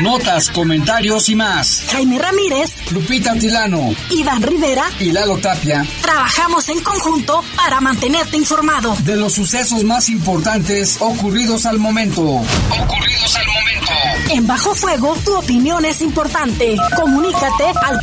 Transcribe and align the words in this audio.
Notas, 0.00 0.50
comentarios 0.50 1.28
y 1.28 1.36
más. 1.36 1.84
Jaime 1.92 2.18
Ramírez, 2.18 2.72
Lupita 2.90 3.34
Tilano, 3.34 3.94
Iván 4.10 4.42
Rivera 4.42 4.84
y 4.98 5.12
Lalo 5.12 5.38
Tapia. 5.38 5.86
Trabajamos 6.02 6.68
en 6.68 6.80
conjunto 6.80 7.44
para 7.56 7.80
mantenerte 7.80 8.36
informado 8.36 8.96
de 9.04 9.16
los 9.16 9.34
sucesos 9.34 9.84
más 9.84 10.08
importantes 10.08 10.96
ocurridos 11.00 11.64
al 11.66 11.78
momento. 11.78 12.22
Ocurridos 12.22 13.36
al 13.36 13.46
momento. 13.46 13.64
En 14.30 14.46
Bajo 14.46 14.74
Fuego, 14.74 15.16
tu 15.24 15.36
opinión 15.36 15.84
es 15.84 16.00
importante. 16.00 16.76
Comunícate 16.96 17.64
al 17.82 18.00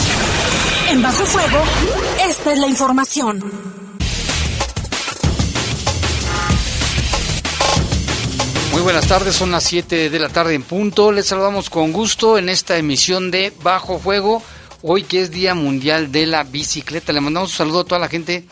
En 0.90 1.02
Bajo 1.02 1.26
Fuego, 1.26 1.60
esta 2.30 2.54
es 2.54 2.60
la 2.60 2.68
información. 2.68 3.44
Muy 8.72 8.82
buenas 8.82 9.08
tardes, 9.08 9.36
son 9.36 9.52
las 9.52 9.64
7 9.64 10.12
de 10.12 10.20
la 10.20 10.30
tarde 10.30 10.54
en 10.54 10.64
punto. 10.64 11.12
Les 11.12 11.26
saludamos 11.26 11.70
con 11.70 11.92
gusto 11.92 12.38
en 12.38 12.48
esta 12.48 12.78
emisión 12.78 13.32
de 13.32 13.52
Bajo 13.64 14.00
Fuego, 14.00 14.42
hoy 14.84 15.04
que 15.04 15.22
es 15.22 15.32
Día 15.32 15.56
Mundial 15.56 16.12
de 16.12 16.28
la 16.28 16.44
Bicicleta. 16.44 17.12
Le 17.12 17.22
mandamos 17.22 17.50
un 17.52 17.58
saludo 17.58 17.80
a 17.82 17.86
toda 17.86 18.00
la 18.00 18.08
gente 18.08 18.46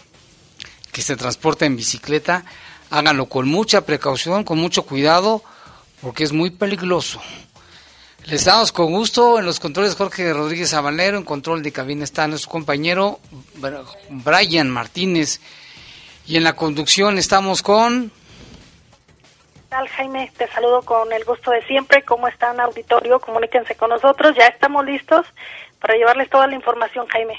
que 0.91 1.01
se 1.01 1.15
transporta 1.15 1.65
en 1.65 1.75
bicicleta. 1.75 2.45
Háganlo 2.89 3.25
con 3.27 3.47
mucha 3.47 3.81
precaución, 3.81 4.43
con 4.43 4.57
mucho 4.57 4.83
cuidado, 4.83 5.41
porque 6.01 6.23
es 6.23 6.31
muy 6.31 6.51
peligroso. 6.51 7.19
Les 8.25 8.45
damos 8.45 8.71
con 8.71 8.91
gusto 8.91 9.37
en 9.37 9.45
los 9.45 9.59
controles 9.59 9.95
Jorge 9.95 10.33
Rodríguez 10.33 10.71
Sabanero, 10.71 11.17
en 11.17 11.23
control 11.23 11.61
de 11.61 11.71
cabina 11.71 12.03
está 12.03 12.27
nuestro 12.27 12.49
compañero 12.49 13.19
Brian 14.09 14.69
Martínez 14.69 15.39
y 16.25 16.37
en 16.37 16.43
la 16.43 16.53
conducción 16.53 17.19
estamos 17.19 17.61
con... 17.61 18.11
¿Qué 19.53 19.61
tal 19.69 19.87
Jaime? 19.89 20.31
Te 20.37 20.47
saludo 20.47 20.81
con 20.81 21.11
el 21.13 21.23
gusto 21.23 21.51
de 21.51 21.61
siempre. 21.67 22.01
¿Cómo 22.01 22.27
están 22.27 22.59
auditorio? 22.59 23.19
Comuníquense 23.19 23.75
con 23.75 23.89
nosotros. 23.89 24.35
Ya 24.35 24.47
estamos 24.47 24.85
listos 24.85 25.27
para 25.79 25.95
llevarles 25.95 26.29
toda 26.29 26.47
la 26.47 26.55
información, 26.55 27.05
Jaime. 27.07 27.37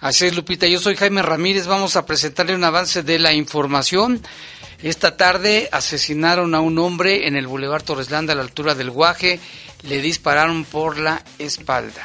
Así 0.00 0.26
es, 0.26 0.36
Lupita. 0.36 0.66
Yo 0.66 0.78
soy 0.78 0.96
Jaime 0.96 1.22
Ramírez. 1.22 1.66
Vamos 1.66 1.96
a 1.96 2.06
presentarle 2.06 2.54
un 2.54 2.64
avance 2.64 3.02
de 3.02 3.18
la 3.18 3.32
información. 3.32 4.22
Esta 4.82 5.16
tarde 5.16 5.68
asesinaron 5.72 6.54
a 6.54 6.60
un 6.60 6.78
hombre 6.78 7.26
en 7.26 7.36
el 7.36 7.46
Boulevard 7.46 7.82
Torreslanda 7.82 8.34
a 8.34 8.36
la 8.36 8.42
altura 8.42 8.74
del 8.74 8.90
Guaje 8.90 9.40
le 9.82 10.00
dispararon 10.00 10.64
por 10.64 10.98
la 10.98 11.22
espalda. 11.38 12.02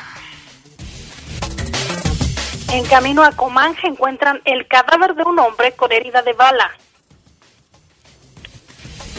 En 2.72 2.86
camino 2.86 3.23
a 3.23 3.31
Comanje 3.31 3.88
encuentran 3.88 4.42
el 4.45 4.67
cadáver 4.67 5.14
de 5.16 5.23
un 5.23 5.39
hombre 5.39 5.73
con 5.73 5.92
herida 5.92 6.22
de 6.22 6.34
bala. 6.34 6.72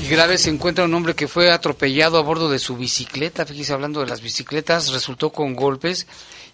Y 0.03 0.09
grave 0.09 0.39
se 0.39 0.50
encuentra 0.50 0.84
un 0.84 0.95
hombre 0.95 1.15
que 1.15 1.28
fue 1.28 1.53
atropellado 1.53 2.19
a 2.19 2.23
bordo 2.23 2.50
de 2.50 2.59
su 2.59 2.77
bicicleta. 2.77 3.45
Fíjese, 3.45 3.73
hablando 3.73 4.00
de 4.00 4.06
las 4.06 4.20
bicicletas, 4.20 4.91
resultó 4.91 5.31
con 5.31 5.54
golpes 5.54 6.06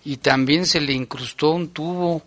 y 0.08 0.16
también 0.16 0.64
se 0.64 0.80
le 0.80 0.94
incrustó 0.94 1.50
un 1.50 1.68
tubo 1.68 2.22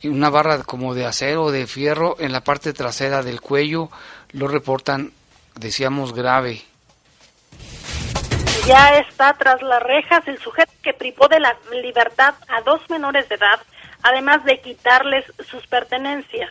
y 0.00 0.08
una 0.08 0.30
barra 0.30 0.62
como 0.62 0.94
de 0.94 1.04
acero 1.04 1.44
o 1.44 1.52
de 1.52 1.66
fierro 1.66 2.16
en 2.18 2.32
la 2.32 2.42
parte 2.42 2.72
trasera 2.72 3.22
del 3.22 3.42
cuello. 3.42 3.90
Lo 4.30 4.48
reportan, 4.48 5.12
decíamos, 5.54 6.14
grave 6.14 6.62
ya 8.66 8.98
está 8.98 9.34
tras 9.34 9.62
las 9.62 9.82
rejas 9.82 10.26
el 10.26 10.38
sujeto 10.38 10.72
que 10.82 10.92
privó 10.92 11.26
de 11.28 11.40
la 11.40 11.56
libertad 11.82 12.34
a 12.48 12.60
dos 12.62 12.80
menores 12.90 13.28
de 13.28 13.36
edad, 13.36 13.60
además 14.02 14.44
de 14.44 14.60
quitarles 14.60 15.24
sus 15.50 15.66
pertenencias. 15.66 16.50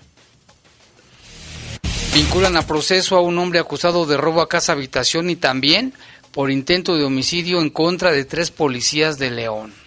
Vinculan 2.14 2.58
a 2.58 2.64
proceso 2.64 3.18
a 3.18 3.22
un 3.22 3.38
hombre 3.38 3.60
acusado 3.60 4.08
de 4.08 4.18
robo 4.18 4.42
a 4.42 4.50
casa 4.50 4.74
habitación 4.74 5.30
y 5.30 5.36
también 5.36 5.94
por 6.32 6.50
intento 6.50 6.98
de 6.98 7.04
homicidio 7.04 7.62
en 7.62 7.70
contra 7.70 8.12
de 8.12 8.26
tres 8.26 8.50
policías 8.50 9.20
de 9.20 9.32
León. 9.32 9.87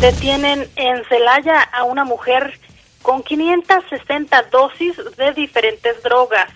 Detienen 0.00 0.68
en 0.76 1.04
Celaya 1.08 1.62
a 1.62 1.84
una 1.84 2.04
mujer 2.04 2.58
con 3.02 3.22
560 3.22 4.42
dosis 4.50 4.96
de 5.16 5.32
diferentes 5.32 6.02
drogas. 6.02 6.50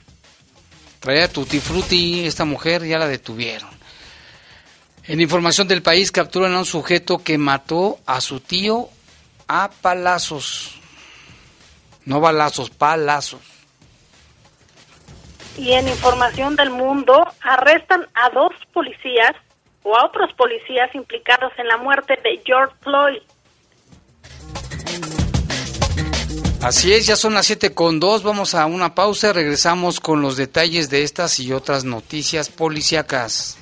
Traía 1.01 1.29
tutti 1.29 1.61
frutti 1.61 2.27
esta 2.27 2.45
mujer, 2.45 2.85
ya 2.85 2.99
la 2.99 3.07
detuvieron. 3.07 3.71
En 5.05 5.21
información 5.21 5.69
del 5.69 5.83
país 5.83 6.11
capturan 6.11 6.55
a 6.55 6.59
un 6.59 6.65
sujeto 6.65 7.19
que 7.19 7.39
mató 7.39 8.01
a 8.07 8.21
su 8.21 8.41
tío 8.41 8.89
a 9.47 9.71
palazos. 9.71 10.81
No 12.05 12.21
balazos, 12.21 12.71
palazos. 12.71 13.41
Y 15.57 15.73
en 15.73 15.89
información 15.89 16.57
del 16.57 16.71
mundo 16.71 17.25
arrestan 17.41 18.07
a 18.15 18.31
dos 18.31 18.53
policías 18.73 19.35
o 19.87 19.97
a 19.97 20.05
otros 20.05 20.31
policías 20.37 20.93
implicados 20.95 21.53
en 21.59 21.69
la 21.69 21.77
muerte 21.77 22.19
de 22.23 22.41
George 22.45 22.75
Floyd. 22.83 23.23
Así 26.61 26.93
es, 26.93 27.07
ya 27.07 27.15
son 27.15 27.35
las 27.35 27.47
siete 27.47 27.73
con 27.73 28.01
dos. 28.01 28.25
Vamos 28.25 28.57
a 28.57 28.67
una 28.67 28.97
pausa. 28.97 29.33
Regresamos 29.33 30.01
con 30.01 30.21
los 30.21 30.37
detalles 30.37 30.91
de 30.91 31.05
estas 31.05 31.39
y 31.39 31.53
otras 31.53 31.85
noticias 31.85 32.49
policíacas. 32.49 33.59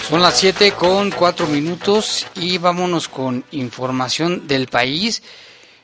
Son 0.07 0.21
las 0.21 0.37
7 0.37 0.73
con 0.73 1.09
4 1.09 1.47
minutos 1.47 2.27
y 2.35 2.59
vámonos 2.59 3.07
con 3.07 3.43
información 3.49 4.47
del 4.47 4.67
país. 4.67 5.23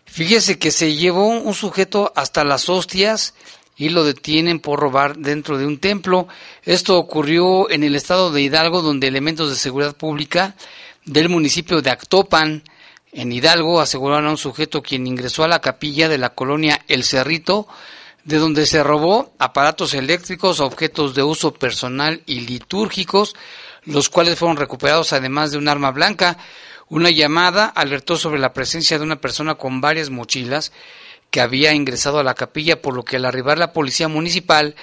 Fíjese 0.05 0.59
que 0.59 0.69
se 0.69 0.93
llevó 0.93 1.27
un 1.27 1.55
sujeto 1.55 2.13
hasta 2.15 2.43
las 2.43 2.69
hostias 2.69 3.33
y 3.77 3.89
lo 3.89 4.03
detienen 4.03 4.59
por 4.59 4.79
robar 4.79 5.17
dentro 5.17 5.57
de 5.57 5.65
un 5.65 5.79
templo. 5.79 6.27
Esto 6.63 6.99
ocurrió 6.99 7.67
en 7.71 7.83
el 7.83 7.95
estado 7.95 8.31
de 8.31 8.43
Hidalgo, 8.43 8.83
donde 8.83 9.07
elementos 9.07 9.49
de 9.49 9.55
seguridad 9.55 9.95
pública 9.95 10.55
del 11.03 11.27
municipio 11.27 11.81
de 11.81 11.89
Actopan, 11.89 12.63
en 13.13 13.31
Hidalgo, 13.31 13.81
aseguraron 13.81 14.27
a 14.27 14.31
un 14.31 14.37
sujeto 14.37 14.83
quien 14.83 15.07
ingresó 15.07 15.45
a 15.45 15.47
la 15.47 15.61
capilla 15.61 16.07
de 16.09 16.19
la 16.19 16.35
colonia 16.35 16.85
El 16.87 17.03
Cerrito, 17.03 17.67
de 18.23 18.37
donde 18.37 18.67
se 18.67 18.83
robó 18.83 19.33
aparatos 19.39 19.95
eléctricos, 19.95 20.59
objetos 20.59 21.15
de 21.15 21.23
uso 21.23 21.55
personal 21.55 22.21
y 22.27 22.41
litúrgicos, 22.41 23.35
los 23.83 24.09
cuales 24.09 24.37
fueron 24.37 24.57
recuperados 24.57 25.13
además 25.13 25.51
de 25.51 25.57
un 25.57 25.67
arma 25.67 25.91
blanca. 25.91 26.37
Una 26.87 27.09
llamada 27.09 27.65
alertó 27.65 28.17
sobre 28.17 28.39
la 28.39 28.53
presencia 28.53 28.97
de 28.97 29.03
una 29.03 29.21
persona 29.21 29.55
con 29.55 29.81
varias 29.81 30.09
mochilas 30.09 30.71
que 31.29 31.41
había 31.41 31.73
ingresado 31.73 32.19
a 32.19 32.23
la 32.23 32.35
capilla, 32.35 32.81
por 32.81 32.93
lo 32.93 33.03
que 33.03 33.15
al 33.15 33.25
arribar 33.25 33.57
la 33.57 33.73
policía 33.73 34.07
municipal 34.07 34.75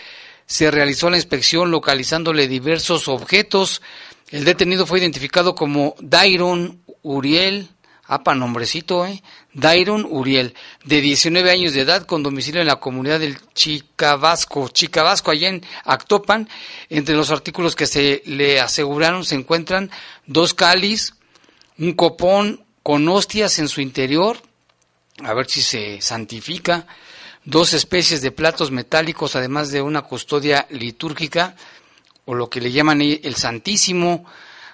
se 0.47 0.71
realizó 0.71 1.11
la 1.11 1.19
inspección 1.19 1.71
localizándole 1.71 2.49
diversos 2.49 3.06
objetos. 3.09 3.83
El 4.31 4.45
detenido 4.45 4.87
fue 4.87 4.99
identificado 4.99 5.55
como 5.55 5.94
Dairon 6.01 6.83
Uriel, 7.03 7.69
apa 8.05 8.35
nombrecito, 8.35 9.06
¿eh? 9.06 9.23
Dairon 9.58 10.06
Uriel, 10.08 10.55
de 10.84 11.00
19 11.00 11.50
años 11.50 11.72
de 11.72 11.81
edad, 11.81 12.06
con 12.06 12.22
domicilio 12.22 12.60
en 12.60 12.69
la 12.69 12.76
comunidad 12.76 13.19
del 13.19 13.38
Chicabasco, 13.55 14.69
Chicabasco, 14.69 15.32
allá 15.32 15.49
en 15.49 15.66
Actopan. 15.84 16.49
Entre 16.88 17.16
los 17.16 17.32
artículos 17.32 17.75
que 17.75 17.88
se 17.88 18.22
le 18.26 18.60
aseguraron 18.60 19.25
se 19.25 19.34
encuentran 19.34 19.90
dos 20.26 20.55
cáliz, 20.55 21.14
un 21.76 21.94
copón 21.94 22.64
con 22.84 23.08
hostias 23.08 23.58
en 23.58 23.69
su 23.69 23.81
interior, 23.81 24.40
a 25.25 25.34
ver 25.34 25.50
si 25.50 25.60
se 25.60 26.00
santifica, 26.00 26.87
dos 27.44 27.72
especies 27.72 28.22
de 28.22 28.31
platos 28.31 28.70
metálicos, 28.70 29.34
además 29.34 29.72
de 29.72 29.82
una 29.82 30.02
custodia 30.02 30.69
litúrgica, 30.70 31.56
o 32.26 32.34
lo 32.34 32.49
que 32.49 32.60
le 32.60 32.70
llaman 32.70 33.00
el 33.00 33.34
Santísimo, 33.34 34.25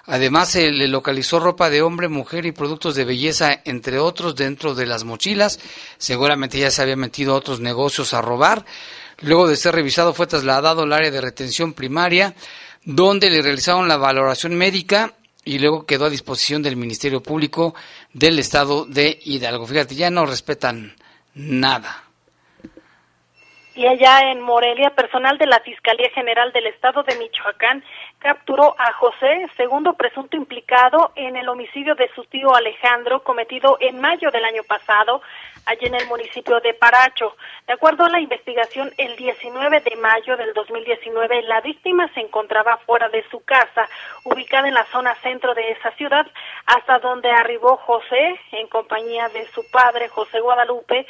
Además, 0.07 0.49
se 0.51 0.71
le 0.71 0.87
localizó 0.87 1.39
ropa 1.39 1.69
de 1.69 1.81
hombre, 1.81 2.09
mujer 2.09 2.45
y 2.45 2.51
productos 2.51 2.95
de 2.95 3.05
belleza, 3.05 3.61
entre 3.65 3.97
otros, 3.97 4.35
dentro 4.35 4.75
de 4.75 4.85
las 4.85 5.03
mochilas. 5.03 5.59
Seguramente 5.97 6.59
ya 6.59 6.69
se 6.69 6.81
había 6.81 6.95
metido 6.95 7.33
a 7.33 7.37
otros 7.37 7.59
negocios 7.59 8.13
a 8.13 8.21
robar. 8.21 8.65
Luego 9.21 9.47
de 9.47 9.55
ser 9.55 9.73
revisado, 9.73 10.13
fue 10.13 10.27
trasladado 10.27 10.83
al 10.83 10.93
área 10.93 11.09
de 11.09 11.21
retención 11.21 11.73
primaria, 11.73 12.35
donde 12.83 13.31
le 13.31 13.41
realizaron 13.41 13.87
la 13.87 13.97
valoración 13.97 14.55
médica 14.55 15.13
y 15.43 15.59
luego 15.59 15.85
quedó 15.85 16.05
a 16.05 16.09
disposición 16.09 16.61
del 16.61 16.75
Ministerio 16.75 17.21
Público 17.21 17.73
del 18.13 18.37
Estado 18.39 18.85
de 18.85 19.19
Hidalgo. 19.23 19.65
Fíjate, 19.65 19.95
ya 19.95 20.09
no 20.09 20.25
respetan 20.25 20.95
nada. 21.33 22.03
Y 23.75 23.85
allá 23.85 24.31
en 24.31 24.41
Morelia, 24.41 24.91
personal 24.95 25.37
de 25.37 25.47
la 25.47 25.59
Fiscalía 25.59 26.09
General 26.15 26.51
del 26.53 26.67
Estado 26.67 27.03
de 27.03 27.17
Michoacán 27.17 27.83
capturó 28.25 28.73
a 28.79 28.91
José, 28.93 29.45
segundo 29.55 29.93
presunto 29.93 30.35
implicado 30.35 31.11
en 31.15 31.35
el 31.35 31.47
homicidio 31.47 31.93
de 31.93 32.09
su 32.15 32.23
tío 32.23 32.55
Alejandro 32.55 33.21
cometido 33.23 33.77
en 33.79 34.01
mayo 34.01 34.31
del 34.31 34.43
año 34.43 34.63
pasado 34.63 35.21
allí 35.67 35.85
en 35.85 35.93
el 35.93 36.07
municipio 36.07 36.59
de 36.59 36.73
Paracho. 36.73 37.35
De 37.67 37.73
acuerdo 37.73 38.03
a 38.05 38.09
la 38.09 38.19
investigación, 38.19 38.91
el 38.97 39.15
19 39.15 39.79
de 39.79 39.95
mayo 39.97 40.37
del 40.37 40.55
2019 40.55 41.43
la 41.43 41.61
víctima 41.61 42.11
se 42.15 42.21
encontraba 42.21 42.77
fuera 42.77 43.09
de 43.09 43.23
su 43.29 43.45
casa, 43.45 43.87
ubicada 44.23 44.69
en 44.69 44.73
la 44.73 44.87
zona 44.87 45.13
centro 45.21 45.53
de 45.53 45.73
esa 45.73 45.91
ciudad, 45.91 46.25
hasta 46.65 46.97
donde 46.97 47.29
arribó 47.29 47.77
José 47.77 48.39
en 48.53 48.67
compañía 48.69 49.29
de 49.29 49.45
su 49.51 49.61
padre 49.69 50.09
José 50.09 50.39
Guadalupe 50.39 51.05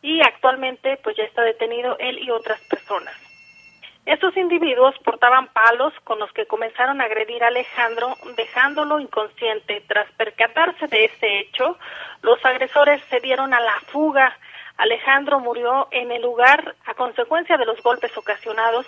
y 0.00 0.22
actualmente 0.22 0.98
pues 1.04 1.18
ya 1.18 1.24
está 1.24 1.42
detenido 1.42 1.98
él 1.98 2.18
y 2.18 2.30
otras 2.30 2.62
personas. 2.62 3.35
Estos 4.06 4.36
individuos 4.36 4.94
portaban 5.04 5.48
palos 5.48 5.92
con 6.04 6.20
los 6.20 6.32
que 6.32 6.46
comenzaron 6.46 7.00
a 7.00 7.04
agredir 7.04 7.42
a 7.42 7.48
Alejandro, 7.48 8.16
dejándolo 8.36 9.00
inconsciente. 9.00 9.82
Tras 9.88 10.08
percatarse 10.12 10.86
de 10.86 11.06
este 11.06 11.40
hecho, 11.40 11.76
los 12.22 12.42
agresores 12.44 13.02
se 13.10 13.18
dieron 13.18 13.52
a 13.52 13.60
la 13.60 13.74
fuga. 13.88 14.38
Alejandro 14.76 15.40
murió 15.40 15.88
en 15.90 16.12
el 16.12 16.22
lugar 16.22 16.76
a 16.84 16.94
consecuencia 16.94 17.56
de 17.56 17.66
los 17.66 17.82
golpes 17.82 18.16
ocasionados 18.16 18.86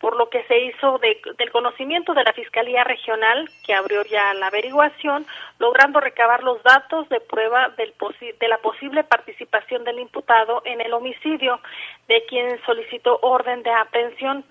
por 0.00 0.16
lo 0.16 0.28
que 0.28 0.42
se 0.44 0.58
hizo 0.58 0.98
del 0.98 1.50
conocimiento 1.50 2.14
de 2.14 2.24
la 2.24 2.32
Fiscalía 2.32 2.84
Regional, 2.84 3.48
que 3.64 3.74
abrió 3.74 4.02
ya 4.04 4.34
la 4.34 4.48
averiguación, 4.48 5.26
logrando 5.58 6.00
recabar 6.00 6.42
los 6.42 6.62
datos 6.62 7.08
de 7.08 7.20
prueba 7.20 7.70
del 7.70 7.94
de 8.38 8.48
la 8.48 8.58
posible 8.58 9.04
participación 9.04 9.84
del 9.84 10.00
imputado 10.00 10.62
en 10.64 10.80
el 10.80 10.92
homicidio, 10.92 11.60
de 12.08 12.24
quien 12.26 12.60
solicitó 12.66 13.18
orden 13.22 13.62
de 13.62 13.70
aprehensión. 13.70 14.44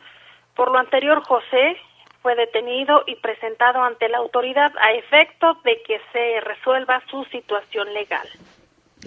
Por 0.55 0.71
lo 0.71 0.79
anterior, 0.79 1.23
José 1.23 1.77
fue 2.21 2.35
detenido 2.35 3.03
y 3.05 3.15
presentado 3.17 3.83
ante 3.83 4.07
la 4.09 4.19
autoridad 4.19 4.71
a 4.79 4.93
efecto 4.93 5.59
de 5.65 5.81
que 5.83 5.99
se 6.13 6.39
resuelva 6.41 7.03
su 7.11 7.25
situación 7.25 7.93
legal. 7.93 8.27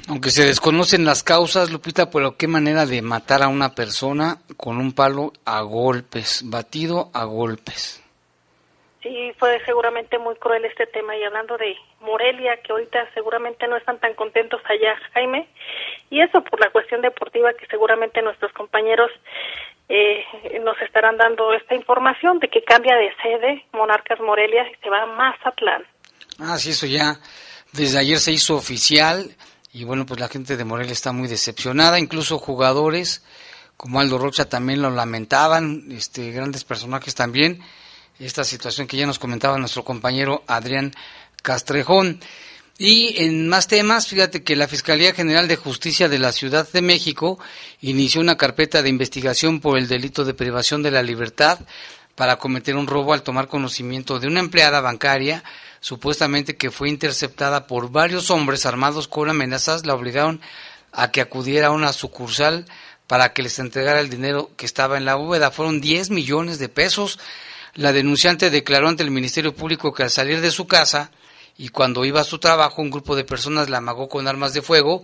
Aunque 0.09 0.31
se 0.31 0.45
desconocen 0.45 1.05
las 1.05 1.23
causas, 1.23 1.71
Lupita, 1.71 2.11
pero 2.11 2.37
qué 2.37 2.47
manera 2.47 2.87
de 2.87 3.03
matar 3.03 3.43
a 3.43 3.49
una 3.49 3.75
persona 3.75 4.39
con 4.57 4.79
un 4.79 4.93
palo 4.93 5.33
a 5.45 5.63
golpes, 5.63 6.43
batido 6.45 7.11
a 7.13 7.25
golpes. 7.25 8.03
Sí, 9.03 9.33
fue 9.39 9.61
seguramente 9.65 10.19
muy 10.19 10.35
cruel 10.37 10.65
este 10.65 10.87
tema. 10.87 11.17
Y 11.17 11.23
hablando 11.23 11.57
de 11.57 11.77
Morelia, 12.01 12.57
que 12.63 12.73
ahorita 12.73 13.09
seguramente 13.15 13.67
no 13.69 13.77
están 13.77 13.99
tan 14.01 14.15
contentos 14.15 14.61
allá, 14.65 14.97
Jaime, 15.15 15.49
y 16.11 16.21
eso 16.21 16.43
por 16.43 16.61
la 16.61 16.71
cuestión 16.71 17.03
deportiva 17.03 17.53
que 17.55 17.67
seguramente 17.67 18.21
nuestros 18.23 18.53
compañeros 18.53 19.11
eh, 19.89 20.25
nos 20.63 20.81
estarán 20.83 21.17
dando 21.17 21.53
esta 21.53 21.75
información 21.75 22.41
de 22.41 22.49
que 22.49 22.63
cambia 22.65 22.97
de 22.97 23.15
sede 23.23 23.65
Monarcas 23.73 24.19
Morelia 24.21 24.69
y 24.71 24.75
se 24.83 24.91
va 24.91 25.03
a 25.03 25.07
Mazatlán. 25.07 25.85
Ah, 26.41 26.59
sí, 26.59 26.71
eso 26.71 26.87
ya 26.87 27.17
desde 27.73 27.99
ayer 27.99 28.19
se 28.19 28.33
hizo 28.33 28.57
oficial 28.57 29.31
y 29.77 29.85
bueno, 29.85 30.07
pues 30.07 30.19
la 30.19 30.29
gente 30.29 30.57
de 30.57 30.65
Morelia 30.65 30.95
está 30.95 31.13
muy 31.13 31.29
decepcionada, 31.29 31.99
incluso 31.99 32.39
jugadores 32.39 33.21
como 33.77 34.01
Aldo 34.01 34.17
Rocha 34.17 34.49
también 34.49 34.81
lo 34.81 34.89
lamentaban, 34.89 35.89
este, 35.91 36.31
grandes 36.31 36.65
personajes 36.65 37.15
también, 37.15 37.61
esta 38.19 38.43
situación 38.43 38.87
que 38.87 38.97
ya 38.97 39.05
nos 39.05 39.19
comentaba 39.19 39.59
nuestro 39.59 39.85
compañero 39.85 40.43
Adrián 40.47 40.95
Castrejón. 41.43 42.21
Y 42.79 43.23
en 43.23 43.49
más 43.49 43.69
temas, 43.69 44.07
fíjate 44.07 44.43
que 44.43 44.57
la 44.57 44.67
Fiscalía 44.67 45.13
General 45.13 45.47
de 45.47 45.57
Justicia 45.57 46.09
de 46.09 46.21
la 46.21 46.33
Ciudad 46.33 46.67
de 46.73 46.81
México 46.81 47.39
inició 47.83 48.23
una 48.23 48.39
carpeta 48.39 48.81
de 48.81 48.89
investigación 48.89 49.61
por 49.61 49.77
el 49.77 49.89
delito 49.89 50.25
de 50.25 50.33
privación 50.33 50.83
de 50.83 50.91
la 50.91 51.03
libertad 51.03 51.59
para 52.15 52.39
cometer 52.39 52.77
un 52.77 52.87
robo 52.87 53.13
al 53.13 53.23
tomar 53.23 53.47
conocimiento 53.47 54.19
de 54.21 54.27
una 54.27 54.41
empleada 54.41 54.81
bancaria 54.81 55.45
supuestamente 55.81 56.57
que 56.57 56.71
fue 56.71 56.89
interceptada 56.89 57.67
por 57.67 57.91
varios 57.91 58.31
hombres 58.31 58.67
armados 58.67 59.09
con 59.09 59.29
amenazas, 59.31 59.87
la 59.87 59.95
obligaron 59.95 60.41
a 60.93 61.11
que 61.11 61.21
acudiera 61.21 61.69
a 61.69 61.73
una 61.73 61.93
sucursal 61.93 62.67
para 63.07 63.33
que 63.33 63.43
les 63.43 63.59
entregara 63.59 64.01
el 64.01 64.11
dinero 64.11 64.51
que 64.57 64.67
estaba 64.67 64.97
en 64.97 65.05
la 65.05 65.15
bóveda. 65.15 65.51
Fueron 65.51 65.81
10 65.81 66.11
millones 66.11 66.59
de 66.59 66.69
pesos. 66.69 67.19
La 67.75 67.93
denunciante 67.93 68.51
declaró 68.51 68.89
ante 68.89 69.03
el 69.03 69.11
Ministerio 69.11 69.55
Público 69.55 69.93
que 69.93 70.03
al 70.03 70.11
salir 70.11 70.41
de 70.41 70.51
su 70.51 70.67
casa 70.67 71.11
y 71.59 71.69
cuando 71.69 72.05
iba 72.05 72.21
a 72.21 72.25
su 72.25 72.39
trabajo 72.39 72.83
un 72.83 72.91
grupo 72.91 73.17
de 73.17 73.25
personas 73.25 73.71
la 73.71 73.79
amagó 73.79 74.09
con 74.09 74.29
armas 74.29 74.53
de 74.53 74.63
fuego, 74.63 75.03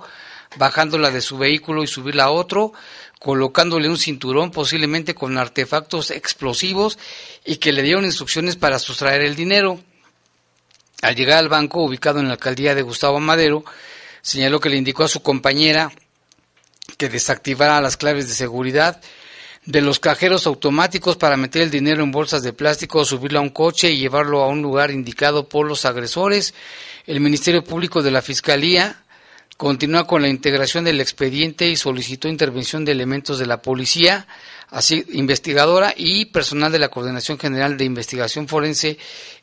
bajándola 0.56 1.10
de 1.10 1.20
su 1.20 1.38
vehículo 1.38 1.82
y 1.82 1.86
subirla 1.86 2.24
a 2.24 2.30
otro, 2.30 2.72
colocándole 3.18 3.88
un 3.88 3.98
cinturón 3.98 4.50
posiblemente 4.50 5.14
con 5.14 5.38
artefactos 5.38 6.10
explosivos 6.10 6.98
y 7.44 7.56
que 7.56 7.72
le 7.72 7.82
dieron 7.82 8.04
instrucciones 8.04 8.56
para 8.56 8.78
sustraer 8.78 9.22
el 9.22 9.36
dinero. 9.36 9.80
Al 11.02 11.16
llegar 11.16 11.38
al 11.38 11.48
banco, 11.48 11.82
ubicado 11.82 12.20
en 12.20 12.28
la 12.28 12.34
alcaldía 12.34 12.76
de 12.76 12.82
Gustavo 12.82 13.18
Madero, 13.18 13.64
señaló 14.22 14.60
que 14.60 14.70
le 14.70 14.76
indicó 14.76 15.02
a 15.02 15.08
su 15.08 15.20
compañera 15.20 15.90
que 16.96 17.08
desactivara 17.08 17.80
las 17.80 17.96
claves 17.96 18.28
de 18.28 18.34
seguridad 18.34 19.00
de 19.64 19.80
los 19.80 19.98
cajeros 19.98 20.46
automáticos 20.46 21.16
para 21.16 21.36
meter 21.36 21.62
el 21.62 21.70
dinero 21.70 22.04
en 22.04 22.12
bolsas 22.12 22.44
de 22.44 22.52
plástico, 22.52 23.04
subirlo 23.04 23.40
a 23.40 23.42
un 23.42 23.50
coche 23.50 23.90
y 23.90 23.98
llevarlo 23.98 24.42
a 24.42 24.48
un 24.48 24.62
lugar 24.62 24.92
indicado 24.92 25.48
por 25.48 25.66
los 25.66 25.84
agresores. 25.84 26.54
El 27.04 27.18
Ministerio 27.18 27.64
Público 27.64 28.00
de 28.00 28.12
la 28.12 28.22
Fiscalía 28.22 29.02
continúa 29.56 30.06
con 30.06 30.22
la 30.22 30.28
integración 30.28 30.84
del 30.84 31.00
expediente 31.00 31.68
y 31.68 31.74
solicitó 31.74 32.28
intervención 32.28 32.84
de 32.84 32.92
elementos 32.92 33.40
de 33.40 33.46
la 33.46 33.60
policía, 33.60 34.28
así 34.70 35.04
investigadora 35.12 35.94
y 35.96 36.26
personal 36.26 36.70
de 36.70 36.78
la 36.78 36.88
Coordinación 36.88 37.40
General 37.40 37.76
de 37.76 37.84
Investigación 37.84 38.46
Forense 38.46 38.98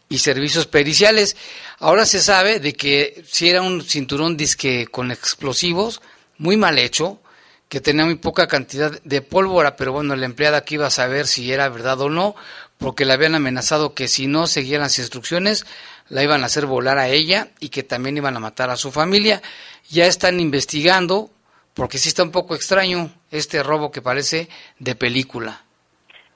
y 0.09 0.17
servicios 0.17 0.65
periciales. 0.65 1.37
Ahora 1.77 2.05
se 2.05 2.19
sabe 2.19 2.59
de 2.59 2.73
que 2.73 3.23
si 3.27 3.47
era 3.47 3.61
un 3.61 3.83
cinturón 3.83 4.35
disque 4.35 4.87
con 4.87 5.11
explosivos, 5.11 6.01
muy 6.37 6.57
mal 6.57 6.79
hecho, 6.79 7.21
que 7.69 7.79
tenía 7.79 8.03
muy 8.03 8.15
poca 8.15 8.47
cantidad 8.47 8.99
de 9.03 9.21
pólvora, 9.21 9.75
pero 9.75 9.93
bueno, 9.93 10.15
la 10.15 10.25
empleada 10.25 10.57
aquí 10.57 10.75
iba 10.75 10.87
a 10.87 10.91
saber 10.91 11.27
si 11.27 11.53
era 11.53 11.69
verdad 11.69 12.01
o 12.01 12.09
no, 12.09 12.35
porque 12.79 13.05
le 13.05 13.13
habían 13.13 13.35
amenazado 13.35 13.93
que 13.93 14.07
si 14.07 14.25
no 14.25 14.47
seguían 14.47 14.81
las 14.81 14.97
instrucciones, 14.97 15.65
la 16.09 16.23
iban 16.23 16.41
a 16.41 16.47
hacer 16.47 16.65
volar 16.65 16.97
a 16.97 17.09
ella 17.09 17.51
y 17.59 17.69
que 17.69 17.83
también 17.83 18.17
iban 18.17 18.35
a 18.35 18.39
matar 18.39 18.71
a 18.71 18.77
su 18.77 18.91
familia. 18.91 19.43
Ya 19.89 20.07
están 20.07 20.39
investigando, 20.39 21.29
porque 21.75 21.99
sí 21.99 22.09
está 22.09 22.23
un 22.23 22.31
poco 22.31 22.55
extraño 22.55 23.13
este 23.29 23.61
robo 23.61 23.91
que 23.91 24.01
parece 24.01 24.49
de 24.79 24.95
película. 24.95 25.65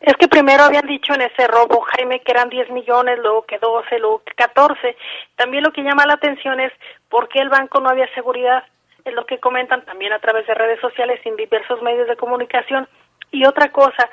Es 0.03 0.17
que 0.17 0.27
primero 0.27 0.63
habían 0.63 0.86
dicho 0.86 1.13
en 1.13 1.22
ese 1.22 1.48
robo, 1.48 1.79
Jaime, 1.79 2.19
que 2.19 2.33
eran 2.33 2.50
10 2.50 2.72
millones, 2.72 3.19
luego 3.19 3.43
que 3.43 3.57
12, 3.57 4.00
luego 4.00 4.22
que 4.25 4.33
14. 4.33 4.98
También 5.38 5.63
lo 5.63 5.72
que 5.72 5.81
llama 5.81 6.05
la 6.05 6.15
atención 6.15 6.60
es 6.60 6.74
por 7.07 7.29
qué 7.29 7.39
el 7.39 7.48
banco 7.48 7.79
no 7.79 7.88
había 7.88 8.13
seguridad. 8.13 8.65
Es 9.05 9.13
lo 9.13 9.25
que 9.25 9.39
comentan 9.39 9.86
también 9.86 10.12
a 10.12 10.19
través 10.19 10.45
de 10.45 10.55
redes 10.55 10.81
sociales 10.81 11.22
en 11.24 11.38
diversos 11.38 11.81
medios 11.81 12.10
de 12.10 12.17
comunicación. 12.17 12.86
Y 13.31 13.45
otra 13.45 13.72
cosa, 13.72 14.10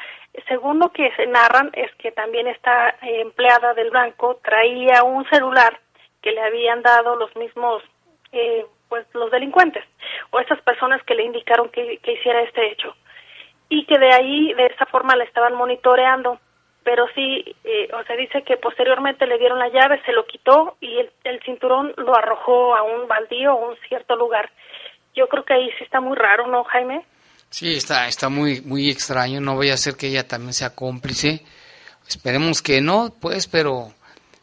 según 0.46 0.78
lo 0.78 0.92
que 0.92 1.10
se 1.16 1.26
narran, 1.26 1.70
es 1.72 1.92
que 1.96 2.12
también 2.12 2.46
esta 2.46 2.94
empleada 3.02 3.74
del 3.74 3.90
banco 3.90 4.38
traía 4.44 5.02
un 5.02 5.28
celular 5.28 5.76
que 6.22 6.30
le 6.30 6.40
habían 6.40 6.82
dado 6.82 7.16
los 7.16 7.34
mismos, 7.34 7.82
eh, 8.30 8.64
pues 8.88 9.06
los 9.12 9.32
delincuentes 9.32 9.84
o 10.30 10.38
esas 10.38 10.60
personas 10.62 11.02
que 11.02 11.16
le 11.16 11.24
indicaron 11.24 11.68
que 11.70 12.00
hiciera 12.04 12.42
este 12.42 12.70
hecho 12.70 12.94
y 13.70 13.86
que 13.86 13.98
de 13.98 14.12
ahí, 14.12 14.52
de 14.54 14.66
esa 14.66 14.84
forma, 14.86 15.16
la 15.16 15.24
estaban 15.24 15.54
monitoreando. 15.54 16.38
Pero 16.82 17.06
sí, 17.14 17.44
eh, 17.62 17.88
o 17.92 18.02
sea, 18.04 18.16
dice 18.16 18.42
que 18.42 18.56
posteriormente 18.56 19.26
le 19.26 19.38
dieron 19.38 19.58
la 19.58 19.68
llave, 19.68 20.02
se 20.04 20.12
lo 20.12 20.26
quitó 20.26 20.76
y 20.80 20.98
el, 21.24 21.40
cinturón 21.44 21.94
lo 21.96 22.16
arrojó 22.16 22.74
a 22.74 22.82
un 22.82 23.06
baldío 23.06 23.54
o 23.54 23.70
un 23.70 23.76
cierto 23.88 24.16
lugar. 24.16 24.50
Yo 25.14 25.28
creo 25.28 25.44
que 25.44 25.54
ahí 25.54 25.70
sí 25.78 25.84
está 25.84 26.00
muy 26.00 26.16
raro, 26.16 26.46
¿no, 26.48 26.64
Jaime? 26.64 27.04
Sí, 27.48 27.76
está, 27.76 28.08
está 28.08 28.28
muy, 28.28 28.60
muy 28.62 28.90
extraño. 28.90 29.40
No 29.40 29.54
voy 29.54 29.70
a 29.70 29.74
hacer 29.74 29.94
que 29.94 30.08
ella 30.08 30.26
también 30.26 30.52
sea 30.52 30.74
cómplice. 30.74 31.44
Esperemos 32.08 32.62
que 32.62 32.80
no, 32.80 33.14
pues, 33.20 33.46
pero 33.46 33.92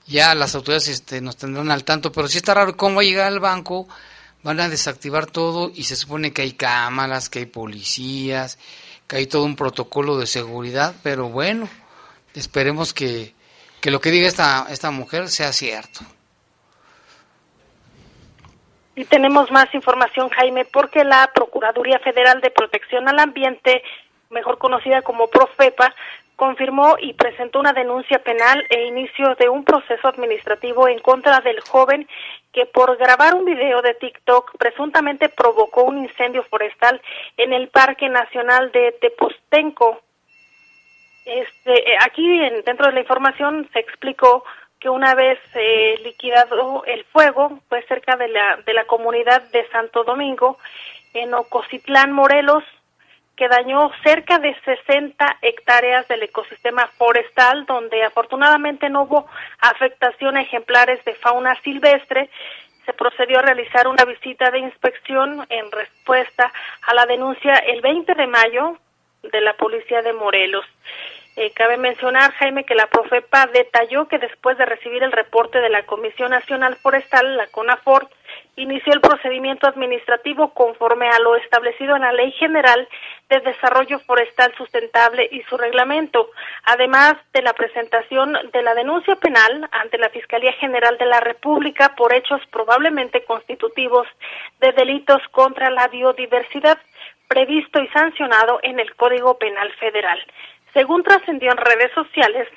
ya 0.05 0.35
las 0.35 0.55
autoridades 0.55 0.87
este, 0.87 1.19
nos 1.19 1.35
tendrán 1.35 1.71
al 1.71 1.83
tanto. 1.83 2.11
Pero 2.13 2.27
sí 2.29 2.37
está 2.37 2.53
raro 2.53 2.77
cómo 2.77 2.97
va 2.97 3.01
a 3.01 3.05
llegar 3.05 3.27
al 3.27 3.39
banco, 3.39 3.89
van 4.43 4.59
a 4.61 4.69
desactivar 4.69 5.25
todo 5.25 5.69
y 5.73 5.83
se 5.83 5.97
supone 5.97 6.31
que 6.31 6.43
hay 6.43 6.53
cámaras, 6.53 7.29
que 7.29 7.39
hay 7.39 7.45
policías 7.47 8.57
que 9.07 9.17
hay 9.17 9.27
todo 9.27 9.43
un 9.43 9.55
protocolo 9.55 10.17
de 10.17 10.27
seguridad, 10.27 10.95
pero 11.03 11.29
bueno, 11.29 11.69
esperemos 12.33 12.93
que 12.93 13.33
que 13.81 13.91
lo 13.91 13.99
que 13.99 14.11
diga 14.11 14.27
esta, 14.27 14.67
esta 14.69 14.91
mujer 14.91 15.27
sea 15.29 15.53
cierto. 15.53 16.01
Y 18.95 19.05
tenemos 19.05 19.51
más 19.51 19.73
información, 19.73 20.29
Jaime, 20.29 20.65
porque 20.65 21.03
la 21.03 21.29
Procuraduría 21.33 21.99
Federal 21.99 22.41
de 22.41 22.49
Protección 22.49 23.07
al 23.07 23.19
Ambiente, 23.19 23.83
mejor 24.31 24.57
conocida 24.57 25.03
como 25.03 25.27
Profepa, 25.27 25.93
confirmó 26.37 26.95
y 27.01 27.13
presentó 27.13 27.59
una 27.59 27.73
denuncia 27.73 28.19
penal 28.19 28.65
e 28.69 28.85
inicio 28.85 29.35
de 29.35 29.49
un 29.49 29.65
proceso 29.65 30.07
administrativo 30.07 30.87
en 30.87 30.99
contra 30.99 31.41
del 31.41 31.59
joven 31.61 32.07
que 32.53 32.67
por 32.67 32.95
grabar 32.95 33.33
un 33.33 33.43
video 33.43 33.81
de 33.81 33.95
TikTok 33.95 34.55
presuntamente 34.57 35.29
provocó 35.29 35.83
un 35.83 35.97
incendio 35.97 36.43
forestal 36.43 37.01
en 37.37 37.53
el 37.53 37.69
Parque 37.69 38.07
Nacional 38.07 38.71
de 38.71 38.93
Tepostenco. 39.01 39.99
Este, 41.25 41.91
eh, 41.91 41.97
aquí 42.01 42.39
dentro 42.63 42.85
de 42.85 42.93
la 42.93 43.01
información 43.01 43.67
se 43.73 43.79
explicó 43.79 44.45
que 44.79 44.89
una 44.89 45.15
vez 45.15 45.39
eh, 45.55 45.99
liquidado 46.03 46.85
el 46.85 47.03
fuego, 47.05 47.59
fue 47.67 47.81
cerca 47.87 48.15
de 48.15 48.27
la, 48.27 48.57
de 48.57 48.73
la 48.75 48.85
comunidad 48.85 49.41
de 49.49 49.67
Santo 49.69 50.03
Domingo, 50.03 50.59
en 51.15 51.33
Ococitlán, 51.33 52.11
Morelos, 52.11 52.63
que 53.37 53.47
dañó 53.47 53.91
cerca 54.03 54.39
de 54.39 54.53
60 54.65 55.37
hectáreas 55.43 56.07
del 56.07 56.23
ecosistema 56.23 56.87
forestal, 56.97 57.65
donde 57.67 58.03
afortunadamente 58.03 58.89
no 58.89 59.03
hubo 59.03 59.27
afectación 59.59 60.35
a 60.35 60.41
ejemplares 60.41 61.05
de 61.05 61.13
fauna 61.15 61.55
silvestre. 61.61 62.29
Se 62.85 62.93
procedió 62.93 63.37
a 63.37 63.43
realizar 63.43 63.87
una 63.87 64.05
visita 64.05 64.49
de 64.49 64.59
inspección 64.59 65.45
en 65.49 65.71
respuesta 65.71 66.51
a 66.81 66.95
la 66.95 67.05
denuncia 67.05 67.53
el 67.53 67.81
20 67.81 68.15
de 68.15 68.27
mayo 68.27 68.77
de 69.21 69.41
la 69.41 69.53
Policía 69.53 70.01
de 70.01 70.13
Morelos. 70.13 70.65
Eh, 71.35 71.51
cabe 71.51 71.77
mencionar, 71.77 72.31
Jaime, 72.33 72.63
que 72.63 72.73
la 72.73 72.87
Profepa 72.87 73.45
detalló 73.53 74.07
que 74.07 74.17
después 74.17 74.57
de 74.57 74.65
recibir 74.65 75.03
el 75.03 75.11
reporte 75.11 75.59
de 75.59 75.69
la 75.69 75.85
Comisión 75.85 76.31
Nacional 76.31 76.75
Forestal, 76.77 77.37
la 77.37 77.45
CONAFOR, 77.47 78.09
inició 78.57 78.91
el 78.93 79.01
procedimiento 79.01 79.67
administrativo 79.67 80.53
conforme 80.53 81.07
a 81.07 81.19
lo 81.19 81.35
establecido 81.35 81.95
en 81.95 82.01
la 82.01 82.11
Ley 82.11 82.31
General 82.33 82.87
de 83.29 83.39
Desarrollo 83.39 83.99
Forestal 83.99 84.53
Sustentable 84.57 85.29
y 85.31 85.41
su 85.43 85.57
reglamento, 85.57 86.31
además 86.63 87.13
de 87.33 87.43
la 87.43 87.53
presentación 87.53 88.33
de 88.51 88.61
la 88.63 88.73
denuncia 88.73 89.15
penal 89.15 89.69
ante 89.71 89.99
la 89.99 90.09
Fiscalía 90.09 90.53
General 90.53 90.97
de 90.97 91.05
la 91.05 91.19
República 91.19 91.95
por 91.95 92.13
hechos 92.13 92.41
probablemente 92.51 93.23
constitutivos 93.25 94.07
de 94.59 94.71
delitos 94.71 95.21
contra 95.31 95.69
la 95.69 95.87
biodiversidad 95.87 96.79
previsto 97.27 97.81
y 97.81 97.87
sancionado 97.89 98.59
en 98.63 98.79
el 98.79 98.95
Código 98.95 99.37
Penal 99.37 99.71
Federal. 99.73 100.19
Según 100.73 101.03
trascendió 101.03 101.51
en 101.51 101.57
redes 101.57 101.91
sociales, 101.93 102.47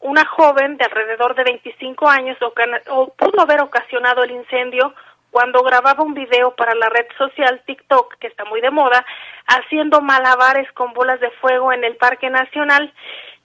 una 0.00 0.24
joven 0.24 0.76
de 0.76 0.84
alrededor 0.84 1.34
de 1.34 1.44
25 1.44 2.08
años 2.08 2.38
pudo 2.38 3.40
haber 3.40 3.60
ocasionado 3.60 4.22
el 4.22 4.30
incendio 4.30 4.94
cuando 5.36 5.62
grababa 5.62 6.02
un 6.02 6.14
video 6.14 6.56
para 6.56 6.74
la 6.74 6.88
red 6.88 7.04
social 7.18 7.60
TikTok, 7.66 8.14
que 8.18 8.26
está 8.26 8.46
muy 8.46 8.62
de 8.62 8.70
moda, 8.70 9.04
haciendo 9.46 10.00
malabares 10.00 10.66
con 10.72 10.94
bolas 10.94 11.20
de 11.20 11.30
fuego 11.42 11.74
en 11.74 11.84
el 11.84 11.94
Parque 11.96 12.30
Nacional. 12.30 12.90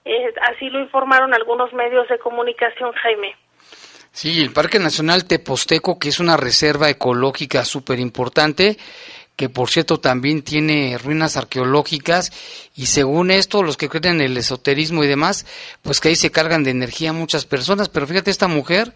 Eh, 0.06 0.32
así 0.40 0.70
lo 0.70 0.80
informaron 0.80 1.34
algunos 1.34 1.70
medios 1.74 2.08
de 2.08 2.18
comunicación, 2.18 2.92
Jaime. 2.92 3.36
Sí, 4.10 4.40
el 4.40 4.54
Parque 4.54 4.78
Nacional 4.78 5.26
Teposteco, 5.26 5.98
que 5.98 6.08
es 6.08 6.18
una 6.18 6.38
reserva 6.38 6.88
ecológica 6.88 7.62
súper 7.66 8.00
importante, 8.00 8.78
que 9.36 9.50
por 9.50 9.68
cierto 9.68 10.00
también 10.00 10.40
tiene 10.40 10.96
ruinas 10.96 11.36
arqueológicas 11.36 12.32
y 12.74 12.86
según 12.86 13.30
esto 13.30 13.62
los 13.62 13.76
que 13.76 13.90
creen 13.90 14.14
en 14.14 14.30
el 14.30 14.38
esoterismo 14.38 15.04
y 15.04 15.08
demás, 15.08 15.44
pues 15.82 16.00
que 16.00 16.08
ahí 16.08 16.16
se 16.16 16.30
cargan 16.30 16.64
de 16.64 16.70
energía 16.70 17.12
muchas 17.12 17.44
personas, 17.44 17.90
pero 17.90 18.06
fíjate 18.06 18.30
esta 18.30 18.48
mujer 18.48 18.94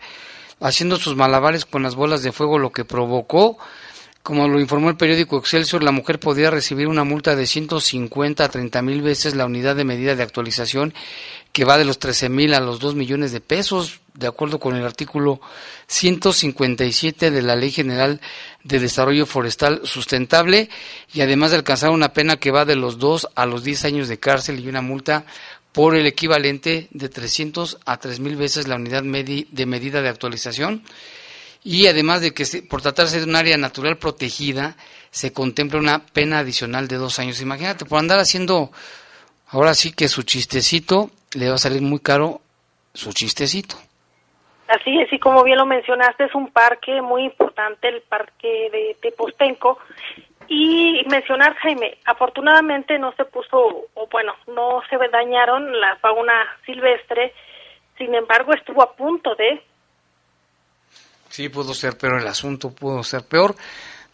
haciendo 0.61 0.97
sus 0.97 1.17
malabares 1.17 1.65
con 1.65 1.83
las 1.83 1.95
bolas 1.95 2.23
de 2.23 2.33
fuego 2.33 2.59
lo 2.59 2.73
que 2.73 2.85
provocó. 2.85 3.59
Como 4.23 4.49
lo 4.49 4.59
informó 4.59 4.91
el 4.91 4.97
periódico 4.97 5.39
Excelsior, 5.39 5.85
la 5.85 5.93
mujer 5.93 6.19
podría 6.19 6.51
recibir 6.51 6.89
una 6.89 7.05
multa 7.05 7.37
de 7.37 7.47
150 7.47 8.43
a 8.43 8.49
30 8.49 8.83
mil 8.83 9.01
veces 9.01 9.37
la 9.37 9.47
unidad 9.47 9.77
de 9.77 9.85
medida 9.85 10.17
de 10.17 10.23
actualización, 10.25 10.95
que 11.53 11.65
va 11.65 11.79
de 11.79 11.85
los 11.85 12.01
13 12.01 12.29
mil 12.29 12.53
a 12.53 12.59
los 12.59 12.81
2 12.81 12.97
millones 12.97 13.31
de 13.31 13.41
pesos, 13.41 14.01
de 14.15 14.27
acuerdo 14.27 14.59
con 14.59 14.75
el 14.75 14.85
artículo 14.85 15.41
157 15.87 17.31
de 17.31 17.43
la 17.43 17.55
Ley 17.55 17.71
General 17.71 18.21
de 18.65 18.81
Desarrollo 18.81 19.27
Forestal 19.27 19.83
Sustentable, 19.85 20.71
y 21.15 21.21
además 21.21 21.53
de 21.53 21.59
alcanzar 21.59 21.91
una 21.91 22.13
pena 22.13 22.37
que 22.37 22.51
va 22.51 22.65
de 22.65 22.75
los 22.75 22.99
2 22.99 23.29
a 23.37 23.47
los 23.47 23.63
10 23.63 23.85
años 23.85 24.09
de 24.09 24.19
cárcel 24.19 24.59
y 24.59 24.69
una 24.69 24.83
multa 24.83 25.25
por 25.77 25.95
el 25.95 26.07
equivalente 26.07 26.89
de 26.91 27.11
300 27.11 27.81
a 27.85 27.99
3 27.99 28.19
mil 28.21 28.35
veces 28.35 28.67
la 28.67 28.77
unidad 28.77 29.03
de 29.03 29.67
medida 29.67 30.01
de 30.01 30.09
actualización 30.09 30.83
y 31.63 31.87
además 31.87 32.23
de 32.23 32.33
que 32.33 32.47
por 32.63 32.81
tratarse 32.81 33.19
de 33.21 33.27
un 33.27 33.37
área 33.37 33.59
natural 33.59 33.99
protegida, 33.99 34.77
se 35.11 35.35
contempla 35.35 35.79
una 35.79 36.07
pena 36.07 36.39
adicional 36.39 36.89
de 36.89 36.97
dos 36.97 37.19
años. 37.19 37.43
Imagínate, 37.43 37.85
por 37.85 37.99
andar 37.99 38.19
haciendo, 38.19 38.71
ahora 39.49 39.75
sí 39.75 39.93
que 39.93 40.09
su 40.09 40.23
chistecito, 40.23 41.11
le 41.35 41.51
va 41.51 41.57
a 41.57 41.59
salir 41.59 41.83
muy 41.83 42.01
caro 42.01 42.41
su 42.95 43.13
chistecito. 43.13 43.77
Así 44.69 44.99
es, 44.99 45.13
y 45.13 45.19
como 45.19 45.45
bien 45.45 45.59
lo 45.59 45.67
mencionaste, 45.67 46.25
es 46.25 46.35
un 46.35 46.51
parque 46.53 47.03
muy 47.03 47.25
importante, 47.25 47.89
el 47.89 48.01
parque 48.01 48.71
de 48.73 48.97
Tepostenco. 49.03 49.79
Y 50.49 51.05
mencionar, 51.11 51.55
Jaime, 51.57 51.99
afortunadamente 52.05 52.99
no 52.99 53.13
se 53.17 53.25
puso, 53.25 53.87
o 53.95 54.07
bueno, 54.11 54.35
no 54.47 54.81
se 54.89 54.97
dañaron 55.09 55.81
la 55.81 55.97
fauna 55.97 56.33
silvestre, 56.65 57.33
sin 57.99 58.15
embargo 58.15 58.53
estuvo 58.53 58.83
a 58.83 58.95
punto 58.95 59.35
de 59.35 59.63
Sí, 61.37 61.49
pudo 61.49 61.75
ser 61.75 61.99
peor 61.99 62.21
el 62.21 62.27
asunto, 62.29 62.71
pudo 62.71 63.03
ser 63.03 63.23
peor, 63.25 63.57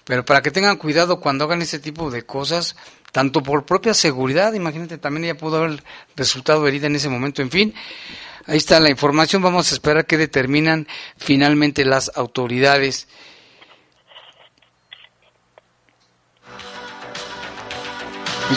pero 0.05 0.25
para 0.25 0.43
que 0.43 0.51
tengan 0.51 0.77
cuidado 0.77 1.21
cuando 1.21 1.45
hagan 1.45 1.62
ese 1.62 1.79
tipo 1.79 2.11
de 2.11 2.25
cosas, 2.25 2.77
tanto 3.12 3.43
por 3.43 3.65
propia 3.65 3.95
seguridad, 3.95 4.55
imagínate, 4.55 4.99
también 4.99 5.25
ella 5.25 5.37
pudo 5.37 5.59
haber 5.59 5.85
resultado 6.17 6.67
herida 6.67 6.89
en 6.89 6.97
ese 6.97 7.09
momento, 7.09 7.43
en 7.43 7.51
fin, 7.51 7.75
ahí 8.47 8.57
está 8.57 8.81
la 8.81 8.91
información, 8.91 9.43
vamos 9.43 9.71
a 9.71 9.75
esperar 9.75 10.07
que 10.07 10.17
determinan 10.17 10.89
finalmente 11.17 11.85
las 11.85 12.11
autoridades. 12.17 13.09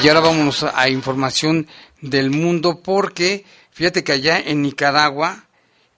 Y 0.04 0.08
ahora 0.08 0.20
vamos 0.20 0.64
a 0.64 0.90
información 0.90 1.68
del 2.02 2.30
mundo 2.30 2.82
porque 2.84 3.46
fíjate 3.72 4.04
que 4.04 4.12
allá 4.12 4.40
en 4.40 4.62
Nicaragua 4.62 5.46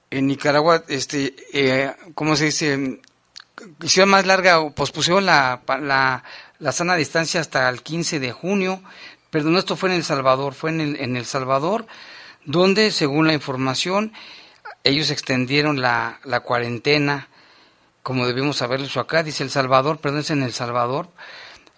en 0.10 0.28
Nicaragua, 0.28 0.84
este, 0.88 1.36
eh, 1.54 1.94
¿cómo 2.16 2.36
se 2.36 2.46
dice? 2.46 3.02
Hicieron 3.82 4.10
más 4.10 4.26
larga, 4.26 4.70
pospusieron 4.70 5.26
la, 5.26 5.62
la, 5.82 6.24
la 6.60 6.72
sana 6.72 6.96
distancia 6.96 7.42
hasta 7.42 7.68
el 7.70 7.82
15 7.82 8.20
de 8.20 8.32
junio. 8.32 8.82
Perdón, 9.30 9.58
esto 9.58 9.76
fue 9.76 9.90
en 9.90 9.96
El 9.96 10.04
Salvador, 10.04 10.54
fue 10.54 10.70
en 10.70 10.82
el, 10.82 10.96
en 10.98 11.18
el 11.18 11.26
Salvador, 11.26 11.88
donde, 12.46 12.92
según 12.92 13.28
la 13.28 13.34
información, 13.34 14.14
ellos 14.84 15.12
extendieron 15.12 15.82
la, 15.82 16.20
la 16.24 16.40
cuarentena, 16.40 17.28
como 18.04 18.26
debimos 18.26 18.58
saberlo 18.58 18.88
acá, 19.02 19.24
dice 19.24 19.44
El 19.44 19.50
Salvador, 19.50 19.98
perdón, 19.98 20.22
es 20.22 20.30
en 20.30 20.44
El 20.44 20.54
Salvador, 20.54 21.10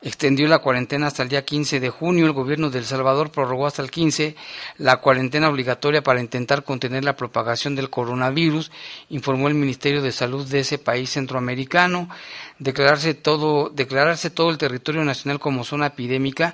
extendió 0.01 0.47
la 0.47 0.59
cuarentena 0.59 1.07
hasta 1.07 1.23
el 1.23 1.29
día 1.29 1.43
15 1.43 1.79
de 1.79 1.89
junio. 1.89 2.25
El 2.25 2.31
gobierno 2.31 2.69
de 2.69 2.79
El 2.79 2.85
Salvador 2.85 3.31
prorrogó 3.31 3.67
hasta 3.67 3.81
el 3.81 3.91
15 3.91 4.35
la 4.77 4.97
cuarentena 4.97 5.49
obligatoria 5.49 6.01
para 6.01 6.21
intentar 6.21 6.63
contener 6.63 7.03
la 7.03 7.15
propagación 7.15 7.75
del 7.75 7.89
coronavirus, 7.89 8.71
informó 9.09 9.47
el 9.47 9.55
Ministerio 9.55 10.01
de 10.01 10.11
Salud 10.11 10.47
de 10.47 10.59
ese 10.59 10.77
país 10.77 11.09
centroamericano. 11.11 12.09
Declararse 12.59 13.13
todo, 13.13 13.69
declararse 13.69 14.29
todo 14.29 14.49
el 14.49 14.57
territorio 14.57 15.03
nacional 15.03 15.39
como 15.39 15.63
zona 15.63 15.87
epidémica 15.87 16.53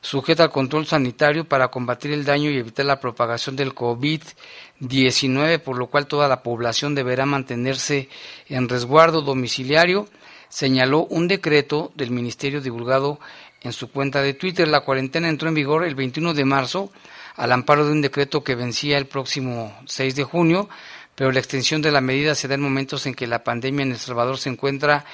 sujeta 0.00 0.42
al 0.42 0.50
control 0.50 0.86
sanitario 0.86 1.44
para 1.46 1.68
combatir 1.68 2.12
el 2.12 2.26
daño 2.26 2.50
y 2.50 2.58
evitar 2.58 2.84
la 2.84 3.00
propagación 3.00 3.56
del 3.56 3.74
COVID-19, 3.74 5.60
por 5.60 5.78
lo 5.78 5.86
cual 5.86 6.06
toda 6.06 6.28
la 6.28 6.42
población 6.42 6.94
deberá 6.94 7.24
mantenerse 7.24 8.10
en 8.48 8.68
resguardo 8.68 9.22
domiciliario 9.22 10.06
señaló 10.54 11.06
un 11.06 11.26
decreto 11.26 11.90
del 11.96 12.12
ministerio 12.12 12.60
divulgado 12.60 13.18
en 13.62 13.72
su 13.72 13.90
cuenta 13.90 14.22
de 14.22 14.34
Twitter. 14.34 14.68
La 14.68 14.82
cuarentena 14.82 15.28
entró 15.28 15.48
en 15.48 15.54
vigor 15.56 15.82
el 15.84 15.96
21 15.96 16.32
de 16.32 16.44
marzo 16.44 16.92
al 17.34 17.50
amparo 17.50 17.84
de 17.84 17.90
un 17.90 18.00
decreto 18.00 18.44
que 18.44 18.54
vencía 18.54 18.96
el 18.96 19.06
próximo 19.06 19.76
6 19.86 20.14
de 20.14 20.22
junio, 20.22 20.68
pero 21.16 21.32
la 21.32 21.40
extensión 21.40 21.82
de 21.82 21.90
la 21.90 22.00
medida 22.00 22.36
se 22.36 22.46
da 22.46 22.54
en 22.54 22.60
momentos 22.60 23.04
en 23.06 23.14
que 23.14 23.26
la 23.26 23.42
pandemia 23.42 23.82
en 23.82 23.90
El 23.90 23.98
Salvador 23.98 24.38
se 24.38 24.48
encuentra 24.48 25.04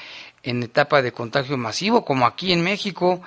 en 0.43 0.63
etapa 0.63 1.01
de 1.01 1.13
contagio 1.13 1.57
masivo, 1.57 2.05
como 2.05 2.27
aquí 2.27 2.53
en 2.53 2.63
México. 2.63 3.23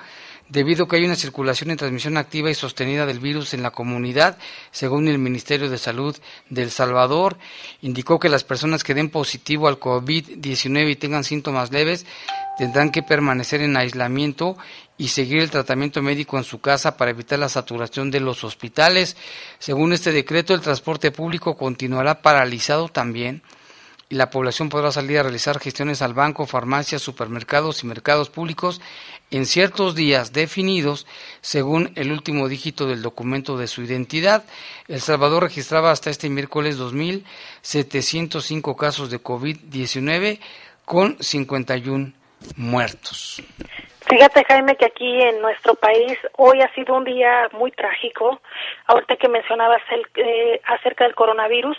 Debido 0.48 0.84
a 0.84 0.88
que 0.88 0.96
hay 0.96 1.04
una 1.04 1.16
circulación 1.16 1.70
y 1.70 1.76
transmisión 1.76 2.16
activa 2.16 2.50
y 2.50 2.54
sostenida 2.54 3.06
del 3.06 3.18
virus 3.18 3.54
en 3.54 3.62
la 3.62 3.70
comunidad, 3.70 4.38
según 4.70 5.08
el 5.08 5.18
Ministerio 5.18 5.70
de 5.70 5.78
Salud 5.78 6.16
de 6.50 6.62
El 6.62 6.70
Salvador. 6.70 7.38
Indicó 7.82 8.18
que 8.18 8.28
las 8.28 8.44
personas 8.44 8.84
que 8.84 8.94
den 8.94 9.10
positivo 9.10 9.68
al 9.68 9.80
COVID-19 9.80 10.90
y 10.90 10.96
tengan 10.96 11.24
síntomas 11.24 11.72
leves 11.72 12.06
tendrán 12.58 12.90
que 12.90 13.02
permanecer 13.02 13.62
en 13.62 13.76
aislamiento 13.76 14.56
y 14.96 15.08
seguir 15.08 15.40
el 15.40 15.50
tratamiento 15.50 16.02
médico 16.02 16.38
en 16.38 16.44
su 16.44 16.60
casa 16.60 16.96
para 16.96 17.10
evitar 17.10 17.38
la 17.38 17.48
saturación 17.48 18.10
de 18.10 18.20
los 18.20 18.44
hospitales. 18.44 19.16
Según 19.58 19.92
este 19.92 20.12
decreto, 20.12 20.54
el 20.54 20.60
transporte 20.60 21.10
público 21.10 21.56
continuará 21.56 22.22
paralizado 22.22 22.88
también 22.88 23.42
la 24.14 24.30
población 24.30 24.68
podrá 24.68 24.92
salir 24.92 25.18
a 25.18 25.22
realizar 25.24 25.58
gestiones 25.58 26.00
al 26.00 26.14
banco, 26.14 26.46
farmacias, 26.46 27.02
supermercados 27.02 27.82
y 27.82 27.86
mercados 27.86 28.30
públicos 28.30 28.80
en 29.30 29.44
ciertos 29.44 29.94
días 29.94 30.32
definidos 30.32 31.06
según 31.40 31.92
el 31.96 32.12
último 32.12 32.48
dígito 32.48 32.86
del 32.86 33.02
documento 33.02 33.56
de 33.58 33.66
su 33.66 33.82
identidad. 33.82 34.44
El 34.86 35.00
Salvador 35.00 35.42
registraba 35.42 35.90
hasta 35.90 36.10
este 36.10 36.28
miércoles 36.30 36.78
2.705 36.78 38.76
casos 38.76 39.10
de 39.10 39.20
COVID-19 39.20 40.38
con 40.84 41.16
51 41.18 42.12
muertos. 42.56 43.42
Fíjate, 44.06 44.44
Jaime, 44.44 44.76
que 44.76 44.84
aquí 44.84 45.22
en 45.22 45.40
nuestro 45.40 45.74
país 45.74 46.18
hoy 46.36 46.60
ha 46.60 46.72
sido 46.74 46.94
un 46.94 47.04
día 47.04 47.48
muy 47.52 47.70
trágico. 47.70 48.40
Ahorita 48.86 49.16
que 49.16 49.28
mencionabas 49.28 49.80
el, 49.90 50.06
eh, 50.16 50.60
acerca 50.66 51.04
del 51.04 51.14
coronavirus, 51.14 51.78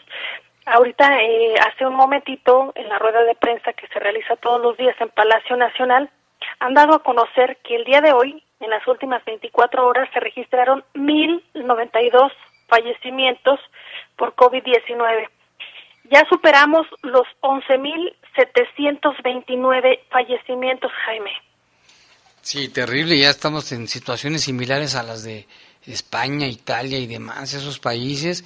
ahorita 0.66 1.22
eh, 1.22 1.56
hace 1.60 1.86
un 1.86 1.96
momentito 1.96 2.72
en 2.76 2.90
la 2.90 3.00
rueda 3.00 3.24
de 3.24 3.36
prensa 3.36 3.72
que 3.74 3.88
se 3.88 4.00
realiza 4.00 4.36
todos 4.38 4.62
los 4.62 4.78
días 4.78 4.96
en 5.00 5.10
Palacio 5.10 5.56
Nacional, 5.56 6.10
han 6.60 6.74
dado 6.74 6.96
a 6.96 7.04
conocer 7.04 7.58
que 7.64 7.76
el 7.76 7.86
día 7.86 8.02
de 8.02 8.14
hoy, 8.14 8.44
en 8.60 8.70
las 8.70 8.88
últimas 8.88 9.24
24 9.26 9.86
horas, 9.86 10.10
se 10.14 10.20
registraron 10.20 10.84
1.092 10.94 12.32
fallecimientos 12.68 13.60
por 14.16 14.36
COVID-19. 14.36 15.28
Ya 16.12 16.24
superamos 16.30 16.86
los 17.02 17.26
11.729 17.42 20.00
fallecimientos, 20.10 20.92
Jaime. 21.06 21.32
Sí, 22.42 22.70
terrible. 22.70 23.18
Ya 23.18 23.32
estamos 23.32 23.72
en 23.72 23.88
situaciones 23.88 24.44
similares 24.44 24.96
a 24.96 25.02
las 25.02 25.24
de 25.24 25.48
España, 25.88 26.46
Italia 26.48 27.00
y 27.00 27.08
demás, 27.08 27.56
esos 27.56 27.80
países. 27.80 28.46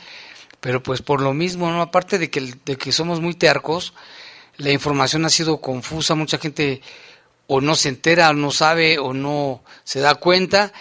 Pero 0.60 0.84
pues 0.84 1.01
por 1.01 1.22
lo 1.22 1.34
mismo, 1.34 1.72
¿no? 1.72 1.82
Aparte 1.82 2.18
de 2.18 2.30
que, 2.30 2.54
de 2.66 2.75
que 2.75 2.92
somos 2.92 3.22
muy 3.22 3.34
tercos, 3.34 3.94
la 4.58 4.72
información 4.72 5.25
ha 5.25 5.30
sido 5.30 5.62
confusa, 5.62 6.16
mucha 6.16 6.38
gente 6.38 6.82
o 7.48 7.62
no 7.62 7.75
se 7.75 7.89
entera, 7.89 8.30
o 8.30 8.34
no 8.34 8.51
sabe, 8.51 9.00
o 9.00 9.13
no 9.13 9.63
se 9.84 10.00
da 10.00 10.16
cuenta. 10.16 10.74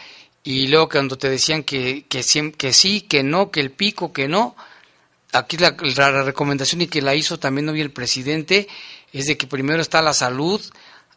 Y 0.42 0.66
luego 0.68 0.88
cuando 0.88 1.16
te 1.16 1.30
decían 1.30 1.62
que, 1.62 2.06
que, 2.08 2.22
que 2.56 2.72
sí, 2.72 3.00
que 3.02 3.22
no, 3.22 3.50
que 3.50 3.60
el 3.60 3.70
pico, 3.70 4.12
que 4.12 4.28
no, 4.28 4.56
aquí 5.32 5.56
la, 5.56 5.76
la 5.96 6.22
recomendación 6.22 6.82
y 6.82 6.88
que 6.88 7.02
la 7.02 7.14
hizo 7.14 7.38
también 7.38 7.68
hoy 7.68 7.80
el 7.80 7.92
presidente 7.92 8.68
es 9.12 9.26
de 9.26 9.36
que 9.36 9.46
primero 9.46 9.80
está 9.80 10.02
la 10.02 10.12
salud, 10.12 10.60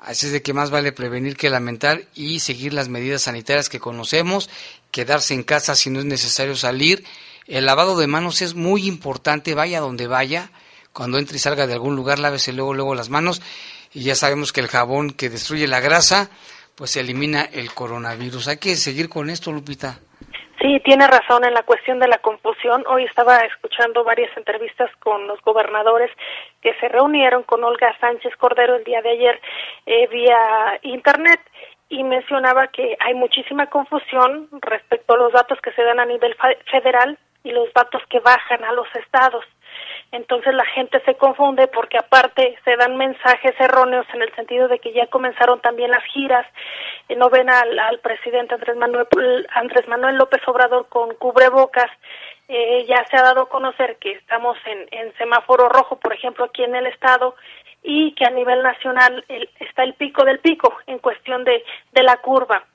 Así 0.02 0.26
es 0.26 0.32
de 0.32 0.42
que 0.42 0.54
más 0.54 0.72
vale 0.72 0.92
prevenir 0.92 1.38
que 1.38 1.52
lamentar 1.52 2.08
y 2.16 2.40
seguir 2.40 2.74
las 2.74 2.90
medidas 2.90 3.22
sanitarias 3.22 3.70
que 3.70 3.80
conocemos, 3.80 4.50
quedarse 4.90 5.36
en 5.36 5.44
casa 5.44 5.76
si 5.76 5.92
no 5.92 6.00
es 6.00 6.06
necesario 6.06 6.56
salir. 6.56 7.06
El 7.52 7.66
lavado 7.66 8.00
de 8.00 8.08
manos 8.08 8.42
es 8.42 8.56
muy 8.56 8.88
importante, 8.88 9.56
vaya 9.56 9.82
donde 9.82 10.08
vaya. 10.08 10.52
Cuando 10.94 11.18
entre 11.18 11.36
y 11.36 11.40
salga 11.40 11.68
de 11.68 11.74
algún 11.74 11.98
lugar, 11.98 12.18
lávese 12.18 12.54
luego, 12.54 12.74
luego 12.74 12.96
las 12.96 13.10
manos. 13.10 13.42
Y 13.94 14.06
ya 14.06 14.16
sabemos 14.16 14.54
que 14.54 14.62
el 14.62 14.68
jabón 14.68 15.12
que 15.12 15.28
destruye 15.28 15.68
la 15.68 15.82
grasa, 15.82 16.30
pues 16.78 16.96
elimina 16.96 17.42
el 17.52 17.74
coronavirus. 17.74 18.48
Hay 18.48 18.58
que 18.58 18.76
seguir 18.76 19.10
con 19.10 19.30
esto, 19.30 19.52
Lupita. 19.52 20.00
Sí, 20.62 20.80
tiene 20.86 21.06
razón 21.08 21.44
en 21.44 21.54
la 21.54 21.64
cuestión 21.64 22.00
de 22.00 22.08
la 22.08 22.20
confusión. 22.20 22.86
Hoy 22.88 23.04
estaba 23.04 23.40
escuchando 23.40 24.06
varias 24.06 24.32
entrevistas 24.38 24.90
con 25.04 25.28
los 25.28 25.42
gobernadores 25.42 26.10
que 26.62 26.74
se 26.80 26.88
reunieron 26.88 27.44
con 27.44 27.66
Olga 27.66 27.94
Sánchez 28.00 28.32
Cordero 28.38 28.78
el 28.78 28.86
día 28.86 29.02
de 29.02 29.10
ayer 29.10 29.42
eh, 29.88 30.08
vía 30.08 30.80
Internet 30.84 31.42
y 31.90 32.02
mencionaba 32.06 32.68
que 32.68 32.96
hay 33.02 33.14
muchísima 33.14 33.66
confusión 33.66 34.48
respecto 34.62 35.16
a 35.16 35.18
los 35.18 35.34
datos 35.34 35.60
que 35.62 35.74
se 35.74 35.84
dan 35.84 36.00
a 36.00 36.06
nivel 36.06 36.34
federal 36.72 37.20
y 37.44 37.52
los 37.52 37.72
datos 37.74 38.02
que 38.10 38.20
bajan 38.20 38.64
a 38.64 38.74
los 38.74 38.88
estados. 38.96 39.44
Entonces 40.12 40.54
la 40.54 40.66
gente 40.66 41.02
se 41.06 41.16
confunde 41.16 41.68
porque 41.68 41.98
aparte 41.98 42.58
se 42.66 42.76
dan 42.76 42.98
mensajes 42.98 43.54
erróneos 43.60 44.06
en 44.14 44.22
el 44.22 44.34
sentido 44.36 44.68
de 44.68 44.80
que 44.80 44.92
ya 44.92 45.08
comenzaron 45.08 45.62
también 45.62 45.92
las 45.92 46.04
giras, 46.06 46.46
eh, 47.08 47.16
no 47.16 47.30
ven 47.30 47.50
al, 47.50 47.80
al 47.80 48.00
presidente 48.00 48.56
Andrés 48.56 48.76
Manuel, 48.76 49.08
Andrés 49.54 49.88
Manuel 49.88 50.18
López 50.18 50.42
Obrador 50.48 50.88
con 50.90 51.16
cubrebocas, 51.16 51.90
eh, 52.50 52.86
ya 52.86 53.06
se 53.10 53.16
ha 53.16 53.24
dado 53.24 53.44
a 53.44 53.50
conocer 53.50 53.98
que 53.98 54.12
estamos 54.12 54.58
en, 54.66 54.88
en 54.92 55.14
semáforo 55.18 55.70
rojo, 55.70 55.98
por 55.98 56.14
ejemplo, 56.14 56.44
aquí 56.44 56.64
en 56.64 56.76
el 56.76 56.88
estado, 56.88 57.36
y 57.82 58.14
que 58.14 58.26
a 58.26 58.30
nivel 58.30 58.62
nacional 58.62 59.24
está 59.60 59.84
el 59.84 59.94
pico 59.94 60.26
del 60.26 60.40
pico 60.40 60.76
en 60.86 61.00
cuestión 61.00 61.46
de, 61.46 61.64
de 61.94 62.04
la 62.04 62.18
curva. 62.18 62.66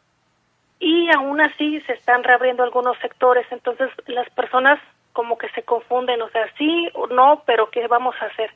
Y 0.79 1.11
aún 1.11 1.41
así 1.41 1.81
se 1.83 1.93
están 1.93 2.23
reabriendo 2.23 2.63
algunos 2.63 2.99
sectores, 2.99 3.47
entonces 3.51 3.91
las 4.07 4.29
personas 4.31 4.79
como 5.13 5.39
que 5.39 5.49
se 5.51 5.63
confunden, 5.63 6.21
o 6.21 6.29
sea, 6.29 6.47
sí 6.59 6.91
o 6.93 7.07
no, 7.07 7.43
pero 7.47 7.71
¿qué 7.71 7.87
vamos 7.89 8.15
a 8.21 8.27
hacer? 8.27 8.51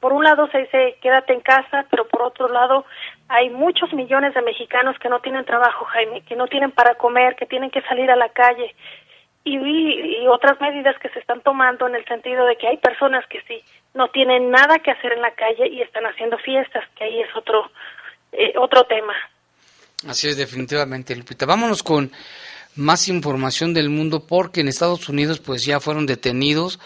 Por 0.00 0.12
un 0.12 0.24
lado 0.24 0.48
se 0.48 0.58
dice 0.58 0.96
quédate 1.00 1.32
en 1.32 1.40
casa, 1.40 1.86
pero 1.90 2.08
por 2.08 2.22
otro 2.22 2.48
lado 2.48 2.84
hay 3.28 3.50
muchos 3.50 3.92
millones 3.92 4.34
de 4.34 4.42
mexicanos 4.42 4.98
que 4.98 5.08
no 5.08 5.20
tienen 5.20 5.44
trabajo, 5.44 5.84
Jaime, 5.84 6.22
que 6.22 6.34
no 6.34 6.48
tienen 6.48 6.72
para 6.72 6.96
comer, 6.96 7.36
que 7.36 7.46
tienen 7.46 7.70
que 7.70 7.82
salir 7.82 8.10
a 8.10 8.16
la 8.16 8.30
calle 8.30 8.74
y, 9.44 9.56
y, 9.56 10.26
otras 10.28 10.60
medidas 10.60 10.98
que 10.98 11.08
se 11.10 11.18
están 11.18 11.40
tomando 11.40 11.86
en 11.86 11.94
el 11.94 12.04
sentido 12.06 12.44
de 12.44 12.56
que 12.56 12.68
hay 12.68 12.76
personas 12.76 13.26
que 13.28 13.40
sí 13.42 13.62
no 13.94 14.08
tienen 14.08 14.50
nada 14.50 14.78
que 14.80 14.90
hacer 14.90 15.12
en 15.12 15.22
la 15.22 15.30
calle 15.32 15.66
y 15.68 15.80
están 15.80 16.04
haciendo 16.06 16.36
fiestas, 16.38 16.84
que 16.96 17.04
ahí 17.04 17.20
es 17.20 17.36
otro 17.36 17.70
eh, 18.32 18.52
otro 18.56 18.84
tema. 18.84 19.14
Así 20.06 20.28
es, 20.28 20.36
definitivamente, 20.36 21.14
Lupita. 21.14 21.46
Vámonos 21.46 21.82
con 21.82 22.10
más 22.76 23.08
información 23.08 23.74
del 23.74 23.90
mundo 23.90 24.26
porque 24.26 24.60
en 24.60 24.68
Estados 24.68 25.08
Unidos 25.08 25.40
pues 25.40 25.64
ya 25.64 25.80
fueron 25.80 26.06
detenidos 26.06 26.78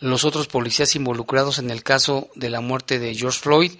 los 0.00 0.24
otros 0.24 0.46
policías 0.48 0.96
involucrados 0.96 1.58
en 1.58 1.70
el 1.70 1.82
caso 1.82 2.28
de 2.34 2.50
la 2.50 2.60
muerte 2.60 2.98
de 2.98 3.14
George 3.14 3.38
Floyd. 3.38 3.72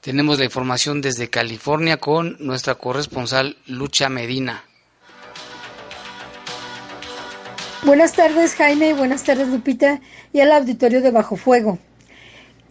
Tenemos 0.00 0.38
la 0.38 0.44
información 0.44 1.00
desde 1.00 1.30
California 1.30 1.96
con 1.96 2.36
nuestra 2.38 2.74
corresponsal 2.74 3.56
Lucha 3.66 4.08
Medina. 4.08 4.64
Buenas 7.84 8.12
tardes 8.12 8.54
Jaime, 8.54 8.94
buenas 8.94 9.24
tardes 9.24 9.48
Lupita 9.48 10.00
y 10.32 10.40
al 10.40 10.52
auditorio 10.52 11.00
de 11.00 11.10
Bajo 11.10 11.36
Fuego. 11.36 11.78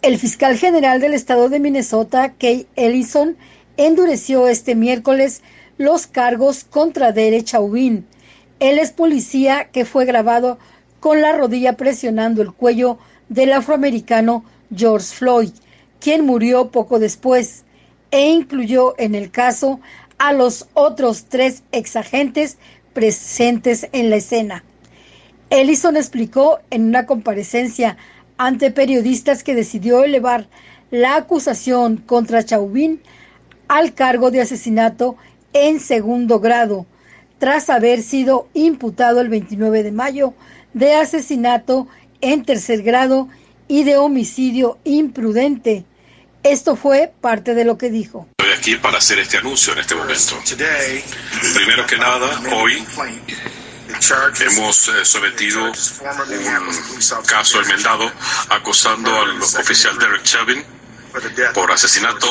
El 0.02 0.18
fiscal 0.18 0.58
general 0.58 1.00
del 1.00 1.14
estado 1.14 1.48
de 1.48 1.60
Minnesota, 1.60 2.34
Kay 2.38 2.66
Ellison, 2.76 3.36
endureció 3.76 4.48
este 4.48 4.74
miércoles 4.74 5.42
los 5.78 6.06
cargos 6.06 6.64
contra 6.64 7.12
Derek 7.12 7.44
Chauvin, 7.44 8.06
él 8.60 8.78
es 8.78 8.92
policía 8.92 9.70
que 9.72 9.84
fue 9.84 10.04
grabado 10.04 10.58
con 11.00 11.20
la 11.20 11.32
rodilla 11.32 11.76
presionando 11.76 12.42
el 12.42 12.52
cuello 12.52 12.98
del 13.28 13.52
afroamericano 13.52 14.44
George 14.74 15.14
Floyd, 15.14 15.50
quien 16.00 16.24
murió 16.24 16.70
poco 16.70 16.98
después, 16.98 17.64
e 18.10 18.28
incluyó 18.30 18.94
en 18.98 19.14
el 19.14 19.30
caso 19.30 19.80
a 20.18 20.32
los 20.32 20.68
otros 20.74 21.24
tres 21.24 21.64
exagentes 21.72 22.58
presentes 22.92 23.88
en 23.92 24.10
la 24.10 24.16
escena. 24.16 24.64
Ellison 25.50 25.96
explicó 25.96 26.60
en 26.70 26.84
una 26.86 27.06
comparecencia 27.06 27.96
ante 28.38 28.70
periodistas 28.70 29.42
que 29.42 29.54
decidió 29.54 30.04
elevar 30.04 30.46
la 30.90 31.16
acusación 31.16 31.96
contra 31.98 32.44
Chauvin 32.44 33.00
al 33.68 33.94
cargo 33.94 34.30
de 34.30 34.40
asesinato 34.40 35.16
en 35.54 35.80
segundo 35.80 36.40
grado, 36.40 36.84
tras 37.38 37.70
haber 37.70 38.02
sido 38.02 38.48
imputado 38.52 39.20
el 39.20 39.28
29 39.28 39.82
de 39.82 39.92
mayo 39.92 40.34
de 40.74 40.94
asesinato 40.94 41.88
en 42.20 42.44
tercer 42.44 42.82
grado 42.82 43.28
y 43.68 43.84
de 43.84 43.96
homicidio 43.96 44.78
imprudente. 44.84 45.84
Esto 46.42 46.76
fue 46.76 47.12
parte 47.20 47.54
de 47.54 47.64
lo 47.64 47.78
que 47.78 47.88
dijo. 47.88 48.28
Estoy 48.38 48.54
aquí 48.54 48.76
para 48.76 48.98
hacer 48.98 49.18
este 49.18 49.38
anuncio 49.38 49.72
en 49.72 49.78
este 49.78 49.94
momento. 49.94 50.36
Primero 51.54 51.86
que 51.86 51.96
nada, 51.96 52.42
hoy 52.54 52.84
hemos 54.40 54.88
eh, 54.88 55.04
sometido 55.04 55.64
un 55.64 57.24
caso 57.26 57.62
enmendado 57.62 58.10
acusando 58.50 59.10
al 59.20 59.40
oficial 59.40 59.96
Derek 59.98 60.22
Chauvin 60.24 60.62
por 61.54 61.70
asesinato 61.70 62.26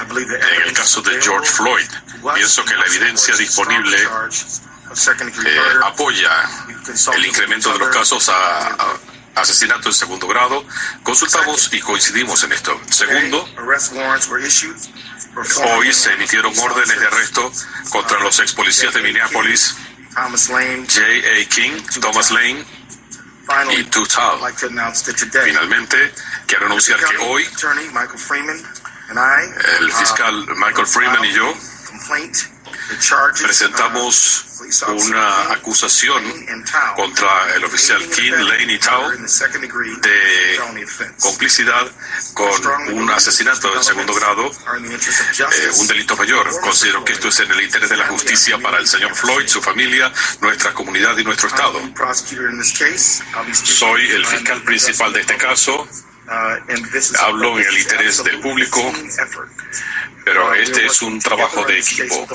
en 0.00 0.62
el 0.68 0.72
caso 0.72 1.02
de 1.02 1.20
George 1.20 1.50
Floyd. 1.50 1.88
Pienso 2.34 2.64
que 2.64 2.74
la 2.74 2.86
evidencia 2.86 3.36
disponible 3.36 3.96
eh, 3.96 5.60
apoya 5.84 6.30
el 7.14 7.26
incremento 7.26 7.72
de 7.72 7.78
los 7.78 7.88
casos 7.88 8.28
a, 8.28 8.98
asesinato 9.34 9.88
en 9.88 9.94
segundo 9.94 10.26
grado. 10.28 10.64
Consultamos 11.02 11.72
y 11.72 11.80
coincidimos 11.80 12.42
en 12.44 12.52
esto. 12.52 12.80
Segundo, 12.90 13.48
Hoy 15.64 15.92
se 15.92 16.12
emitieron 16.12 16.56
órdenes 16.58 17.00
de 17.00 17.06
arresto 17.06 17.50
contra 17.90 18.20
los 18.20 18.38
ex 18.40 18.52
policías 18.52 18.92
de 18.92 19.00
Minneapolis, 19.00 19.74
J.A. 20.86 21.48
King, 21.48 21.80
Thomas 22.00 22.30
Lane 22.30 22.64
y 23.70 23.84
Tutal. 23.84 24.40
Finalmente, 25.44 26.14
quiero 26.46 26.66
anunciar 26.66 27.00
que 27.00 27.16
hoy 27.18 27.48
el 29.80 29.92
fiscal 29.92 30.46
Michael 30.56 30.86
Freeman 30.86 31.24
y 31.24 31.32
yo 31.32 31.54
presentamos 33.40 34.46
una 34.88 35.52
acusación 35.52 36.22
contra 36.96 37.54
el 37.54 37.64
oficial 37.64 38.02
King 38.08 38.32
Lane 38.32 38.72
y 38.72 38.78
Tao 38.78 39.10
de 39.10 40.60
complicidad 41.20 41.90
con 42.34 42.66
un 42.92 43.10
asesinato 43.10 43.74
en 43.74 43.82
segundo 43.82 44.14
grado, 44.14 44.46
eh, 44.46 45.70
un 45.78 45.86
delito 45.86 46.16
mayor. 46.16 46.48
Considero 46.60 47.04
que 47.04 47.12
esto 47.12 47.28
es 47.28 47.40
en 47.40 47.50
el 47.50 47.60
interés 47.62 47.90
de 47.90 47.96
la 47.96 48.06
justicia 48.06 48.58
para 48.58 48.78
el 48.78 48.86
señor 48.86 49.14
Floyd, 49.14 49.46
su 49.46 49.60
familia, 49.60 50.12
nuestra 50.40 50.72
comunidad 50.72 51.16
y 51.18 51.24
nuestro 51.24 51.48
estado. 51.48 51.80
Soy 53.52 54.10
el 54.10 54.26
fiscal 54.26 54.62
principal 54.62 55.12
de 55.12 55.20
este 55.20 55.36
caso. 55.36 55.88
Hablo 56.28 57.58
en 57.58 57.66
el 57.66 57.78
interés 57.78 58.22
del 58.24 58.40
público, 58.40 58.80
pero 60.24 60.54
este 60.54 60.86
es 60.86 61.02
un 61.02 61.18
trabajo 61.18 61.64
de 61.64 61.78
equipo. 61.78 62.26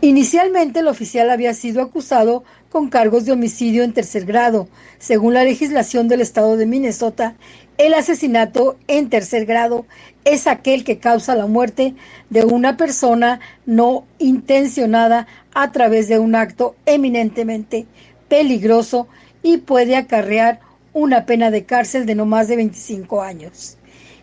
Inicialmente 0.00 0.80
el 0.80 0.88
oficial 0.88 1.30
había 1.30 1.54
sido 1.54 1.82
acusado 1.82 2.44
con 2.70 2.88
cargos 2.88 3.24
de 3.24 3.32
homicidio 3.32 3.82
en 3.82 3.92
tercer 3.92 4.24
grado. 4.24 4.68
Según 4.98 5.34
la 5.34 5.44
legislación 5.44 6.08
del 6.08 6.20
estado 6.20 6.56
de 6.56 6.66
Minnesota, 6.66 7.34
el 7.78 7.94
asesinato 7.94 8.78
en 8.86 9.10
tercer 9.10 9.46
grado 9.46 9.86
es 10.24 10.46
aquel 10.46 10.84
que 10.84 10.98
causa 10.98 11.34
la 11.34 11.46
muerte 11.46 11.94
de 12.30 12.44
una 12.44 12.76
persona 12.76 13.40
no 13.66 14.06
intencionada 14.18 15.26
a 15.54 15.72
través 15.72 16.08
de 16.08 16.18
un 16.18 16.34
acto 16.34 16.76
eminentemente 16.86 17.86
peligroso 18.28 19.08
y 19.42 19.58
puede 19.58 19.96
acarrear 19.96 20.60
una 20.92 21.26
pena 21.26 21.50
de 21.50 21.64
cárcel 21.64 22.06
de 22.06 22.14
no 22.14 22.26
más 22.26 22.48
de 22.48 22.56
25 22.56 23.22
años. 23.22 23.76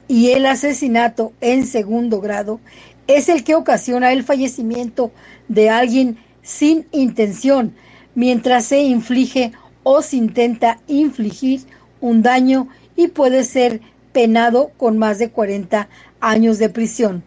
Y 0.08 0.32
el 0.32 0.46
asesinato 0.46 1.34
en 1.42 1.66
segundo 1.66 2.20
grado 2.22 2.60
es 3.08 3.30
el 3.30 3.44
que 3.44 3.56
ocasiona 3.56 4.12
el 4.12 4.24
fallecimiento 4.24 5.12
de 5.48 5.70
alguien 5.70 6.18
sin 6.42 6.88
intención, 6.92 7.76
mientras 8.16 8.66
se 8.66 8.82
inflige 8.82 9.52
o 9.84 10.02
se 10.02 10.18
intenta 10.18 10.80
infligir 10.88 11.62
un 12.02 12.22
daño 12.22 12.68
y 12.96 13.08
puede 13.08 13.44
ser 13.44 13.82
penado 14.12 14.72
con 14.78 14.98
más 14.98 15.20
de 15.20 15.30
40 15.30 15.90
años 16.20 16.58
de 16.58 16.70
prisión. 16.70 17.24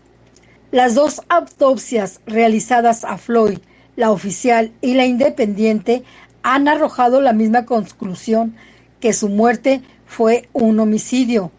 Las 0.71 0.95
dos 0.95 1.23
autopsias 1.29 2.21
realizadas 2.27 3.05
a 3.05 3.19
Floyd, 3.19 3.59
la 3.97 4.11
oficial 4.11 4.73
y 4.81 4.95
la 4.95 5.05
independiente, 5.05 6.03
han 6.43 6.67
arrojado 6.67 7.21
la 7.21 7.33
misma 7.33 7.65
conclusión 7.67 8.57
que 9.03 9.13
su 9.13 9.29
muerte 9.29 9.83
fue 10.07 10.49
un 10.53 10.79
homicidio. 10.79 11.51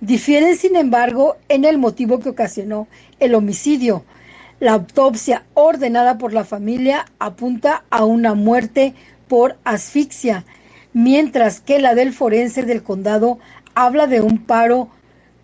Difieren, 0.00 0.56
sin 0.56 0.76
embargo, 0.76 1.36
en 1.50 1.66
el 1.66 1.76
motivo 1.76 2.20
que 2.20 2.30
ocasionó 2.30 2.88
el 3.20 3.34
homicidio. 3.34 4.02
La 4.60 4.72
autopsia 4.72 5.44
ordenada 5.52 6.16
por 6.16 6.32
la 6.32 6.44
familia 6.44 7.04
apunta 7.18 7.84
a 7.90 8.06
una 8.06 8.32
muerte 8.32 8.94
por 9.28 9.58
asfixia, 9.64 10.46
mientras 10.94 11.60
que 11.60 11.80
la 11.80 11.94
del 11.94 12.14
forense 12.14 12.62
del 12.62 12.82
condado 12.82 13.38
habla 13.74 14.06
de 14.06 14.22
un 14.22 14.38
paro 14.38 14.88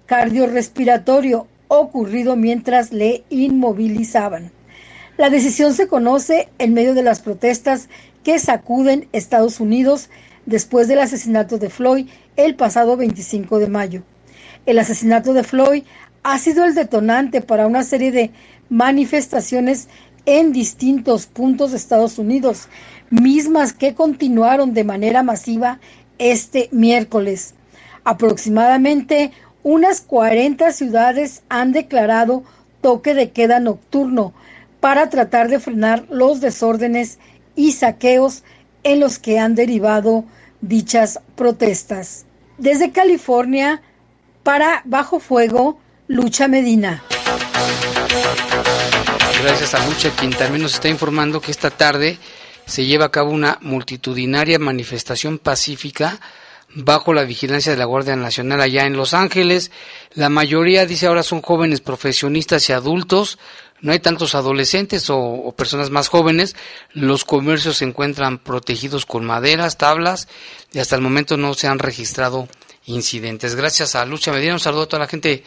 cardiorrespiratorio 0.07 1.49
ocurrido 1.69 2.35
mientras 2.35 2.93
le 2.93 3.25
inmovilizaban. 3.29 4.53
La 5.19 5.29
decisión 5.29 5.75
se 5.75 5.87
conoce 5.87 6.49
en 6.59 6.73
medio 6.73 6.95
de 6.95 7.03
las 7.03 7.21
protestas 7.21 7.91
que 8.25 8.38
sacuden 8.38 9.09
Estados 9.12 9.61
Unidos 9.61 10.09
después 10.47 10.89
del 10.89 11.01
asesinato 11.01 11.59
de 11.59 11.71
Floyd 11.71 12.09
el 12.37 12.55
pasado 12.57 12.97
25 12.97 13.59
de 13.59 13.69
mayo. 13.69 14.03
El 14.67 14.79
asesinato 14.79 15.33
de 15.33 15.43
Floyd 15.43 15.85
ha 16.23 16.39
sido 16.39 16.65
el 16.65 16.75
detonante 16.75 17.41
para 17.41 17.67
una 17.67 17.83
serie 17.83 18.13
de 18.13 18.31
manifestaciones 18.69 19.89
en 20.25 20.53
distintos 20.53 21.27
puntos 21.27 21.73
de 21.73 21.77
Estados 21.77 22.19
Unidos, 22.19 22.69
mismas 23.11 23.73
que 23.73 23.95
continuaron 23.95 24.73
de 24.73 24.85
manera 24.85 25.23
masiva 25.23 25.81
este 26.19 26.69
miércoles. 26.71 27.55
Aproximadamente 28.05 29.33
unas 29.63 30.01
40 30.01 30.73
ciudades 30.73 31.43
han 31.49 31.73
declarado 31.73 32.45
toque 32.81 33.15
de 33.15 33.31
queda 33.31 33.61
nocturno 33.61 34.33
para 34.81 35.09
tratar 35.09 35.49
de 35.49 35.61
frenar 35.61 36.07
los 36.11 36.41
desórdenes 36.41 37.19
y 37.55 37.73
saqueos 37.73 38.43
en 38.85 39.01
los 39.01 39.18
que 39.18 39.38
han 39.38 39.55
derivado 39.55 40.25
dichas 40.61 41.21
protestas. 41.37 42.25
Desde 42.59 42.92
California, 42.92 43.83
para 44.42 44.83
Bajo 44.85 45.21
Fuego, 45.21 45.79
Lucha 46.09 46.49
Medina. 46.49 47.03
Gracias 49.42 49.75
a 49.75 49.85
Lucha, 49.87 50.11
quien 50.16 50.31
también 50.33 50.62
nos 50.62 50.75
está 50.75 50.88
informando 50.88 51.40
que 51.40 51.51
esta 51.51 51.71
tarde 51.71 52.18
se 52.64 52.85
lleva 52.85 53.07
a 53.07 53.11
cabo 53.11 53.31
una 53.31 53.59
multitudinaria 53.61 54.59
manifestación 54.59 55.38
pacífica 55.38 56.21
bajo 56.75 57.12
la 57.12 57.25
vigilancia 57.25 57.73
de 57.73 57.79
la 57.79 57.85
Guardia 57.85 58.16
Nacional 58.16 58.61
allá 58.61 58.87
en 58.87 58.97
Los 58.97 59.14
Ángeles. 59.14 59.71
La 60.14 60.29
mayoría, 60.29 60.87
dice 60.87 61.07
ahora, 61.07 61.23
son 61.23 61.42
jóvenes 61.42 61.81
profesionistas 61.81 62.68
y 62.68 62.73
adultos. 62.73 63.38
No 63.83 63.92
hay 63.92 63.99
tantos 63.99 64.35
adolescentes 64.35 65.11
o, 65.11 65.18
o, 65.18 65.53
personas 65.55 65.90
más 65.90 66.09
jóvenes. 66.09 66.57
Los 66.92 67.25
comercios 67.25 67.79
se 67.79 67.85
encuentran 67.85 68.38
protegidos 68.38 69.05
con 69.05 69.25
maderas, 69.25 69.77
tablas 69.77 70.29
y 70.73 70.79
hasta 70.79 70.97
el 70.97 71.03
momento 71.03 71.37
no 71.37 71.53
se 71.55 71.66
han 71.66 71.79
registrado 71.79 72.49
incidentes. 72.87 73.55
Gracias 73.55 73.95
a 73.95 74.07
Lucha 74.07 74.33
Medina, 74.33 74.55
un 74.55 74.61
saludo 74.61 74.83
a 74.83 74.88
toda 74.88 75.01
la 75.01 75.09
gente 75.09 75.45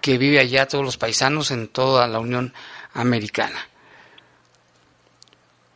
que 0.00 0.18
vive 0.18 0.38
allá, 0.38 0.68
todos 0.68 0.84
los 0.84 0.96
paisanos 0.96 1.50
en 1.50 1.68
toda 1.68 2.06
la 2.06 2.20
Unión 2.20 2.52
Americana. 2.94 3.68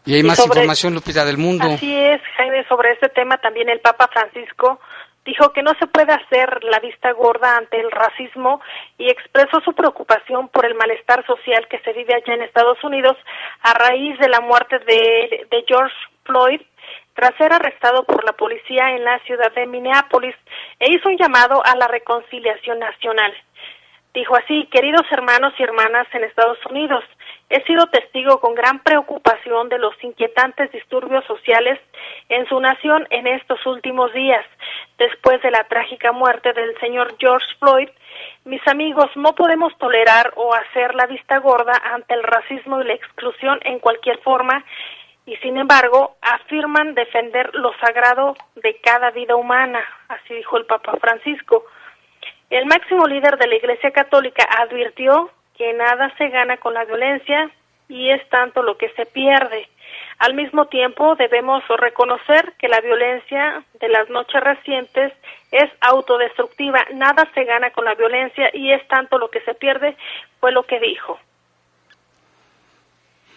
Y 0.07 0.15
hay 0.15 0.23
más 0.23 0.39
información, 0.39 0.95
Lupita, 0.95 1.25
del 1.25 1.37
mundo. 1.37 1.65
Así 1.75 1.95
es, 1.95 2.21
Jaime, 2.37 2.65
sobre 2.69 2.93
este 2.93 3.09
tema 3.11 3.39
también 3.39 3.69
el 3.69 3.81
Papa 3.81 4.09
Francisco 4.13 4.81
dijo 5.25 5.53
que 5.53 5.63
no 5.63 5.73
se 5.79 5.87
puede 5.87 6.13
hacer 6.13 6.65
la 6.65 6.79
vista 6.81 7.13
gorda 7.13 7.57
ante 7.57 7.79
el 7.79 7.91
racismo 7.91 8.61
y 8.99 9.11
expresó 9.11 9.61
su 9.61 9.73
preocupación 9.75 10.49
por 10.49 10.65
el 10.65 10.75
malestar 10.75 11.25
social 11.27 11.67
que 11.69 11.79
se 11.81 11.93
vive 11.93 12.15
allá 12.15 12.35
en 12.35 12.43
Estados 12.43 12.83
Unidos 12.83 13.17
a 13.63 13.75
raíz 13.75 14.19
de 14.19 14.29
la 14.29 14.41
muerte 14.41 14.79
de, 14.81 15.65
George 15.67 15.95
Floyd 16.25 16.61
tras 17.15 17.35
ser 17.37 17.53
arrestado 17.53 18.05
por 18.05 18.25
la 18.25 18.33
policía 18.33 18.91
en 18.91 19.05
la 19.05 19.19
ciudad 19.21 19.53
de 19.53 19.67
Minneapolis 19.67 20.35
e 20.79 20.93
hizo 20.93 21.09
un 21.09 21.19
llamado 21.19 21.63
a 21.65 21.77
la 21.77 21.87
reconciliación 21.87 22.79
nacional. 22.79 23.35
Dijo 24.15 24.35
así, 24.37 24.67
queridos 24.73 25.05
hermanos 25.11 25.53
y 25.59 25.63
hermanas 25.63 26.07
en 26.13 26.25
Estados 26.25 26.59
Unidos, 26.67 27.05
he 27.51 27.63
sido 27.65 27.87
testigo 27.89 28.41
con 28.41 28.55
gran 28.55 28.79
preocupación 28.79 29.69
de 29.69 29.79
los 29.79 29.93
inquietantes 30.03 30.71
disturbios 30.71 31.25
sociales 31.27 31.81
en 32.29 32.47
su 32.47 32.61
nación 32.61 33.07
en 33.11 33.27
estos 33.27 33.65
últimos 33.67 34.13
días. 34.13 34.47
Después 34.99 35.43
de 35.43 35.51
la 35.51 35.65
trágica 35.65 36.13
muerte 36.13 36.53
del 36.53 36.79
señor 36.79 37.17
George 37.19 37.47
Floyd, 37.59 37.89
mis 38.45 38.67
amigos, 38.69 39.11
no 39.17 39.35
podemos 39.35 39.77
tolerar 39.79 40.33
o 40.37 40.55
hacer 40.55 40.95
la 40.95 41.07
vista 41.07 41.39
gorda 41.39 41.73
ante 41.93 42.15
el 42.15 42.23
racismo 42.23 42.81
y 42.81 42.85
la 42.85 42.95
exclusión 42.95 43.59
en 43.65 43.81
cualquier 43.81 44.19
forma 44.21 44.65
y 45.27 45.37
sin 45.37 45.57
embargo 45.57 46.17
afirman 46.23 46.95
defender 46.95 47.55
lo 47.55 47.73
sagrado 47.79 48.37
de 48.57 48.77
cada 48.81 49.11
vida 49.11 49.35
humana, 49.35 49.81
así 50.09 50.35
dijo 50.35 50.57
el 50.57 50.67
Papa 50.67 50.97
Francisco. 51.01 51.65
El 52.49 52.67
máximo 52.67 53.07
líder 53.07 53.39
de 53.39 53.47
la 53.49 53.55
Iglesia 53.57 53.91
Católica 53.91 54.45
advirtió 54.59 55.31
que 55.61 55.75
nada 55.75 56.11
se 56.17 56.31
gana 56.31 56.57
con 56.57 56.73
la 56.73 56.87
violencia 56.87 57.51
y 57.87 58.09
es 58.09 58.27
tanto 58.31 58.63
lo 58.63 58.79
que 58.79 58.89
se 58.97 59.05
pierde. 59.05 59.69
Al 60.19 60.33
mismo 60.33 60.69
tiempo, 60.69 61.17
debemos 61.17 61.63
reconocer 61.69 62.55
que 62.59 62.67
la 62.67 62.81
violencia 62.81 63.63
de 63.79 63.89
las 63.91 64.09
noches 64.09 64.41
recientes 64.43 65.13
es 65.53 65.71
autodestructiva. 65.83 66.79
Nada 66.95 67.31
se 67.35 67.45
gana 67.45 67.71
con 67.73 67.85
la 67.85 67.95
violencia 67.95 68.49
y 68.55 68.73
es 68.73 68.89
tanto 68.89 69.19
lo 69.19 69.29
que 69.29 69.43
se 69.43 69.53
pierde, 69.53 69.99
fue 70.41 70.51
lo 70.51 70.63
que 70.63 70.81
dijo. 70.81 71.19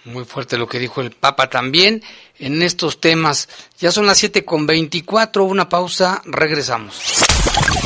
Muy 0.06 0.24
fuerte 0.24 0.58
lo 0.58 0.68
que 0.68 0.80
dijo 0.80 1.02
el 1.02 1.12
Papa 1.12 1.50
también 1.50 2.04
en 2.40 2.62
estos 2.62 3.02
temas. 3.02 3.50
Ya 3.80 3.92
son 3.92 4.06
las 4.06 4.18
7 4.18 4.46
con 4.46 4.66
24, 4.66 5.44
una 5.44 5.68
pausa, 5.68 6.22
regresamos. 6.24 7.04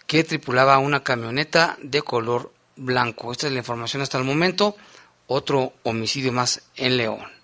que 0.06 0.24
tripulaba 0.24 0.78
una 0.78 1.02
camioneta 1.02 1.76
de 1.82 2.02
color 2.02 2.52
blanco. 2.76 3.30
Esta 3.30 3.46
es 3.46 3.52
la 3.52 3.58
información 3.58 4.02
hasta 4.02 4.18
el 4.18 4.24
momento. 4.24 4.76
Otro 5.26 5.74
homicidio 5.82 6.32
más 6.32 6.62
en 6.76 6.96
León. 6.96 7.37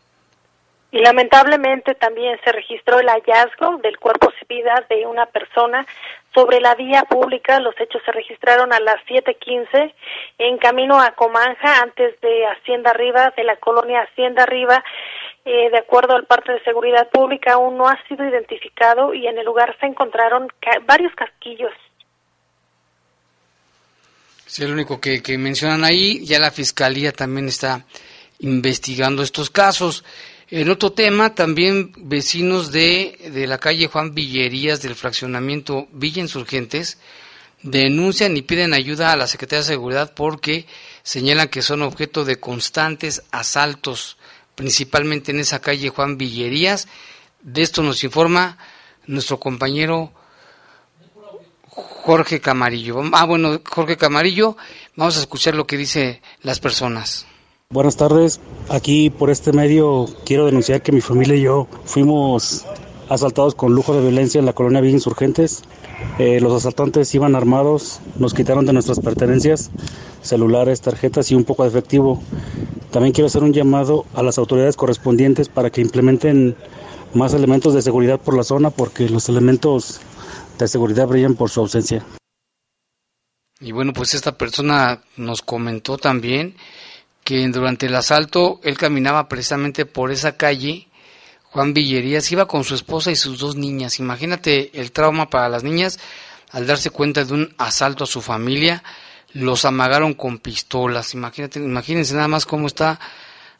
Y 0.94 1.00
lamentablemente 1.00 1.96
también 1.96 2.38
se 2.44 2.52
registró 2.52 3.00
el 3.00 3.08
hallazgo 3.08 3.78
del 3.78 3.98
cuerpo 3.98 4.30
sin 4.38 4.46
vida 4.46 4.86
de 4.88 5.04
una 5.06 5.26
persona 5.26 5.84
sobre 6.32 6.60
la 6.60 6.76
vía 6.76 7.02
pública. 7.02 7.58
Los 7.58 7.74
hechos 7.80 8.00
se 8.06 8.12
registraron 8.12 8.72
a 8.72 8.78
las 8.78 9.04
7:15 9.08 9.92
en 10.38 10.56
camino 10.58 11.00
a 11.00 11.10
Comanja, 11.10 11.82
antes 11.82 12.20
de 12.20 12.46
Hacienda 12.46 12.90
Arriba, 12.90 13.34
de 13.36 13.42
la 13.42 13.56
colonia 13.56 14.02
Hacienda 14.02 14.44
Arriba. 14.44 14.84
Eh, 15.44 15.68
de 15.70 15.78
acuerdo 15.78 16.14
al 16.14 16.26
parte 16.26 16.52
de 16.52 16.62
seguridad 16.62 17.08
pública, 17.10 17.54
aún 17.54 17.76
no 17.76 17.88
ha 17.88 17.98
sido 18.06 18.24
identificado 18.24 19.12
y 19.14 19.26
en 19.26 19.36
el 19.36 19.44
lugar 19.44 19.76
se 19.80 19.86
encontraron 19.86 20.46
varios 20.86 21.12
casquillos. 21.16 21.72
Sí, 24.46 24.62
el 24.62 24.72
único 24.72 25.00
que 25.00 25.38
mencionan 25.38 25.82
ahí, 25.82 26.24
ya 26.24 26.38
la 26.38 26.52
fiscalía 26.52 27.10
también 27.10 27.48
está 27.48 27.84
investigando 28.38 29.24
estos 29.24 29.50
casos. 29.50 30.04
En 30.56 30.70
otro 30.70 30.92
tema, 30.92 31.34
también 31.34 31.90
vecinos 31.96 32.70
de, 32.70 33.18
de 33.32 33.48
la 33.48 33.58
calle 33.58 33.88
Juan 33.88 34.14
Villerías 34.14 34.80
del 34.80 34.94
fraccionamiento 34.94 35.88
Villa 35.90 36.22
Insurgentes 36.22 36.96
denuncian 37.64 38.36
y 38.36 38.42
piden 38.42 38.72
ayuda 38.72 39.10
a 39.10 39.16
la 39.16 39.26
Secretaría 39.26 39.62
de 39.62 39.66
Seguridad 39.66 40.14
porque 40.14 40.68
señalan 41.02 41.48
que 41.48 41.60
son 41.60 41.82
objeto 41.82 42.24
de 42.24 42.38
constantes 42.38 43.24
asaltos 43.32 44.16
principalmente 44.54 45.32
en 45.32 45.40
esa 45.40 45.60
calle 45.60 45.88
Juan 45.88 46.18
Villerías. 46.18 46.86
De 47.42 47.62
esto 47.62 47.82
nos 47.82 48.04
informa 48.04 48.56
nuestro 49.08 49.40
compañero 49.40 50.12
Jorge 51.66 52.40
Camarillo. 52.40 53.02
Ah, 53.12 53.24
bueno, 53.24 53.60
Jorge 53.68 53.96
Camarillo, 53.96 54.56
vamos 54.94 55.16
a 55.16 55.20
escuchar 55.20 55.56
lo 55.56 55.66
que 55.66 55.76
dicen 55.76 56.20
las 56.42 56.60
personas. 56.60 57.26
Buenas 57.74 57.96
tardes, 57.96 58.38
aquí 58.68 59.10
por 59.10 59.30
este 59.30 59.52
medio 59.52 60.06
quiero 60.24 60.46
denunciar 60.46 60.80
que 60.80 60.92
mi 60.92 61.00
familia 61.00 61.34
y 61.34 61.40
yo 61.40 61.66
fuimos 61.84 62.64
asaltados 63.08 63.56
con 63.56 63.74
lujo 63.74 63.92
de 63.96 64.00
violencia 64.00 64.38
en 64.38 64.46
la 64.46 64.52
colonia 64.52 64.80
Villa 64.80 64.94
Insurgentes. 64.94 65.64
Eh, 66.20 66.38
los 66.40 66.52
asaltantes 66.52 67.12
iban 67.16 67.34
armados, 67.34 67.98
nos 68.16 68.32
quitaron 68.32 68.64
de 68.64 68.74
nuestras 68.74 69.00
pertenencias, 69.00 69.72
celulares, 70.22 70.82
tarjetas 70.82 71.32
y 71.32 71.34
un 71.34 71.42
poco 71.42 71.64
de 71.64 71.70
efectivo. 71.70 72.22
También 72.92 73.12
quiero 73.12 73.26
hacer 73.26 73.42
un 73.42 73.52
llamado 73.52 74.06
a 74.14 74.22
las 74.22 74.38
autoridades 74.38 74.76
correspondientes 74.76 75.48
para 75.48 75.70
que 75.70 75.80
implementen 75.80 76.54
más 77.12 77.34
elementos 77.34 77.74
de 77.74 77.82
seguridad 77.82 78.20
por 78.20 78.36
la 78.36 78.44
zona 78.44 78.70
porque 78.70 79.08
los 79.08 79.28
elementos 79.28 80.00
de 80.60 80.68
seguridad 80.68 81.08
brillan 81.08 81.34
por 81.34 81.50
su 81.50 81.58
ausencia. 81.58 82.06
Y 83.58 83.72
bueno, 83.72 83.92
pues 83.92 84.14
esta 84.14 84.38
persona 84.38 85.02
nos 85.16 85.42
comentó 85.42 85.98
también 85.98 86.54
que 87.24 87.46
durante 87.48 87.86
el 87.86 87.94
asalto 87.96 88.60
él 88.62 88.76
caminaba 88.76 89.28
precisamente 89.28 89.86
por 89.86 90.12
esa 90.12 90.36
calle, 90.36 90.88
Juan 91.44 91.74
Villerías, 91.74 92.30
iba 92.30 92.46
con 92.46 92.64
su 92.64 92.74
esposa 92.74 93.10
y 93.10 93.16
sus 93.16 93.38
dos 93.38 93.56
niñas. 93.56 93.98
Imagínate 93.98 94.70
el 94.78 94.92
trauma 94.92 95.30
para 95.30 95.48
las 95.48 95.64
niñas 95.64 95.98
al 96.50 96.66
darse 96.66 96.90
cuenta 96.90 97.24
de 97.24 97.34
un 97.34 97.54
asalto 97.58 98.04
a 98.04 98.06
su 98.06 98.20
familia 98.20 98.82
los 99.34 99.64
amagaron 99.64 100.14
con 100.14 100.38
pistolas. 100.38 101.12
Imagínate, 101.12 101.58
imagínense 101.58 102.14
nada 102.14 102.28
más 102.28 102.46
cómo 102.46 102.66
está 102.66 102.98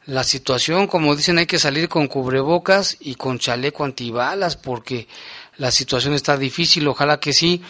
la 0.07 0.25
situación. 0.25 0.87
Como 0.87 1.15
dicen, 1.15 1.39
hay 1.39 1.47
que 1.47 1.59
salir 1.59 1.89
con 1.89 2.07
cubrebocas 2.07 2.97
y 3.01 3.17
con 3.17 3.39
chaleco 3.39 3.85
antibalas 3.85 4.57
porque 4.57 5.09
la 5.57 5.71
situación 5.71 6.15
está 6.15 6.37
difícil. 6.37 6.89
Ojalá 6.89 7.21
que 7.21 7.33
sí 7.33 7.63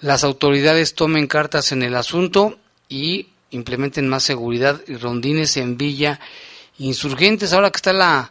las 0.00 0.24
autoridades 0.24 0.94
tomen 0.94 1.26
cartas 1.26 1.72
en 1.72 1.82
el 1.82 1.94
asunto 1.94 2.58
y 2.88 3.28
implementen 3.54 4.08
más 4.08 4.22
seguridad 4.22 4.80
y 4.86 4.96
rondines 4.96 5.56
en 5.56 5.76
Villa 5.76 6.20
Insurgentes. 6.78 7.52
Ahora 7.52 7.70
que 7.70 7.76
está 7.76 7.92
la 7.92 8.30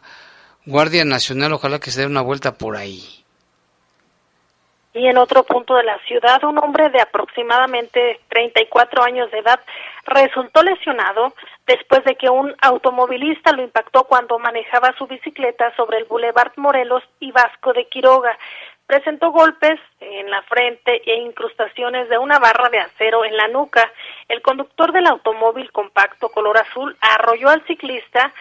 Guardia 0.66 1.06
Nacional, 1.06 1.54
ojalá 1.54 1.80
que 1.80 1.92
se 1.92 2.02
dé 2.02 2.08
una 2.08 2.22
vuelta 2.22 2.58
por 2.58 2.76
ahí. 2.76 3.24
Y 4.94 5.08
en 5.08 5.18
otro 5.18 5.44
punto 5.44 5.76
de 5.76 5.84
la 5.84 5.98
ciudad, 6.06 6.44
un 6.44 6.60
hombre 6.60 6.90
de 6.90 7.02
aproximadamente 7.02 8.20
34 8.30 9.04
años 9.04 9.32
de 9.32 9.40
edad 9.40 9.60
resultó 10.06 10.62
lesionado 10.62 11.34
después 11.66 12.04
de 12.04 12.16
que 12.16 12.30
un 12.30 12.56
automovilista 12.62 13.54
lo 13.54 13.64
impactó 13.64 14.04
cuando 14.04 14.38
manejaba 14.38 14.94
su 14.98 15.08
bicicleta 15.08 15.76
sobre 15.76 15.98
el 15.98 16.06
Boulevard 16.06 16.52
Morelos 16.58 17.04
y 17.20 17.32
Vasco 17.32 17.74
de 17.74 17.86
Quiroga. 17.88 18.38
Presentó 18.86 19.32
golpes 19.32 19.80
en 20.00 20.30
la 20.30 20.44
frente 20.44 21.02
e 21.06 21.16
incrustaciones 21.22 22.08
de 22.10 22.20
una 22.20 22.38
barra 22.38 22.70
de 22.70 22.80
acero 22.80 23.26
en 23.26 23.36
la 23.36 23.48
nuca. 23.48 23.92
El 24.28 24.42
conductor 24.42 24.92
del 24.92 25.08
automóvil 25.08 25.72
compacto 25.72 26.30
color 26.30 26.58
azul 26.58 26.96
arrolló 27.02 27.50
al 27.50 27.66
ciclista 27.66 28.34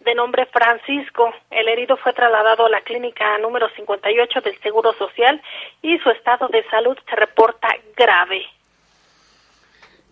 de 0.00 0.14
nombre 0.14 0.46
Francisco. 0.46 1.32
El 1.50 1.68
herido 1.68 1.96
fue 1.96 2.12
trasladado 2.12 2.66
a 2.66 2.70
la 2.70 2.80
clínica 2.80 3.36
número 3.38 3.68
58 3.74 4.40
del 4.40 4.58
Seguro 4.60 4.92
Social 4.94 5.42
y 5.82 5.98
su 5.98 6.10
estado 6.10 6.48
de 6.48 6.64
salud 6.70 6.96
se 7.08 7.16
reporta 7.16 7.68
grave. 7.96 8.42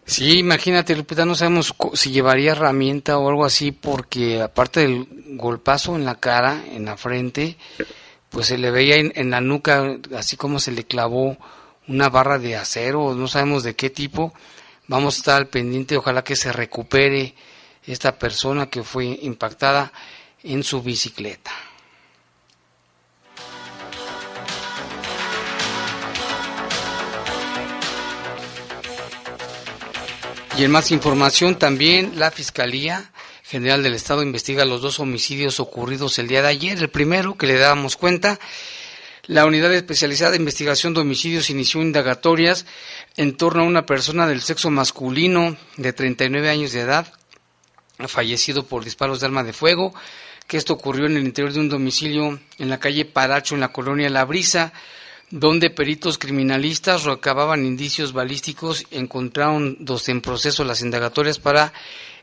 Sí, 0.06 0.40
imagínate, 0.40 0.94
Lupita, 0.94 1.24
no 1.24 1.34
sabemos 1.34 1.74
si 1.94 2.10
llevaría 2.10 2.52
herramienta 2.52 3.16
o 3.18 3.30
algo 3.30 3.46
así, 3.46 3.72
porque 3.72 4.42
aparte 4.42 4.80
del 4.80 5.06
golpazo 5.38 5.96
en 5.96 6.04
la 6.04 6.16
cara, 6.16 6.62
en 6.66 6.84
la 6.84 6.98
frente, 6.98 7.56
pues 8.28 8.48
se 8.48 8.58
le 8.58 8.70
veía 8.70 8.96
en, 8.96 9.12
en 9.14 9.30
la 9.30 9.40
nuca, 9.40 9.96
así 10.14 10.36
como 10.36 10.58
se 10.58 10.72
le 10.72 10.84
clavó 10.84 11.38
una 11.88 12.10
barra 12.10 12.38
de 12.38 12.56
acero, 12.56 13.14
no 13.14 13.28
sabemos 13.28 13.62
de 13.62 13.76
qué 13.76 13.88
tipo. 13.88 14.34
Vamos 14.86 15.14
a 15.14 15.18
estar 15.18 15.36
al 15.36 15.48
pendiente, 15.48 15.96
ojalá 15.96 16.22
que 16.22 16.36
se 16.36 16.52
recupere 16.52 17.34
esta 17.86 18.18
persona 18.18 18.66
que 18.66 18.82
fue 18.82 19.18
impactada 19.22 19.92
en 20.42 20.62
su 20.62 20.82
bicicleta. 20.82 21.52
Y 30.56 30.62
en 30.62 30.70
más 30.70 30.92
información 30.92 31.58
también 31.58 32.12
la 32.16 32.30
Fiscalía 32.30 33.10
General 33.42 33.82
del 33.82 33.94
Estado 33.94 34.22
investiga 34.22 34.64
los 34.64 34.82
dos 34.82 35.00
homicidios 35.00 35.60
ocurridos 35.60 36.18
el 36.18 36.28
día 36.28 36.42
de 36.42 36.48
ayer. 36.48 36.78
El 36.78 36.90
primero, 36.90 37.36
que 37.36 37.46
le 37.46 37.58
dábamos 37.58 37.96
cuenta, 37.96 38.38
la 39.26 39.46
Unidad 39.46 39.72
Especializada 39.72 40.32
de 40.32 40.36
Investigación 40.38 40.92
de 40.92 41.00
Homicidios 41.00 41.50
inició 41.50 41.80
indagatorias 41.80 42.66
en 43.16 43.36
torno 43.36 43.62
a 43.62 43.66
una 43.66 43.86
persona 43.86 44.26
del 44.26 44.42
sexo 44.42 44.70
masculino 44.70 45.56
de 45.76 45.92
39 45.92 46.50
años 46.50 46.72
de 46.72 46.80
edad 46.80 47.12
fallecido 48.08 48.66
por 48.66 48.84
disparos 48.84 49.20
de 49.20 49.26
arma 49.26 49.44
de 49.44 49.52
fuego, 49.52 49.94
que 50.46 50.56
esto 50.56 50.74
ocurrió 50.74 51.06
en 51.06 51.16
el 51.16 51.24
interior 51.24 51.52
de 51.52 51.60
un 51.60 51.68
domicilio 51.68 52.40
en 52.58 52.68
la 52.68 52.80
calle 52.80 53.04
Paracho, 53.04 53.54
en 53.54 53.60
la 53.60 53.72
colonia 53.72 54.10
La 54.10 54.24
Brisa, 54.24 54.72
donde 55.30 55.70
peritos 55.70 56.18
criminalistas 56.18 57.04
recababan 57.04 57.64
indicios 57.64 58.12
balísticos 58.12 58.84
y 58.90 58.98
encontraron 58.98 59.76
dos 59.80 60.08
en 60.08 60.20
proceso 60.20 60.64
las 60.64 60.82
indagatorias 60.82 61.38
para 61.38 61.72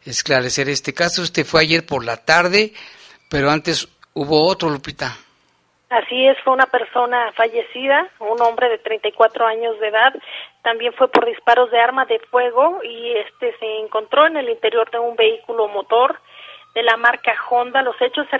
esclarecer 0.05 0.69
este 0.69 0.93
caso. 0.93 1.23
Este 1.23 1.45
fue 1.45 1.61
ayer 1.61 1.85
por 1.85 2.05
la 2.05 2.17
tarde, 2.17 2.73
pero 3.27 3.49
antes 3.49 3.87
hubo 4.13 4.45
otro, 4.45 4.69
Lupita. 4.69 5.17
Así 5.91 6.25
es, 6.25 6.39
fue 6.45 6.53
una 6.53 6.67
persona 6.67 7.33
fallecida, 7.33 8.07
un 8.19 8.41
hombre 8.41 8.69
de 8.69 8.77
34 8.77 9.45
años 9.45 9.77
de 9.81 9.89
edad, 9.89 10.13
también 10.63 10.93
fue 10.93 11.09
por 11.09 11.25
disparos 11.25 11.69
de 11.69 11.81
arma 11.81 12.05
de 12.05 12.17
fuego 12.31 12.79
y 12.81 13.11
este 13.17 13.53
se 13.57 13.79
encontró 13.79 14.25
en 14.25 14.37
el 14.37 14.47
interior 14.47 14.89
de 14.89 14.99
un 14.99 15.17
vehículo 15.17 15.67
motor 15.67 16.17
de 16.75 16.83
la 16.83 16.95
marca 16.95 17.35
Honda. 17.49 17.81
Los 17.81 18.01
hechos 18.01 18.25
se, 18.31 18.37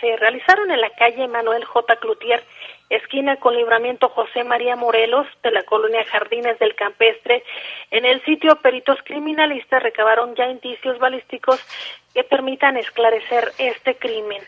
se 0.00 0.16
realizaron 0.16 0.70
en 0.70 0.80
la 0.80 0.88
calle 0.98 1.28
Manuel 1.28 1.66
J. 1.66 1.94
Cloutier, 1.96 2.42
esquina 2.88 3.36
con 3.36 3.54
libramiento 3.54 4.08
José 4.08 4.42
María 4.42 4.74
Morelos 4.74 5.26
de 5.42 5.50
la 5.50 5.62
colonia 5.64 6.06
Jardines 6.06 6.58
del 6.58 6.74
Campestre. 6.74 7.44
En 7.90 8.06
el 8.06 8.24
sitio, 8.24 8.56
peritos 8.62 8.98
criminalistas 9.04 9.82
recabaron 9.82 10.34
ya 10.36 10.46
indicios 10.46 10.98
balísticos 10.98 11.60
que 12.14 12.24
permitan 12.24 12.78
esclarecer 12.78 13.52
este 13.58 13.96
crimen. 13.96 14.40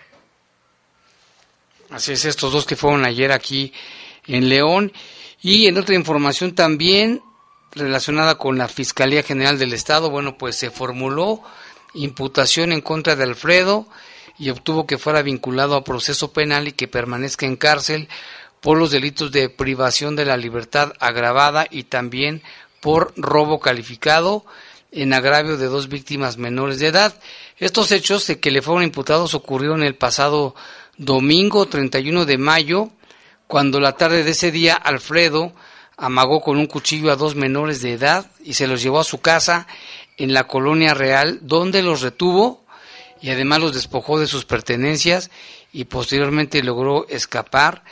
Así 1.91 2.13
es, 2.13 2.25
estos 2.25 2.53
dos 2.53 2.67
que 2.67 2.77
fueron 2.77 3.05
ayer 3.05 3.33
aquí 3.33 3.73
en 4.27 4.49
León. 4.49 4.93
Y 5.41 5.67
en 5.67 5.79
otra 5.79 5.95
información 5.95 6.55
también 6.55 7.23
relacionada 7.73 8.37
con 8.37 8.59
la 8.59 8.69
Fiscalía 8.69 9.23
General 9.23 9.59
del 9.59 9.73
Estado, 9.73 10.11
bueno, 10.11 10.39
pues 10.39 10.57
se 10.57 10.71
formuló 10.71 11.43
imputación 11.95 12.73
en 12.73 12.81
contra 12.81 13.17
de 13.17 13.25
Alfredo 13.25 13.87
y 14.39 14.51
obtuvo 14.51 14.87
que 14.87 14.99
fuera 14.99 15.23
vinculado 15.23 15.77
a 15.77 15.85
proceso 15.85 16.33
penal 16.33 16.69
y 16.69 16.73
que 16.73 16.89
permanezca 16.89 17.47
en 17.47 17.57
cárcel 17.57 18.09
por 18.61 18.79
los 18.79 18.91
delitos 18.91 19.31
de 19.33 19.49
privación 19.49 20.17
de 20.17 20.25
la 20.25 20.37
libertad 20.37 20.93
agravada 20.99 21.67
y 21.71 21.85
también 21.85 22.43
por 22.81 23.13
robo 23.17 23.61
calificado 23.61 24.45
en 24.93 25.13
agravio 25.13 25.57
de 25.57 25.67
dos 25.67 25.89
víctimas 25.89 26.39
menores 26.39 26.79
de 26.79 26.89
edad. 26.89 27.15
Estos 27.59 27.93
hechos 27.93 28.27
de 28.27 28.41
que 28.41 28.51
le 28.51 28.63
fueron 28.63 28.83
imputados 28.83 29.35
ocurrieron 29.35 29.83
el 29.83 29.95
pasado 29.95 30.55
domingo 30.99 31.67
31 31.67 32.25
de 32.25 32.39
mayo, 32.39 32.91
cuando 33.47 33.81
la 33.81 33.93
tarde 33.93 34.25
de 34.25 34.31
ese 34.31 34.51
día 34.51 34.75
Alfredo 34.75 35.53
amagó 35.97 36.41
con 36.41 36.59
un 36.59 36.67
cuchillo 36.67 37.11
a 37.11 37.17
dos 37.17 37.37
menores 37.37 37.81
de 37.81 37.93
edad 37.93 38.31
y 38.45 38.55
se 38.55 38.67
los 38.67 38.83
llevó 38.83 39.01
a 39.01 39.05
su 39.05 39.21
casa 39.21 39.67
en 40.17 40.33
la 40.33 40.47
colonia 40.47 40.95
real, 40.95 41.41
donde 41.43 41.83
los 41.83 42.03
retuvo 42.03 42.65
y 43.21 43.31
además 43.31 43.61
los 43.61 43.75
despojó 43.75 44.19
de 44.19 44.27
sus 44.27 44.45
pertenencias 44.45 45.31
y 45.73 45.85
posteriormente 45.85 46.63
logró 46.63 47.07
escapar. 47.09 47.83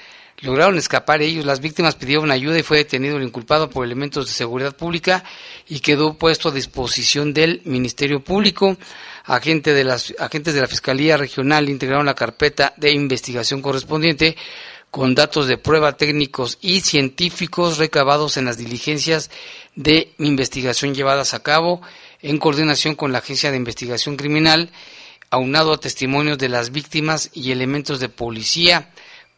Lograron 0.41 0.77
escapar 0.77 1.23
ellos, 1.23 1.45
las 1.45 1.61
víctimas 1.61 1.95
pidieron 1.95 2.31
ayuda 2.31 2.59
y 2.59 2.63
fue 2.63 2.79
detenido 2.79 3.17
el 3.17 3.23
inculpado 3.23 3.71
por 3.71 3.85
elementos 3.85 4.27
de 4.27 4.33
seguridad 4.33 4.77
pública 4.77 5.25
y 5.69 5.81
quedó 5.81 6.15
puesto 6.15 6.49
a 6.49 6.53
disposición 6.53 7.33
del 7.33 7.63
Ministerio 7.65 8.23
Público. 8.23 8.77
De 9.27 9.85
las, 9.85 10.13
agentes 10.19 10.53
de 10.53 10.61
la 10.61 10.67
Fiscalía 10.67 11.17
Regional 11.17 11.71
integraron 11.71 12.05
la 12.05 12.15
carpeta 12.15 12.75
de 12.77 12.93
investigación 12.93 13.63
correspondiente 13.63 14.37
con 14.91 15.15
datos 15.15 15.47
de 15.47 15.57
prueba 15.57 15.97
técnicos 15.97 16.59
y 16.61 16.81
científicos 16.81 17.79
recabados 17.79 18.37
en 18.37 18.45
las 18.45 18.59
diligencias 18.59 19.31
de 19.75 20.13
investigación 20.19 20.95
llevadas 20.95 21.33
a 21.33 21.43
cabo 21.43 21.81
en 22.21 22.39
coordinación 22.39 22.95
con 22.95 23.13
la 23.13 23.19
Agencia 23.19 23.51
de 23.51 23.57
Investigación 23.57 24.17
Criminal, 24.17 24.71
aunado 25.31 25.73
a 25.73 25.81
testimonios 25.81 26.39
de 26.39 26.49
las 26.49 26.71
víctimas 26.71 27.31
y 27.33 27.51
elementos 27.51 27.99
de 27.99 28.09
policía. 28.09 28.91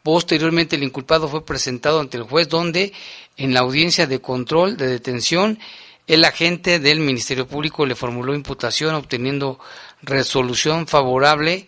Posteriormente 0.06 0.76
el 0.76 0.84
inculpado 0.84 1.26
fue 1.26 1.44
presentado 1.44 1.98
ante 1.98 2.16
el 2.16 2.22
juez 2.22 2.48
donde 2.48 2.92
en 3.36 3.52
la 3.52 3.58
audiencia 3.58 4.06
de 4.06 4.20
control 4.20 4.76
de 4.76 4.86
detención 4.86 5.58
el 6.06 6.24
agente 6.24 6.78
del 6.78 7.00
Ministerio 7.00 7.48
Público 7.48 7.84
le 7.86 7.96
formuló 7.96 8.32
imputación 8.32 8.94
obteniendo 8.94 9.58
resolución 10.02 10.86
favorable 10.86 11.66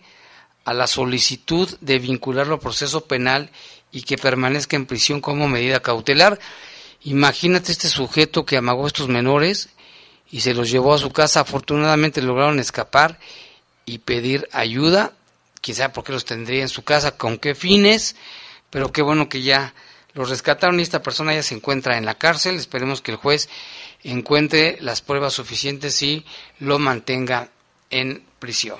a 0.63 0.73
la 0.73 0.87
solicitud 0.87 1.67
de 1.81 1.99
vincularlo 1.99 2.55
a 2.55 2.59
proceso 2.61 3.01
penal 3.01 3.49
y 3.91 4.03
que 4.03 4.17
permanezca 4.17 4.77
en 4.77 4.85
prisión 4.85 5.19
como 5.19 5.49
medida 5.49 5.81
cautelar. 5.81 6.39
Imagínate 7.03 7.73
este 7.73 7.89
sujeto 7.89 8.45
que 8.45 8.55
amagó 8.55 8.85
a 8.85 8.87
estos 8.87 9.09
menores 9.09 9.67
y 10.31 10.39
se 10.39 10.53
los 10.53 10.71
llevó 10.71 10.93
a 10.93 10.97
su 10.97 11.11
casa. 11.11 11.41
Afortunadamente 11.41 12.21
lograron 12.21 12.59
escapar 12.59 13.19
y 13.83 13.97
pedir 13.97 14.47
ayuda, 14.53 15.11
quizá 15.61 15.91
porque 15.91 16.11
los 16.11 16.25
tendría 16.25 16.61
en 16.61 16.69
su 16.69 16.83
casa, 16.83 17.17
con 17.17 17.37
qué 17.37 17.55
fines, 17.55 18.15
pero 18.69 18.91
qué 18.91 19.01
bueno 19.01 19.29
que 19.29 19.41
ya 19.41 19.73
los 20.13 20.29
rescataron 20.29 20.79
y 20.79 20.83
esta 20.83 21.01
persona 21.01 21.33
ya 21.33 21.43
se 21.43 21.55
encuentra 21.55 21.97
en 21.97 22.05
la 22.05 22.15
cárcel. 22.15 22.55
Esperemos 22.55 23.01
que 23.01 23.11
el 23.11 23.17
juez 23.17 23.49
encuentre 24.03 24.77
las 24.81 25.01
pruebas 25.01 25.33
suficientes 25.33 26.01
y 26.01 26.25
lo 26.59 26.79
mantenga 26.79 27.49
en 27.89 28.25
prisión. 28.39 28.79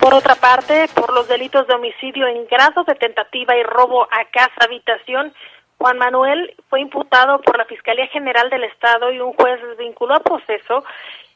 Por 0.00 0.14
otra 0.14 0.34
parte, 0.34 0.88
por 0.94 1.12
los 1.12 1.28
delitos 1.28 1.66
de 1.68 1.74
homicidio 1.74 2.26
en 2.26 2.46
grado 2.46 2.82
de 2.84 2.94
tentativa 2.96 3.56
y 3.56 3.62
robo 3.62 4.02
a 4.04 4.24
casa 4.32 4.64
habitación, 4.64 5.32
Juan 5.78 5.98
Manuel 5.98 6.54
fue 6.68 6.80
imputado 6.80 7.40
por 7.40 7.56
la 7.56 7.64
Fiscalía 7.66 8.06
General 8.08 8.50
del 8.50 8.64
Estado 8.64 9.12
y 9.12 9.20
un 9.20 9.32
juez 9.32 9.60
vinculó 9.78 10.14
a 10.14 10.20
proceso 10.20 10.84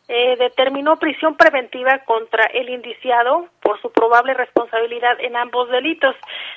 eh, 0.08 0.36
determinó 0.36 0.96
prisión 0.98 1.36
preventiva 1.36 1.98
contra 2.04 2.44
el 2.46 2.68
indiciado 2.68 3.48
por 3.60 3.80
su 3.82 3.90
probable 3.90 4.34
responsabilidad 4.34 5.18
en 5.18 5.36
ambos 5.36 5.68
delitos. 5.68 6.14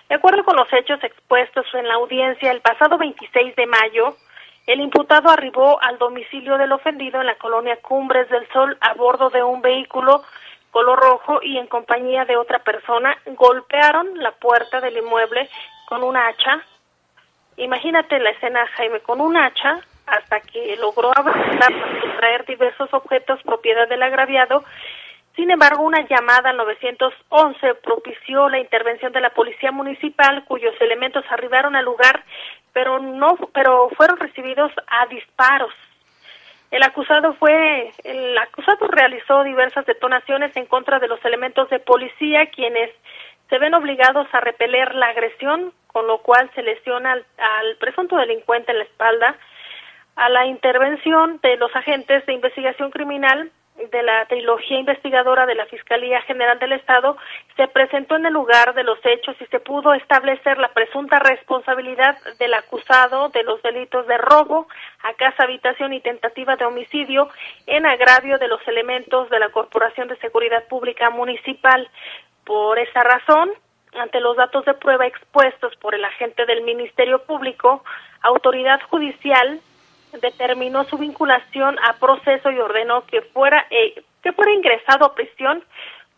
De 0.07 0.15
acuerdo 0.15 0.43
con 0.43 0.55
los 0.55 0.71
hechos 0.71 1.03
expuestos 1.03 1.65
en 1.73 1.88
la 1.88 1.95
audiencia 1.95 2.51
el 2.51 2.62
pasado 2.62 2.97
26 2.97 3.55
de 3.55 3.65
mayo, 3.65 4.15
el 4.67 4.81
imputado 4.81 5.29
arribó 5.29 5.81
al 5.81 5.97
domicilio 5.97 6.57
del 6.59 6.71
ofendido 6.71 7.19
en 7.19 7.25
la 7.25 7.35
colonia 7.35 7.79
Cumbres 7.81 8.29
del 8.29 8.47
Sol 8.49 8.77
a 8.81 8.93
bordo 8.93 9.31
de 9.31 9.41
un 9.41 9.62
vehículo 9.63 10.23
color 10.69 10.99
rojo 10.99 11.39
y 11.41 11.57
en 11.57 11.65
compañía 11.65 12.25
de 12.25 12.38
otra 12.38 12.59
persona 12.59 13.17
golpearon 13.25 14.19
la 14.19 14.31
puerta 14.33 14.79
del 14.79 14.97
inmueble 14.97 15.49
con 15.88 16.03
un 16.03 16.15
hacha. 16.15 16.62
Imagínate 17.57 18.19
la 18.19 18.29
escena, 18.29 18.67
Jaime, 18.77 18.99
con 18.99 19.19
un 19.21 19.35
hacha 19.38 19.81
hasta 20.11 20.39
que 20.41 20.75
logró 20.77 21.11
abrirla 21.15 21.67
para 21.67 22.01
sustraer 22.01 22.45
diversos 22.45 22.93
objetos 22.93 23.41
propiedad 23.43 23.87
del 23.87 24.03
agraviado. 24.03 24.63
Sin 25.35 25.51
embargo, 25.51 25.83
una 25.83 26.05
llamada 26.07 26.49
al 26.49 26.57
911 26.57 27.75
propició 27.75 28.49
la 28.49 28.59
intervención 28.59 29.13
de 29.13 29.21
la 29.21 29.29
policía 29.29 29.71
municipal, 29.71 30.43
cuyos 30.45 30.75
elementos 30.81 31.23
arribaron 31.29 31.75
al 31.75 31.85
lugar, 31.85 32.23
pero 32.73 32.99
no, 32.99 33.37
pero 33.53 33.89
fueron 33.95 34.17
recibidos 34.17 34.71
a 34.87 35.05
disparos. 35.07 35.73
El 36.71 36.83
acusado 36.83 37.33
fue, 37.33 37.91
el 38.03 38.37
acusado 38.37 38.87
realizó 38.87 39.43
diversas 39.43 39.85
detonaciones 39.85 40.55
en 40.55 40.65
contra 40.65 40.99
de 40.99 41.07
los 41.07 41.23
elementos 41.25 41.69
de 41.69 41.79
policía, 41.79 42.47
quienes 42.47 42.91
se 43.49 43.57
ven 43.57 43.73
obligados 43.73 44.27
a 44.33 44.41
repeler 44.41 44.93
la 44.93 45.07
agresión, 45.07 45.73
con 45.87 46.05
lo 46.05 46.19
cual 46.19 46.51
se 46.53 46.61
lesiona 46.61 47.13
al, 47.13 47.25
al 47.37 47.75
presunto 47.77 48.17
delincuente 48.17 48.71
en 48.71 48.77
la 48.77 48.83
espalda. 48.83 49.35
A 50.19 50.27
la 50.27 50.45
intervención 50.47 51.39
de 51.41 51.55
los 51.55 51.73
agentes 51.73 52.25
de 52.25 52.34
investigación 52.34 52.91
criminal 52.91 53.49
de 53.89 54.03
la 54.03 54.25
trilogía 54.25 54.77
investigadora 54.77 55.45
de 55.45 55.55
la 55.55 55.65
Fiscalía 55.67 56.19
General 56.23 56.60
del 56.60 56.73
Estado 56.73 57.15
se 57.55 57.69
presentó 57.69 58.17
en 58.17 58.25
el 58.25 58.34
lugar 58.34 58.73
de 58.73 58.84
los 58.84 58.99
hechos 59.05 59.38
y 59.39 59.45
se 59.45 59.62
pudo 59.62 59.93
establecer 59.93 60.58
la 60.58 60.73
presunta 60.73 61.19
responsabilidad 61.19 62.17
del 62.38 62.53
acusado 62.53 63.29
de 63.29 63.43
los 63.43 63.63
delitos 63.63 64.08
de 64.08 64.17
robo 64.17 64.67
a 65.03 65.13
casa 65.13 65.43
habitación 65.43 65.93
y 65.93 66.01
tentativa 66.01 66.58
de 66.58 66.65
homicidio 66.65 67.29
en 67.65 67.86
agravio 67.86 68.38
de 68.39 68.49
los 68.49 68.60
elementos 68.67 69.29
de 69.29 69.39
la 69.39 69.47
Corporación 69.47 70.10
de 70.10 70.17
Seguridad 70.17 70.67
Pública 70.67 71.10
Municipal. 71.12 71.88
Por 72.43 72.77
esa 72.77 73.03
razón, 73.03 73.51
ante 73.97 74.19
los 74.19 74.36
datos 74.36 74.65
de 74.65 74.73
prueba 74.73 75.08
expuestos 75.08 75.77
por 75.77 75.95
el 75.95 76.03
agente 76.03 76.45
del 76.45 76.63
Ministerio 76.63 77.23
Público, 77.23 77.86
autoridad 78.21 78.82
judicial 78.89 79.62
determinó 80.21 80.83
su 80.85 80.97
vinculación 80.97 81.77
a 81.79 81.93
proceso 81.93 82.51
y 82.51 82.59
ordenó 82.59 83.05
que 83.05 83.21
fuera 83.21 83.65
eh, 83.69 84.03
que 84.23 84.33
fuera 84.33 84.51
ingresado 84.51 85.05
a 85.05 85.15
prisión 85.15 85.63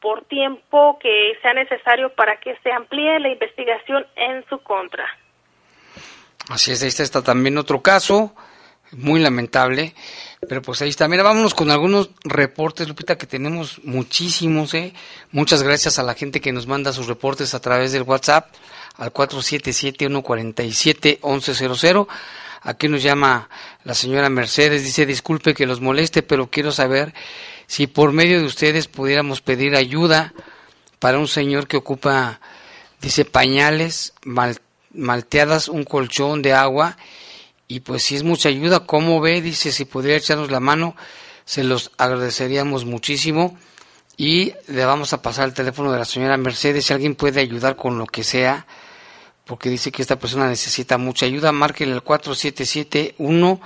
por 0.02 0.26
tiempo 0.26 0.98
que 1.00 1.34
sea 1.42 1.54
necesario 1.54 2.14
para 2.14 2.38
que 2.40 2.58
se 2.64 2.72
amplíe 2.72 3.20
la 3.20 3.30
investigación 3.30 4.08
en 4.16 4.44
su 4.50 4.58
contra. 4.60 5.06
Así 6.50 6.72
es, 6.72 6.82
ahí 6.82 6.90
está 6.90 7.22
también 7.22 7.60
otro 7.60 7.82
caso, 7.82 8.34
muy 8.92 9.20
lamentable, 9.20 9.94
pero 10.50 10.64
pues 10.64 10.82
ahí 10.82 10.90
está. 10.90 11.08
Mira, 11.08 11.24
vámonos 11.24 11.54
con 11.54 11.70
algunos 11.70 12.10
reportes, 12.24 12.88
Lupita, 12.88 13.16
que 13.18 13.28
tenemos 13.28 13.84
muchísimos, 13.84 14.74
¿eh? 14.74 14.94
Muchas 15.32 15.62
gracias 15.62 16.00
a 16.00 16.04
la 16.04 16.16
gente 16.16 16.42
que 16.42 16.52
nos 16.52 16.66
manda 16.66 16.92
sus 16.92 17.06
reportes 17.08 17.54
a 17.54 17.62
través 17.62 17.92
del 17.92 18.02
WhatsApp 18.04 18.48
al 18.98 19.14
477-147-1100. 19.14 22.08
Aquí 22.62 22.88
nos 22.88 23.02
llama 23.02 23.50
la 23.84 23.94
señora 23.96 24.30
Mercedes, 24.30 24.84
dice, 24.84 25.06
disculpe 25.06 25.54
que 25.54 25.66
los 25.66 25.82
moleste, 25.82 26.22
pero 26.22 26.50
quiero 26.52 26.72
saber 26.72 27.14
si 27.66 27.88
por 27.88 28.12
medio 28.12 28.40
de 28.40 28.46
ustedes 28.46 28.88
pudiéramos 28.88 29.42
pedir 29.42 29.76
ayuda 29.76 30.34
para 31.00 31.18
un 31.18 31.28
señor 31.28 31.68
que 31.68 31.78
ocupa, 31.78 32.40
dice, 33.02 33.26
pañales, 33.26 34.14
malteadas, 34.94 35.70
un 35.70 35.84
colchón 35.86 36.44
de 36.44 36.54
agua, 36.54 36.98
y 37.68 37.80
pues 37.80 38.04
si 38.04 38.16
es 38.16 38.24
mucha 38.24 38.50
ayuda, 38.50 38.82
¿cómo 38.82 39.22
ve? 39.22 39.42
Dice, 39.42 39.72
si 39.72 39.86
podría 39.86 40.18
echarnos 40.18 40.52
la 40.52 40.60
mano, 40.60 40.96
se 41.46 41.64
los 41.64 41.92
agradeceríamos 41.98 42.84
muchísimo. 42.84 43.58
Y 44.18 44.54
le 44.68 44.84
vamos 44.86 45.14
a 45.14 45.22
pasar 45.22 45.48
el 45.48 45.54
teléfono 45.54 45.92
de 45.92 45.98
la 45.98 46.06
señora 46.06 46.36
Mercedes, 46.36 46.86
si 46.86 46.94
alguien 46.94 47.16
puede 47.16 47.40
ayudar 47.40 47.78
con 47.78 47.98
lo 47.98 48.06
que 48.06 48.26
sea, 48.26 48.68
porque 49.46 49.70
dice 49.70 49.92
que 49.92 50.02
esta 50.02 50.18
persona 50.18 50.48
necesita 50.48 50.98
mucha 50.98 51.26
ayuda, 51.26 51.52
márquele 51.52 51.92
al 51.94 52.04
4771 52.04 53.60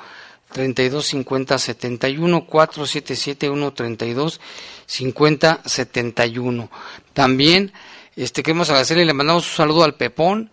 325071 0.51 2.45
4771 2.45 3.73
325071. 3.73 6.69
También 7.13 7.71
este 8.15 8.43
queremos 8.43 8.69
agradecerle 8.69 9.03
y 9.03 9.05
le 9.05 9.13
mandamos 9.13 9.45
un 9.45 9.55
saludo 9.55 9.83
al 9.83 9.95
Pepón, 9.95 10.51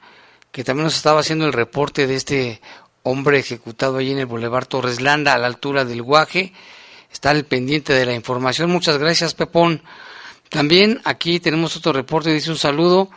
que 0.51 0.65
también 0.65 0.85
nos 0.85 0.97
estaba 0.97 1.21
haciendo 1.21 1.47
el 1.47 1.53
reporte 1.53 2.09
de 2.09 2.17
este 2.17 2.61
hombre 3.05 3.39
ejecutado 3.39 3.99
allí 3.99 4.11
en 4.11 4.19
el 4.19 4.27
Boulevard 4.27 4.67
Torres 4.67 5.01
Landa 5.01 5.35
a 5.35 5.39
la 5.39 5.47
altura 5.47 5.85
del 5.85 6.03
Guaje. 6.03 6.53
Está 7.13 7.31
al 7.31 7.45
pendiente 7.45 7.93
de 7.93 8.07
la 8.07 8.15
información. 8.15 8.71
Muchas 8.71 8.99
gracias, 8.99 9.35
Pepón. 9.35 9.83
También 10.49 11.01
aquí 11.05 11.41
tenemos 11.41 11.77
otro 11.77 11.93
reporte, 11.93 12.33
dice 12.33 12.51
un 12.51 12.59
saludo 12.59 13.11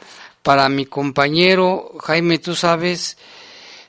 para 0.46 0.70
mi 0.70 0.86
compañero 0.86 1.94
Jaime, 2.04 2.38
tú 2.38 2.54
sabes 2.54 3.18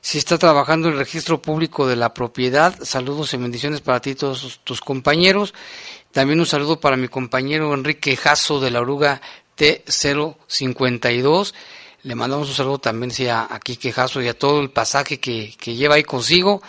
si 0.00 0.16
está 0.16 0.38
trabajando 0.38 0.88
el 0.88 0.96
registro 0.96 1.42
público 1.42 1.86
de 1.86 1.96
la 1.96 2.14
propiedad. 2.14 2.74
Saludos 2.82 3.34
y 3.34 3.36
bendiciones 3.36 3.82
para 3.82 4.00
ti 4.00 4.10
y 4.10 4.14
todos 4.14 4.60
tus 4.64 4.80
compañeros. 4.80 5.52
También 6.12 6.40
un 6.40 6.46
saludo 6.46 6.80
para 6.80 6.96
mi 6.96 7.08
compañero 7.08 7.74
Enrique 7.74 8.16
Jasso 8.16 8.58
de 8.58 8.70
la 8.70 8.80
oruga 8.80 9.20
T052. 9.58 11.52
Le 12.04 12.14
mandamos 12.14 12.48
un 12.48 12.54
saludo 12.54 12.78
también 12.78 13.12
a, 13.28 13.54
a 13.54 13.60
Quique 13.60 13.92
Jasso 13.92 14.22
y 14.22 14.28
a 14.28 14.38
todo 14.38 14.62
el 14.62 14.70
pasaje 14.70 15.20
que, 15.20 15.54
que 15.58 15.74
lleva 15.74 15.96
ahí 15.96 16.04
consigo. 16.04 16.62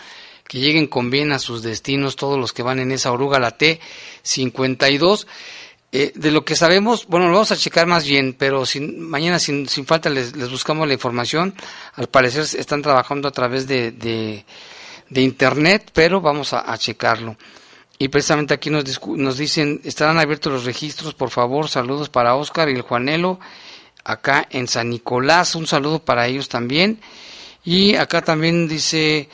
Que 0.46 0.58
lleguen 0.58 0.86
con 0.86 1.10
bien 1.10 1.32
a 1.32 1.38
sus 1.38 1.62
destinos 1.62 2.16
todos 2.16 2.38
los 2.38 2.52
que 2.52 2.62
van 2.62 2.78
en 2.78 2.92
esa 2.92 3.10
oruga, 3.10 3.38
la 3.38 3.56
T52. 3.56 5.26
Eh, 5.90 6.12
de 6.14 6.30
lo 6.30 6.44
que 6.44 6.54
sabemos, 6.54 7.06
bueno, 7.06 7.28
lo 7.28 7.32
vamos 7.32 7.50
a 7.50 7.56
checar 7.56 7.86
más 7.86 8.06
bien, 8.06 8.34
pero 8.38 8.66
sin, 8.66 9.00
mañana 9.00 9.38
sin, 9.38 9.66
sin 9.68 9.86
falta 9.86 10.10
les, 10.10 10.36
les, 10.36 10.50
buscamos 10.50 10.86
la 10.86 10.92
información. 10.92 11.54
Al 11.94 12.08
parecer 12.08 12.42
están 12.58 12.82
trabajando 12.82 13.26
a 13.26 13.30
través 13.30 13.66
de, 13.66 13.92
de, 13.92 14.44
de 15.08 15.22
Internet, 15.22 15.90
pero 15.94 16.20
vamos 16.20 16.52
a, 16.52 16.70
a, 16.70 16.76
checarlo. 16.76 17.36
Y 17.98 18.08
precisamente 18.08 18.52
aquí 18.52 18.68
nos, 18.68 18.84
nos 19.06 19.38
dicen, 19.38 19.80
estarán 19.82 20.18
abiertos 20.18 20.52
los 20.52 20.64
registros, 20.66 21.14
por 21.14 21.30
favor, 21.30 21.68
saludos 21.68 22.10
para 22.10 22.34
Oscar 22.34 22.68
y 22.68 22.74
el 22.74 22.82
Juanelo, 22.82 23.40
acá 24.04 24.46
en 24.50 24.68
San 24.68 24.90
Nicolás, 24.90 25.54
un 25.54 25.66
saludo 25.66 26.04
para 26.04 26.26
ellos 26.26 26.50
también. 26.50 27.00
Y 27.64 27.94
acá 27.94 28.20
también 28.20 28.68
dice, 28.68 29.30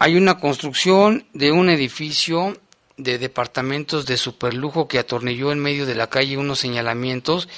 hay 0.00 0.16
una 0.16 0.38
construcción 0.38 1.26
de 1.34 1.52
un 1.52 1.70
edificio 1.70 2.56
de 3.02 3.18
departamentos 3.18 4.06
de 4.06 4.16
superlujo 4.16 4.88
que 4.88 4.98
atornilló 4.98 5.52
en 5.52 5.58
medio 5.58 5.86
de 5.86 5.94
la 5.94 6.08
calle 6.08 6.36
unos 6.36 6.58
señalamientos 6.58 7.48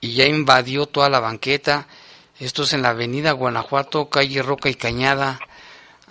y 0.00 0.14
ya 0.14 0.26
invadió 0.26 0.86
toda 0.86 1.08
la 1.08 1.20
banqueta. 1.20 1.88
Esto 2.38 2.62
es 2.62 2.72
en 2.72 2.82
la 2.82 2.90
avenida 2.90 3.32
Guanajuato, 3.32 4.08
calle 4.08 4.42
Roca 4.42 4.68
y 4.68 4.74
Cañada. 4.74 5.40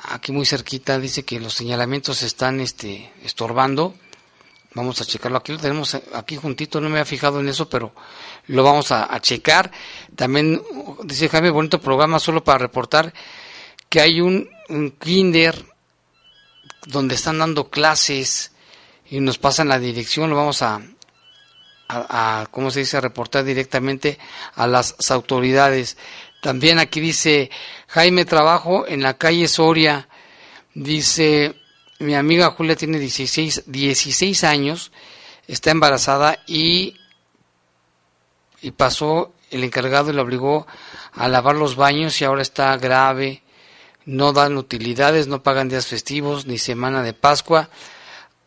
Aquí 0.09 0.31
muy 0.31 0.45
cerquita 0.45 0.99
dice 0.99 1.23
que 1.23 1.39
los 1.39 1.53
señalamientos 1.53 2.21
están 2.21 2.59
este, 2.59 3.11
estorbando. 3.23 3.95
Vamos 4.73 5.01
a 5.01 5.05
checarlo. 5.05 5.37
Aquí 5.37 5.53
lo 5.53 5.57
tenemos 5.57 5.95
aquí 6.13 6.35
juntito. 6.35 6.81
No 6.81 6.89
me 6.89 6.99
había 6.99 7.05
fijado 7.05 7.39
en 7.39 7.47
eso, 7.47 7.69
pero 7.69 7.93
lo 8.47 8.63
vamos 8.63 8.91
a, 8.91 9.11
a 9.11 9.19
checar. 9.21 9.71
También 10.15 10.61
dice 11.03 11.29
Jaime, 11.29 11.49
bonito 11.49 11.79
programa 11.79 12.19
solo 12.19 12.43
para 12.43 12.59
reportar 12.59 13.13
que 13.89 14.01
hay 14.01 14.21
un, 14.21 14.49
un 14.69 14.91
kinder 14.91 15.65
donde 16.85 17.15
están 17.15 17.39
dando 17.39 17.69
clases 17.69 18.51
y 19.09 19.19
nos 19.19 19.37
pasan 19.37 19.69
la 19.69 19.79
dirección, 19.79 20.29
lo 20.29 20.35
vamos 20.35 20.61
a, 20.61 20.81
¿cómo 22.51 22.71
se 22.71 22.79
dice?, 22.79 22.97
a 22.97 23.01
reportar 23.01 23.43
directamente 23.43 24.19
a 24.55 24.67
las 24.67 24.95
autoridades. 25.11 25.97
También 26.41 26.79
aquí 26.79 26.99
dice, 26.99 27.49
Jaime, 27.87 28.25
trabajo 28.25 28.85
en 28.87 29.01
la 29.01 29.15
calle 29.17 29.47
Soria, 29.47 30.09
dice, 30.73 31.55
mi 31.99 32.15
amiga 32.15 32.51
Julia 32.51 32.75
tiene 32.75 32.99
16, 32.99 33.63
16 33.67 34.43
años, 34.43 34.91
está 35.47 35.71
embarazada 35.71 36.39
y, 36.45 36.97
y 38.61 38.71
pasó 38.71 39.33
el 39.49 39.63
encargado 39.63 40.11
y 40.11 40.13
le 40.13 40.21
obligó 40.21 40.67
a 41.13 41.29
lavar 41.29 41.55
los 41.55 41.77
baños 41.77 42.19
y 42.19 42.25
ahora 42.25 42.41
está 42.41 42.75
grave, 42.77 43.41
no 44.05 44.33
dan 44.33 44.57
utilidades, 44.57 45.27
no 45.27 45.43
pagan 45.43 45.69
días 45.69 45.87
festivos 45.87 46.45
ni 46.45 46.57
semana 46.57 47.01
de 47.01 47.13
Pascua 47.13 47.69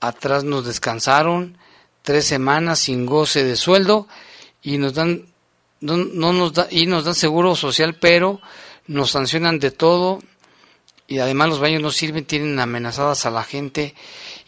atrás 0.00 0.44
nos 0.44 0.66
descansaron 0.66 1.58
tres 2.02 2.26
semanas 2.26 2.80
sin 2.80 3.06
goce 3.06 3.44
de 3.44 3.56
sueldo 3.56 4.08
y 4.62 4.78
nos 4.78 4.94
dan 4.94 5.26
no, 5.80 5.96
no 5.96 6.32
nos 6.32 6.52
da, 6.52 6.66
y 6.70 6.86
nos 6.86 7.04
dan 7.04 7.14
seguro 7.14 7.54
social 7.54 7.94
pero 7.94 8.40
nos 8.86 9.12
sancionan 9.12 9.58
de 9.58 9.70
todo 9.70 10.20
y 11.06 11.18
además 11.18 11.48
los 11.48 11.60
baños 11.60 11.82
no 11.82 11.90
sirven 11.90 12.24
tienen 12.24 12.58
amenazadas 12.58 13.26
a 13.26 13.30
la 13.30 13.44
gente 13.44 13.94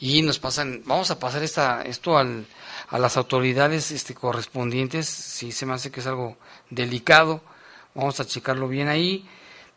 y 0.00 0.22
nos 0.22 0.38
pasan 0.38 0.82
vamos 0.84 1.10
a 1.10 1.18
pasar 1.18 1.42
esta 1.42 1.82
esto 1.82 2.16
al, 2.16 2.46
a 2.88 2.98
las 2.98 3.16
autoridades 3.16 3.90
este 3.90 4.14
correspondientes 4.14 5.06
si 5.06 5.52
se 5.52 5.66
me 5.66 5.74
hace 5.74 5.90
que 5.90 6.00
es 6.00 6.06
algo 6.06 6.36
delicado 6.70 7.42
vamos 7.94 8.20
a 8.20 8.24
checarlo 8.24 8.68
bien 8.68 8.88
ahí. 8.88 9.26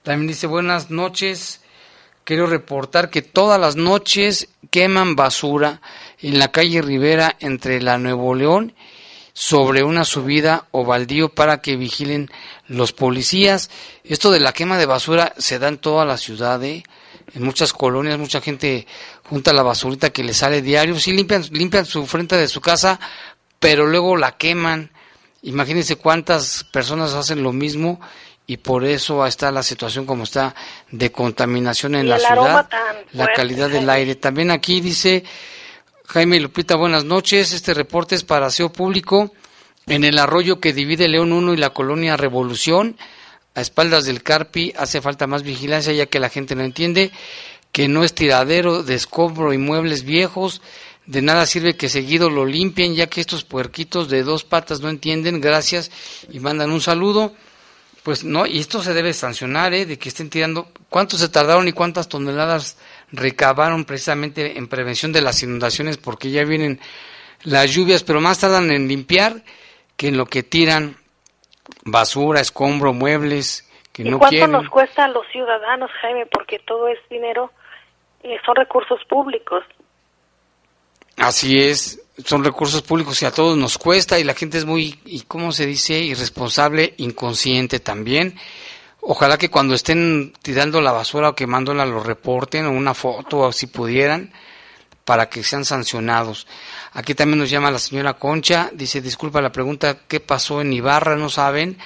También 0.04 0.28
dice 0.28 0.48
buenas 0.48 0.90
noches 0.90 1.62
quiero 2.24 2.48
reportar 2.48 3.10
que 3.10 3.22
todas 3.22 3.60
las 3.60 3.76
noches 3.76 4.50
queman 4.76 5.16
basura 5.16 5.80
en 6.20 6.38
la 6.38 6.52
calle 6.52 6.82
Rivera 6.82 7.38
entre 7.40 7.82
la 7.82 7.98
Nuevo 7.98 8.36
León 8.36 8.76
sobre 9.32 9.84
una 9.84 10.04
subida 10.04 10.68
o 10.72 10.84
baldío 10.84 11.30
para 11.30 11.62
que 11.62 11.78
vigilen 11.78 12.30
los 12.68 12.92
policías. 12.92 13.70
Esto 14.04 14.32
de 14.32 14.42
la 14.42 14.52
quema 14.52 14.78
de 14.78 14.86
basura 14.86 15.34
se 15.38 15.60
da 15.60 15.70
en 15.70 15.78
toda 15.78 16.04
la 16.04 16.18
ciudad, 16.18 16.62
¿eh? 16.62 16.84
en 17.34 17.44
muchas 17.44 17.72
colonias, 17.72 18.20
mucha 18.20 18.42
gente 18.42 18.86
junta 19.24 19.54
la 19.54 19.64
basurita 19.64 20.10
que 20.10 20.26
le 20.26 20.34
sale 20.34 20.62
diario, 20.62 21.00
sí 21.00 21.14
limpian, 21.14 21.46
limpian 21.52 21.86
su 21.86 22.06
frente 22.06 22.36
de 22.36 22.50
su 22.50 22.60
casa, 22.60 23.00
pero 23.62 23.86
luego 23.86 24.18
la 24.18 24.36
queman. 24.36 24.92
Imagínense 25.42 25.96
cuántas 25.96 26.66
personas 26.66 27.14
hacen 27.14 27.44
lo 27.44 27.54
mismo 27.54 28.02
y 28.48 28.58
por 28.58 28.84
eso 28.84 29.26
está 29.26 29.52
la 29.52 29.64
situación 29.64 30.06
como 30.06 30.24
está 30.24 30.56
de 30.92 31.12
contaminación 31.12 31.96
en 31.96 32.10
la 32.10 32.20
ciudad, 32.20 32.70
la 33.12 33.34
calidad 33.34 33.70
del 33.70 33.90
aire. 33.90 34.16
También 34.16 34.52
aquí 34.52 34.82
dice 34.82 35.24
Jaime 36.08 36.40
Lupita, 36.40 36.76
buenas 36.76 37.04
noches, 37.06 37.54
este 37.54 37.74
reporte 37.74 38.16
es 38.16 38.24
para 38.24 38.48
aseo 38.48 38.72
público 38.72 39.32
en 39.88 40.04
el 40.04 40.18
arroyo 40.18 40.60
que 40.60 40.74
divide 40.74 41.08
León 41.08 41.32
1 41.32 41.54
y 41.54 41.58
la 41.58 41.72
colonia 41.72 42.18
Revolución, 42.18 42.98
a 43.54 43.62
espaldas 43.62 44.06
del 44.06 44.24
Carpi, 44.24 44.74
hace 44.78 45.02
falta 45.02 45.28
más 45.28 45.44
vigilancia 45.44 45.94
ya 45.94 46.08
que 46.08 46.20
la 46.20 46.30
gente 46.30 46.56
no 46.56 46.64
entiende 46.64 47.12
que 47.72 47.90
no 47.90 48.06
es 48.06 48.16
tiradero 48.16 48.84
de 48.84 48.96
escombro 48.96 49.52
y 49.52 49.58
muebles 49.58 50.04
viejos, 50.04 50.62
de 51.08 51.22
nada 51.22 51.46
sirve 51.46 51.76
que 51.76 51.90
seguido 51.90 52.30
lo 52.30 52.46
limpien 52.46 52.96
ya 52.96 53.08
que 53.08 53.20
estos 53.20 53.44
puerquitos 53.44 54.10
de 54.10 54.24
dos 54.24 54.46
patas 54.46 54.80
no 54.80 54.88
entienden, 54.88 55.42
gracias 55.42 55.92
y 56.32 56.40
mandan 56.40 56.72
un 56.72 56.80
saludo. 56.80 57.34
Pues 58.06 58.24
no, 58.24 58.46
y 58.46 58.60
esto 58.60 58.84
se 58.84 58.94
debe 58.94 59.14
sancionar, 59.14 59.74
¿eh? 59.74 59.88
de 59.88 59.98
que 59.98 60.10
estén 60.10 60.30
tirando. 60.30 60.68
¿Cuánto 60.90 61.18
se 61.18 61.28
tardaron 61.28 61.68
y 61.68 61.74
cuántas 61.74 62.08
toneladas 62.08 62.78
recabaron 63.12 63.84
precisamente 63.84 64.60
en 64.60 64.68
prevención 64.68 65.12
de 65.12 65.22
las 65.22 65.42
inundaciones? 65.42 65.98
Porque 65.98 66.30
ya 66.30 66.44
vienen 66.44 66.80
las 67.42 67.74
lluvias, 67.74 68.04
pero 68.04 68.22
más 68.22 68.38
tardan 68.38 68.70
en 68.70 68.88
limpiar 68.88 69.42
que 69.98 70.10
en 70.10 70.18
lo 70.18 70.28
que 70.28 70.44
tiran 70.44 70.98
basura, 71.84 72.42
escombro, 72.42 72.94
muebles 72.94 73.68
que 73.92 74.04
¿Y 74.04 74.12
no 74.12 74.20
cuánto 74.20 74.36
quieren. 74.36 74.52
nos 74.52 74.70
cuesta 74.70 75.06
a 75.06 75.08
los 75.08 75.26
ciudadanos, 75.32 75.90
Jaime? 76.00 76.28
Porque 76.28 76.60
todo 76.60 76.88
es 76.88 77.00
dinero, 77.10 77.52
eh, 78.22 78.38
son 78.46 78.56
recursos 78.56 79.04
públicos. 79.10 79.64
Así 81.18 81.58
es, 81.58 82.05
son 82.24 82.44
recursos 82.44 82.82
públicos 82.82 83.22
y 83.22 83.26
a 83.26 83.32
todos 83.32 83.58
nos 83.58 83.78
cuesta 83.78 84.20
y 84.20 84.24
la 84.24 84.34
gente 84.34 84.58
es 84.58 84.66
muy, 84.66 85.00
y 85.06 85.22
¿cómo 85.22 85.52
se 85.52 85.66
dice? 85.66 86.00
Irresponsable, 86.00 86.94
inconsciente 86.98 87.80
también. 87.80 88.38
Ojalá 89.02 89.38
que 89.38 89.50
cuando 89.50 89.76
estén 89.76 90.34
tirando 90.42 90.82
la 90.82 90.92
basura 90.92 91.30
o 91.30 91.36
quemándola 91.36 91.86
lo 91.86 92.02
reporten 92.02 92.66
o 92.66 92.72
una 92.72 92.94
foto 92.94 93.40
o 93.40 93.52
si 93.52 93.68
pudieran 93.68 94.32
para 95.04 95.30
que 95.30 95.44
sean 95.44 95.64
sancionados. 95.64 96.48
Aquí 96.94 97.14
también 97.14 97.40
nos 97.40 97.50
llama 97.50 97.70
la 97.70 97.78
señora 97.78 98.16
Concha, 98.16 98.72
dice, 98.74 99.02
disculpa 99.02 99.42
la 99.42 99.52
pregunta, 99.52 100.00
¿qué 100.08 100.20
pasó 100.20 100.62
en 100.62 100.74
Ibarra? 100.74 101.16
No 101.16 101.30
saben. 101.30 101.78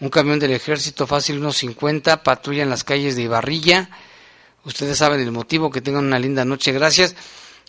Un 0.00 0.08
camión 0.08 0.40
del 0.40 0.50
ejército 0.50 1.06
fácil 1.06 1.38
unos 1.38 1.56
50 1.58 2.24
patrulla 2.24 2.64
en 2.64 2.70
las 2.70 2.82
calles 2.82 3.14
de 3.14 3.22
Ibarrilla. 3.22 3.90
Ustedes 4.64 4.98
saben 4.98 5.20
el 5.20 5.30
motivo, 5.30 5.70
que 5.70 5.80
tengan 5.80 6.06
una 6.06 6.18
linda 6.18 6.44
noche. 6.44 6.72
Gracias. 6.72 7.14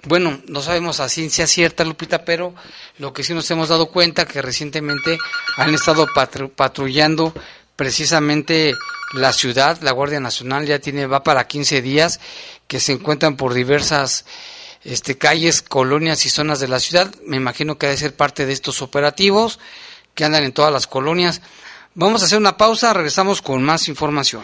Bueno, 0.06 0.39
no 0.47 0.62
sabemos 0.62 0.99
a 0.99 1.10
ciencia 1.10 1.47
cierta, 1.47 1.84
Lupita, 1.84 2.26
pero 2.26 2.53
lo 2.99 3.12
que 3.12 3.24
sí 3.24 3.34
nos 3.34 3.49
hemos 3.49 3.70
dado 3.70 3.88
cuenta 3.88 4.26
que 4.26 4.41
recientemente 4.41 5.18
han 5.58 5.74
estado 5.74 6.08
patru 6.14 6.51
patrullando 6.51 7.34
precisamente 7.76 8.74
la 9.14 9.34
ciudad, 9.34 9.80
la 9.82 9.91
Guardia 9.91 10.20
Nacional 10.20 10.66
ya 10.66 10.80
tiene 10.80 11.08
va 11.08 11.24
para 11.24 11.47
15 11.47 11.82
días 11.82 12.20
que 12.68 12.80
se 12.80 12.93
encuentran 12.93 13.36
por 13.36 13.53
diversas 13.53 14.26
este 14.84 15.18
calles, 15.18 15.64
colonias 15.64 16.26
y 16.28 16.30
zonas 16.30 16.60
de 16.60 16.68
la 16.68 16.80
ciudad. 16.80 17.14
Me 17.26 17.38
imagino 17.38 17.78
que 17.78 17.88
ha 17.88 17.89
de 17.89 17.97
ser 17.97 18.16
parte 18.16 18.45
de 18.45 18.53
estos 18.53 18.84
operativos 18.84 19.60
que 20.14 20.24
andan 20.24 20.43
en 20.43 20.53
todas 20.53 20.72
las 20.72 20.86
colonias. 20.86 21.41
Vamos 21.95 22.22
a 22.22 22.26
hacer 22.26 22.38
una 22.38 22.58
pausa, 22.58 22.93
regresamos 22.93 23.41
con 23.41 23.64
más 23.64 23.88
información. 23.88 24.43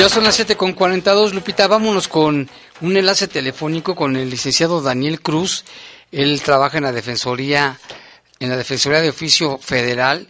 Ya 0.00 0.08
son 0.08 0.24
las 0.24 0.36
7 0.36 0.56
con 0.56 0.72
42, 0.72 1.34
Lupita. 1.34 1.68
Vámonos 1.68 2.08
con 2.08 2.48
un 2.80 2.96
enlace 2.96 3.28
telefónico 3.28 3.94
con 3.94 4.16
el 4.16 4.30
licenciado 4.30 4.80
Daniel 4.80 5.20
Cruz. 5.20 5.66
Él 6.10 6.40
trabaja 6.40 6.78
en 6.78 6.84
la 6.84 6.92
Defensoría, 6.92 7.78
en 8.38 8.48
la 8.48 8.56
Defensoría 8.56 9.02
de 9.02 9.10
Oficio 9.10 9.58
Federal 9.58 10.26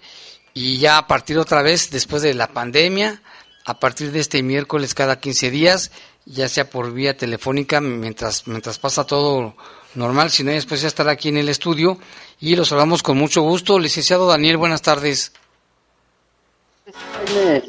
y 0.54 0.78
ya 0.78 0.98
a 0.98 1.06
partir 1.06 1.38
otra 1.38 1.62
vez, 1.62 1.88
después 1.92 2.20
de 2.20 2.34
la 2.34 2.48
pandemia, 2.48 3.22
a 3.64 3.78
partir 3.78 4.10
de 4.10 4.18
este 4.18 4.42
miércoles 4.42 4.92
cada 4.92 5.20
15 5.20 5.52
días, 5.52 5.92
ya 6.24 6.48
sea 6.48 6.68
por 6.68 6.92
vía 6.92 7.16
telefónica, 7.16 7.80
mientras, 7.80 8.48
mientras 8.48 8.80
pasa 8.80 9.04
todo 9.04 9.54
normal, 9.94 10.32
si 10.32 10.42
no, 10.42 10.50
después 10.50 10.82
ya 10.82 10.88
estará 10.88 11.12
aquí 11.12 11.28
en 11.28 11.36
el 11.36 11.48
estudio 11.48 11.96
y 12.40 12.56
los 12.56 12.72
hablamos 12.72 13.04
con 13.04 13.16
mucho 13.16 13.42
gusto. 13.42 13.78
Licenciado 13.78 14.26
Daniel, 14.26 14.56
buenas 14.56 14.82
tardes. 14.82 15.30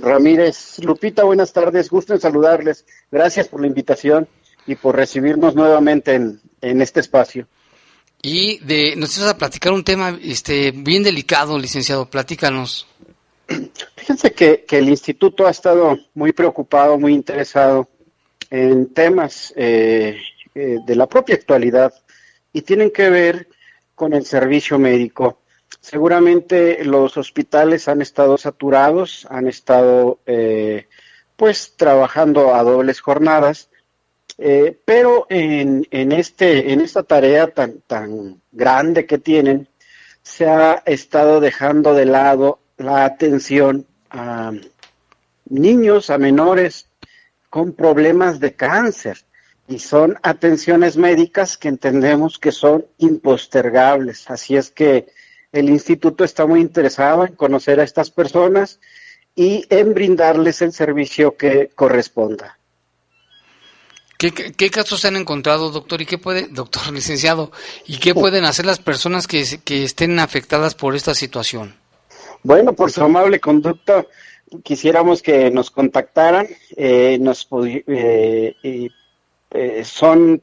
Ramírez, 0.01 0.79
Lupita, 0.79 1.23
buenas 1.23 1.53
tardes, 1.53 1.89
gusto 1.89 2.13
en 2.13 2.19
saludarles. 2.19 2.85
Gracias 3.11 3.47
por 3.47 3.61
la 3.61 3.67
invitación 3.67 4.27
y 4.67 4.75
por 4.75 4.95
recibirnos 4.95 5.55
nuevamente 5.55 6.13
en, 6.13 6.41
en 6.61 6.81
este 6.81 6.99
espacio. 6.99 7.47
Y 8.21 8.59
de, 8.59 8.95
nos 8.95 9.17
vas 9.19 9.29
a 9.29 9.37
platicar 9.37 9.73
un 9.73 9.83
tema 9.83 10.17
este, 10.21 10.71
bien 10.71 11.03
delicado, 11.03 11.57
licenciado, 11.57 12.09
platícanos. 12.09 12.87
Fíjense 13.95 14.31
que, 14.33 14.63
que 14.67 14.77
el 14.77 14.89
instituto 14.89 15.47
ha 15.47 15.51
estado 15.51 15.97
muy 16.13 16.31
preocupado, 16.31 16.99
muy 16.99 17.13
interesado 17.13 17.89
en 18.49 18.93
temas 18.93 19.53
eh, 19.55 20.17
eh, 20.53 20.77
de 20.85 20.95
la 20.95 21.07
propia 21.07 21.35
actualidad 21.35 21.93
y 22.53 22.61
tienen 22.61 22.91
que 22.91 23.09
ver 23.09 23.47
con 23.95 24.13
el 24.13 24.25
servicio 24.25 24.77
médico. 24.77 25.41
Seguramente 25.79 26.83
los 26.83 27.17
hospitales 27.17 27.87
han 27.87 28.01
estado 28.01 28.37
saturados, 28.37 29.25
han 29.29 29.47
estado 29.47 30.19
eh, 30.25 30.87
pues 31.35 31.75
trabajando 31.75 32.53
a 32.53 32.63
dobles 32.63 32.99
jornadas, 32.99 33.69
eh, 34.37 34.77
pero 34.85 35.25
en, 35.29 35.87
en, 35.91 36.11
este, 36.11 36.73
en 36.73 36.81
esta 36.81 37.03
tarea 37.03 37.47
tan, 37.51 37.81
tan 37.87 38.41
grande 38.51 39.05
que 39.05 39.17
tienen, 39.17 39.67
se 40.21 40.47
ha 40.47 40.83
estado 40.85 41.39
dejando 41.39 41.93
de 41.93 42.05
lado 42.05 42.59
la 42.77 43.05
atención 43.05 43.85
a 44.09 44.51
niños, 45.49 46.09
a 46.09 46.17
menores 46.17 46.87
con 47.49 47.73
problemas 47.73 48.39
de 48.39 48.53
cáncer 48.53 49.17
y 49.67 49.79
son 49.79 50.17
atenciones 50.21 50.97
médicas 50.97 51.57
que 51.57 51.67
entendemos 51.67 52.39
que 52.39 52.51
son 52.51 52.85
impostergables. 52.97 54.29
Así 54.29 54.55
es 54.55 54.69
que 54.71 55.07
el 55.51 55.69
instituto 55.69 56.23
está 56.23 56.45
muy 56.45 56.61
interesado 56.61 57.25
en 57.25 57.35
conocer 57.35 57.79
a 57.79 57.83
estas 57.83 58.11
personas 58.11 58.79
y 59.35 59.65
en 59.69 59.93
brindarles 59.93 60.61
el 60.61 60.73
servicio 60.73 61.35
que 61.37 61.69
corresponda. 61.75 62.57
¿Qué, 64.17 64.69
casos 64.69 65.01
se 65.01 65.07
han 65.07 65.15
encontrado, 65.15 65.71
doctor? 65.71 65.99
¿Y 65.99 66.05
qué 66.05 66.19
puede, 66.19 66.47
doctor 66.47 66.83
licenciado, 66.93 67.51
y 67.87 67.97
qué 67.97 68.13
pueden 68.13 68.45
hacer 68.45 68.65
las 68.65 68.77
personas 68.77 69.25
que, 69.25 69.41
estén 69.83 70.19
afectadas 70.19 70.75
por 70.75 70.95
esta 70.95 71.15
situación? 71.15 71.75
Bueno, 72.43 72.73
por 72.73 72.91
su 72.91 73.01
amable 73.03 73.39
conducta, 73.39 74.05
quisiéramos 74.63 75.23
que 75.23 75.49
nos 75.49 75.71
contactaran. 75.71 76.47
Eh, 76.75 77.17
nos, 77.19 77.47
eh, 77.87 78.55
eh, 79.53 79.83
son 79.83 80.39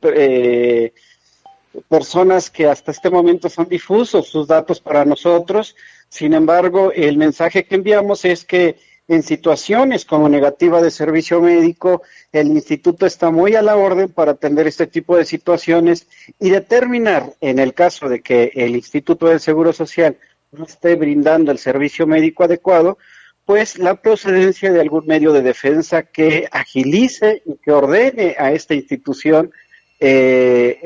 personas 1.89 2.51
que 2.51 2.66
hasta 2.66 2.91
este 2.91 3.11
momento 3.11 3.49
son 3.49 3.68
difusos 3.68 4.29
sus 4.29 4.47
datos 4.47 4.81
para 4.81 5.05
nosotros. 5.05 5.76
Sin 6.09 6.35
embargo, 6.35 6.93
el 6.93 7.16
mensaje 7.16 7.64
que 7.64 7.74
enviamos 7.76 8.24
es 8.24 8.45
que 8.45 8.76
en 9.09 9.22
situaciones 9.22 10.05
como 10.05 10.29
negativa 10.29 10.83
de 10.83 10.91
servicio 10.91 11.41
médico, 11.41 12.03
el 12.31 12.49
instituto 12.49 13.07
está 13.07 13.31
muy 13.31 13.55
a 13.55 13.62
la 13.62 13.76
orden 13.76 14.11
para 14.11 14.33
atender 14.33 14.66
este 14.66 14.87
tipo 14.87 15.16
de 15.16 15.24
situaciones 15.24 16.07
y 16.39 16.51
determinar, 16.51 17.33
en 17.41 17.59
el 17.59 17.72
caso 17.72 18.09
de 18.09 18.20
que 18.20 18.53
el 18.55 18.76
Instituto 18.76 19.26
del 19.26 19.41
Seguro 19.41 19.72
Social 19.72 20.18
no 20.53 20.66
esté 20.66 20.95
brindando 20.95 21.51
el 21.51 21.59
servicio 21.59 22.07
médico 22.07 22.45
adecuado, 22.45 22.99
pues 23.47 23.79
la 23.79 23.95
procedencia 23.95 24.70
de 24.70 24.81
algún 24.83 25.07
medio 25.07 25.33
de 25.33 25.41
defensa 25.41 26.03
que 26.03 26.47
agilice 26.53 27.43
y 27.47 27.57
que 27.57 27.72
ordene 27.72 28.37
a 28.39 28.53
esta 28.53 28.74
institución 28.74 29.53
eh, 30.01 30.78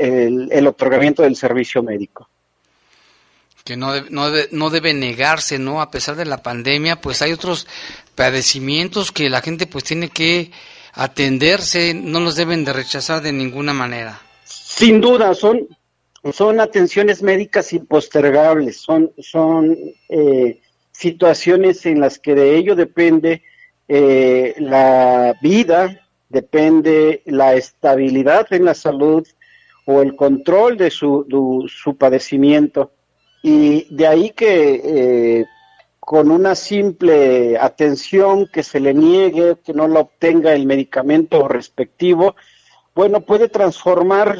el, 0.50 0.66
otorgamiento 0.66 1.22
del 1.22 1.36
servicio 1.36 1.82
médico. 1.82 2.28
Que 3.64 3.76
no, 3.76 4.00
no, 4.10 4.28
no 4.50 4.70
debe 4.70 4.92
negarse, 4.94 5.58
¿no? 5.58 5.80
A 5.80 5.90
pesar 5.90 6.16
de 6.16 6.24
la 6.24 6.42
pandemia, 6.42 7.00
pues 7.00 7.22
hay 7.22 7.32
otros 7.32 7.68
padecimientos 8.14 9.12
que 9.12 9.30
la 9.30 9.40
gente 9.40 9.66
pues 9.66 9.84
tiene 9.84 10.08
que 10.08 10.50
atenderse, 10.94 11.94
no 11.94 12.20
los 12.20 12.36
deben 12.36 12.64
de 12.64 12.72
rechazar 12.72 13.22
de 13.22 13.32
ninguna 13.32 13.72
manera. 13.72 14.20
Sin 14.44 15.00
duda, 15.00 15.34
son, 15.34 15.68
son 16.32 16.60
atenciones 16.60 17.22
médicas 17.22 17.72
impostergables, 17.72 18.80
son, 18.80 19.12
son 19.18 19.76
eh, 20.08 20.60
situaciones 20.90 21.86
en 21.86 22.00
las 22.00 22.18
que 22.18 22.34
de 22.34 22.56
ello 22.56 22.74
depende 22.74 23.42
eh, 23.88 24.54
la 24.58 25.34
vida 25.42 26.01
depende 26.32 27.22
la 27.26 27.54
estabilidad 27.54 28.46
en 28.50 28.64
la 28.64 28.74
salud 28.74 29.26
o 29.86 30.00
el 30.00 30.16
control 30.16 30.76
de 30.76 30.90
su, 30.90 31.26
su 31.68 31.96
padecimiento. 31.96 32.92
Y 33.42 33.94
de 33.94 34.06
ahí 34.06 34.30
que 34.30 34.80
eh, 34.84 35.44
con 36.00 36.30
una 36.30 36.54
simple 36.54 37.58
atención 37.58 38.48
que 38.52 38.62
se 38.62 38.80
le 38.80 38.94
niegue, 38.94 39.56
que 39.64 39.74
no 39.74 39.86
la 39.86 40.00
obtenga 40.00 40.52
el 40.52 40.66
medicamento 40.66 41.46
respectivo, 41.48 42.34
bueno, 42.94 43.20
puede 43.20 43.48
transformar 43.48 44.38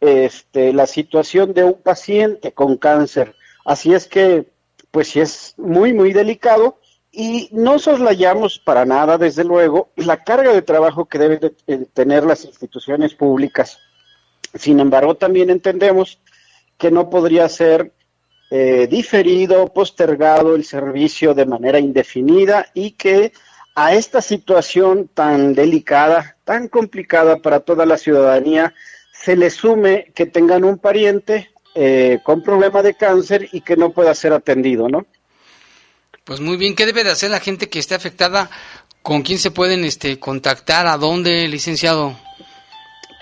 este, 0.00 0.72
la 0.72 0.86
situación 0.86 1.52
de 1.54 1.64
un 1.64 1.74
paciente 1.74 2.52
con 2.52 2.76
cáncer. 2.76 3.34
Así 3.64 3.94
es 3.94 4.06
que, 4.06 4.46
pues 4.90 5.08
sí 5.08 5.20
es 5.20 5.54
muy, 5.56 5.92
muy 5.92 6.12
delicado 6.12 6.78
y 7.20 7.48
no 7.50 7.80
soslayamos 7.80 8.60
para 8.60 8.84
nada, 8.84 9.18
desde 9.18 9.42
luego, 9.42 9.90
la 9.96 10.22
carga 10.22 10.52
de 10.52 10.62
trabajo 10.62 11.06
que 11.06 11.18
deben 11.18 11.40
de 11.40 11.50
tener 11.86 12.22
las 12.22 12.44
instituciones 12.44 13.12
públicas. 13.12 13.76
Sin 14.54 14.78
embargo, 14.78 15.16
también 15.16 15.50
entendemos 15.50 16.20
que 16.78 16.92
no 16.92 17.10
podría 17.10 17.48
ser 17.48 17.90
eh, 18.52 18.86
diferido, 18.88 19.66
postergado 19.72 20.54
el 20.54 20.64
servicio 20.64 21.34
de 21.34 21.44
manera 21.44 21.80
indefinida 21.80 22.66
y 22.72 22.92
que 22.92 23.32
a 23.74 23.94
esta 23.94 24.22
situación 24.22 25.10
tan 25.12 25.54
delicada, 25.54 26.36
tan 26.44 26.68
complicada 26.68 27.38
para 27.38 27.58
toda 27.58 27.84
la 27.84 27.98
ciudadanía, 27.98 28.74
se 29.12 29.34
le 29.34 29.50
sume 29.50 30.12
que 30.14 30.26
tengan 30.26 30.62
un 30.62 30.78
pariente 30.78 31.50
eh, 31.74 32.20
con 32.22 32.44
problema 32.44 32.80
de 32.80 32.94
cáncer 32.94 33.48
y 33.50 33.62
que 33.62 33.76
no 33.76 33.90
pueda 33.90 34.14
ser 34.14 34.32
atendido, 34.32 34.88
¿no? 34.88 35.04
Pues 36.28 36.40
muy 36.40 36.58
bien, 36.58 36.74
¿qué 36.74 36.84
debe 36.84 37.04
de 37.04 37.10
hacer 37.10 37.30
la 37.30 37.40
gente 37.40 37.70
que 37.70 37.78
esté 37.78 37.94
afectada? 37.94 38.50
¿Con 39.00 39.22
quién 39.22 39.38
se 39.38 39.50
pueden 39.50 39.82
este, 39.86 40.18
contactar? 40.18 40.86
¿A 40.86 40.98
dónde, 40.98 41.48
licenciado? 41.48 42.14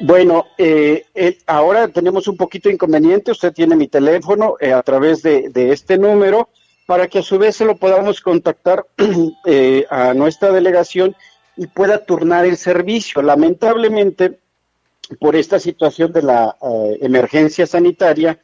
Bueno, 0.00 0.46
eh, 0.59 1.04
ahora 1.46 1.86
tenemos 1.86 2.26
un 2.26 2.36
poquito 2.36 2.68
de 2.68 2.74
inconveniente. 2.74 3.30
Usted 3.30 3.52
tiene 3.52 3.76
mi 3.76 3.86
teléfono 3.86 4.57
eh, 4.59 4.72
a 4.72 4.82
través 4.82 5.22
de, 5.22 5.52
este 5.54 5.98
número 5.98 6.48
para 6.84 7.07
que 7.07 7.20
a 7.20 7.22
su 7.22 7.38
vez 7.38 7.54
se 7.54 7.64
lo 7.64 7.76
podamos 7.76 8.20
contactar 8.20 8.84
eh, 9.46 9.86
a 9.88 10.12
nuestra 10.12 10.50
delegación 10.50 11.14
y 11.57 11.68
pueda 11.68 12.04
turnar 12.04 12.44
el 12.44 12.57
servicio. 12.57 13.22
Lamentablemente, 13.22 14.40
por 15.20 15.36
esta 15.36 15.61
situación 15.61 16.12
de 16.12 16.22
la 16.22 16.57
emergencia 17.00 17.68
sanitaria, 17.68 18.40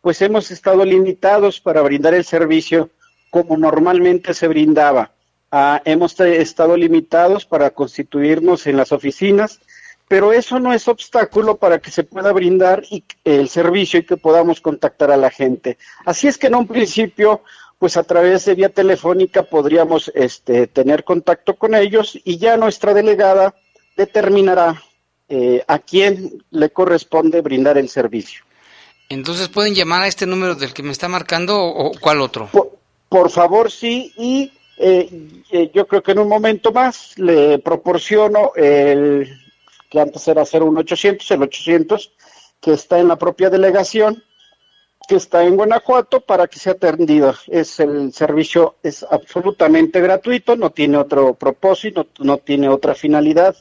pues 0.00 0.22
hemos 0.22 0.50
estado 0.50 0.86
limitados 0.86 1.60
para 1.60 1.82
brindar 1.82 2.14
el 2.14 2.24
servicio 2.24 2.88
como 3.30 3.56
normalmente 3.56 4.34
se 4.34 4.48
brindaba. 4.48 5.12
Ah, 5.50 5.80
hemos 5.84 6.18
estado 6.20 6.76
limitados 6.76 7.46
para 7.46 7.70
constituirnos 7.70 8.66
en 8.66 8.76
las 8.76 8.92
oficinas, 8.92 9.60
pero 10.08 10.32
eso 10.32 10.60
no 10.60 10.72
es 10.72 10.88
obstáculo 10.88 11.56
para 11.56 11.78
que 11.80 11.90
se 11.90 12.04
pueda 12.04 12.32
brindar 12.32 12.84
el 13.24 13.48
servicio 13.48 14.00
y 14.00 14.06
que 14.06 14.16
podamos 14.16 14.60
contactar 14.60 15.10
a 15.10 15.16
la 15.16 15.30
gente. 15.30 15.78
Así 16.04 16.28
es 16.28 16.38
que 16.38 16.46
en 16.46 16.54
un 16.54 16.66
principio, 16.66 17.42
pues 17.78 17.96
a 17.96 18.04
través 18.04 18.44
de 18.44 18.54
vía 18.54 18.68
telefónica 18.68 19.42
podríamos 19.42 20.10
este, 20.14 20.66
tener 20.66 21.04
contacto 21.04 21.56
con 21.56 21.74
ellos 21.74 22.18
y 22.24 22.38
ya 22.38 22.56
nuestra 22.56 22.94
delegada 22.94 23.54
determinará 23.96 24.82
eh, 25.28 25.64
a 25.66 25.80
quién 25.80 26.44
le 26.50 26.70
corresponde 26.70 27.40
brindar 27.40 27.78
el 27.78 27.88
servicio. 27.88 28.44
Entonces 29.08 29.48
pueden 29.48 29.74
llamar 29.74 30.02
a 30.02 30.06
este 30.06 30.26
número 30.26 30.54
del 30.54 30.72
que 30.72 30.82
me 30.82 30.92
está 30.92 31.08
marcando 31.08 31.58
o, 31.60 31.92
cuál 32.00 32.20
otro. 32.20 32.48
Por 33.08 33.30
favor, 33.30 33.70
sí, 33.70 34.12
y 34.16 34.52
eh, 34.76 35.08
eh, 35.50 35.70
yo 35.72 35.86
creo 35.86 36.02
que 36.02 36.12
en 36.12 36.18
un 36.18 36.28
momento 36.28 36.72
más 36.72 37.18
le 37.18 37.58
proporciono 37.58 38.52
el 38.54 39.28
que 39.90 40.00
antes 40.00 40.26
era 40.28 40.44
un 40.62 40.76
800, 40.76 41.30
el 41.30 41.42
800, 41.42 42.12
que 42.60 42.72
está 42.72 42.98
en 42.98 43.08
la 43.08 43.16
propia 43.16 43.48
delegación, 43.48 44.22
que 45.06 45.16
está 45.16 45.44
en 45.44 45.56
Guanajuato 45.56 46.20
para 46.20 46.46
que 46.48 46.58
sea 46.58 46.72
atendido. 46.72 47.34
Es 47.46 47.78
el 47.80 48.12
servicio 48.12 48.76
es 48.82 49.04
absolutamente 49.08 50.00
gratuito, 50.00 50.56
no 50.56 50.70
tiene 50.70 50.96
otro 50.96 51.34
propósito, 51.34 52.08
no, 52.18 52.38
tiene 52.38 52.68
otra 52.68 52.94
finalidad 52.94 53.56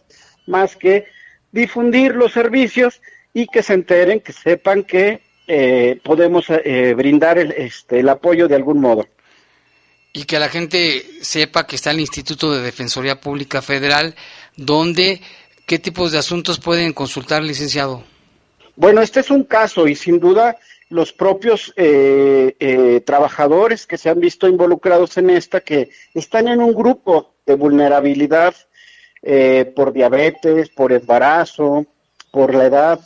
más 0.48 0.76
que 0.76 1.06
difundir 1.52 2.16
los 2.16 2.34
servicios 2.34 3.02
y 3.34 3.48
que 3.48 3.62
se 3.62 3.74
enteren, 3.74 4.22
que 4.22 4.34
sepan 4.34 4.84
que 4.84 5.22
eh, 5.48 6.00
podemos 6.04 6.48
eh, 6.50 6.94
brindar 6.96 7.38
el, 7.38 7.52
este, 7.52 8.00
el 8.00 8.10
apoyo 8.10 8.48
de 8.48 8.56
algún 8.56 8.82
modo. 8.82 9.06
Y 10.16 10.24
que 10.24 10.40
la 10.40 10.50
gente 10.50 11.06
sepa 11.22 11.68
que 11.68 11.76
está 11.76 11.92
el 11.92 12.00
Instituto 12.00 12.52
de 12.52 12.64
Defensoría 12.64 13.20
Pública 13.20 13.62
Federal, 13.62 14.16
donde 14.56 15.22
qué 15.68 15.78
tipos 15.78 16.12
de 16.12 16.18
asuntos 16.18 16.60
pueden 16.60 16.94
consultar, 16.94 17.44
licenciado. 17.44 18.04
Bueno, 18.78 19.02
este 19.02 19.20
es 19.20 19.30
un 19.30 19.44
caso 19.44 19.88
y 19.88 19.96
sin 19.96 20.20
duda 20.20 20.58
los 20.90 21.12
propios 21.14 21.74
eh, 21.76 22.56
eh, 22.60 23.02
trabajadores 23.06 23.86
que 23.86 23.98
se 23.98 24.10
han 24.10 24.20
visto 24.20 24.48
involucrados 24.48 25.18
en 25.18 25.30
esta, 25.30 25.60
que 25.62 25.90
están 26.14 26.48
en 26.48 26.62
un 26.62 26.74
grupo 26.74 27.34
de 27.46 27.56
vulnerabilidad 27.56 28.56
eh, 29.22 29.72
por 29.76 29.92
diabetes, 29.92 30.70
por 30.70 30.94
embarazo, 30.94 31.86
por 32.32 32.54
la 32.54 32.66
edad, 32.66 33.00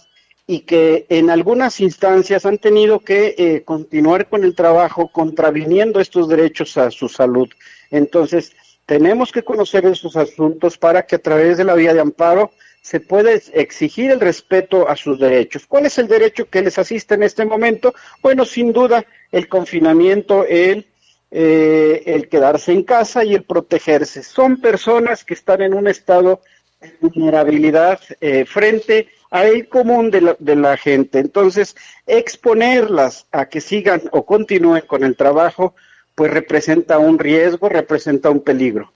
y 0.52 0.62
que 0.62 1.06
en 1.10 1.30
algunas 1.30 1.80
instancias 1.80 2.44
han 2.44 2.58
tenido 2.58 3.02
que 3.02 3.62
continuar 3.66 4.28
con 4.30 4.44
el 4.44 4.56
trabajo 4.56 5.12
contraviniendo 5.12 6.00
estos 6.00 6.28
derechos 6.28 6.76
a 6.76 6.90
su 6.90 7.08
salud. 7.08 7.48
Entonces, 7.92 8.54
tenemos 8.88 9.32
que 9.32 9.44
conocer 9.44 9.86
esos 9.86 10.16
asuntos 10.16 10.76
para 10.76 11.06
que 11.06 11.18
a 11.18 11.22
través 11.22 11.60
de 11.60 11.66
la 11.66 11.76
vía 11.76 11.94
de 11.94 12.00
amparo 12.00 12.50
se 12.82 13.00
puede 13.00 13.44
exigir 13.54 14.10
el 14.10 14.20
respeto 14.20 14.90
a 14.90 14.96
sus 14.96 15.20
derechos. 15.20 15.68
¿Cuál 15.68 15.86
es 15.86 16.00
el 16.00 16.08
derecho 16.08 16.50
que 16.50 16.64
les 16.64 16.80
asiste 16.80 17.14
en 17.14 17.22
este 17.22 17.46
momento? 17.46 17.94
Bueno, 18.24 18.44
sin 18.44 18.74
duda, 18.74 19.06
el 19.32 19.48
confinamiento, 19.50 20.46
el, 20.46 20.88
eh, 21.30 22.28
quedarse 22.32 22.72
en 22.72 22.82
casa 22.82 23.24
y 23.24 23.36
el 23.36 23.44
protegerse. 23.44 24.24
Son 24.24 24.60
personas 24.60 25.24
que 25.24 25.36
están 25.36 25.62
en 25.62 25.76
un 25.76 25.88
estado 25.88 26.42
de 26.82 26.92
vulnerabilidad 27.02 28.00
eh, 28.20 28.46
frente 28.46 29.10
al 29.30 29.68
común 29.68 30.10
de 30.12 30.22
la, 30.22 30.38
de 30.40 30.56
la 30.56 30.78
gente. 30.78 31.20
Entonces, 31.20 31.76
exponerlas 32.08 33.28
a 33.32 33.46
que 33.46 33.62
sigan 33.62 34.02
o 34.12 34.26
continúen 34.26 34.84
con 34.88 35.04
el 35.04 35.16
trabajo, 35.16 35.76
pues 36.16 36.32
representa 36.32 36.98
un 36.98 37.20
riesgo, 37.20 37.70
representa 37.70 38.30
un 38.30 38.44
peligro. 38.44 38.92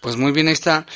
Pues 0.00 0.16
muy 0.16 0.32
bien, 0.32 0.48
ahí 0.48 0.54
está 0.54 0.86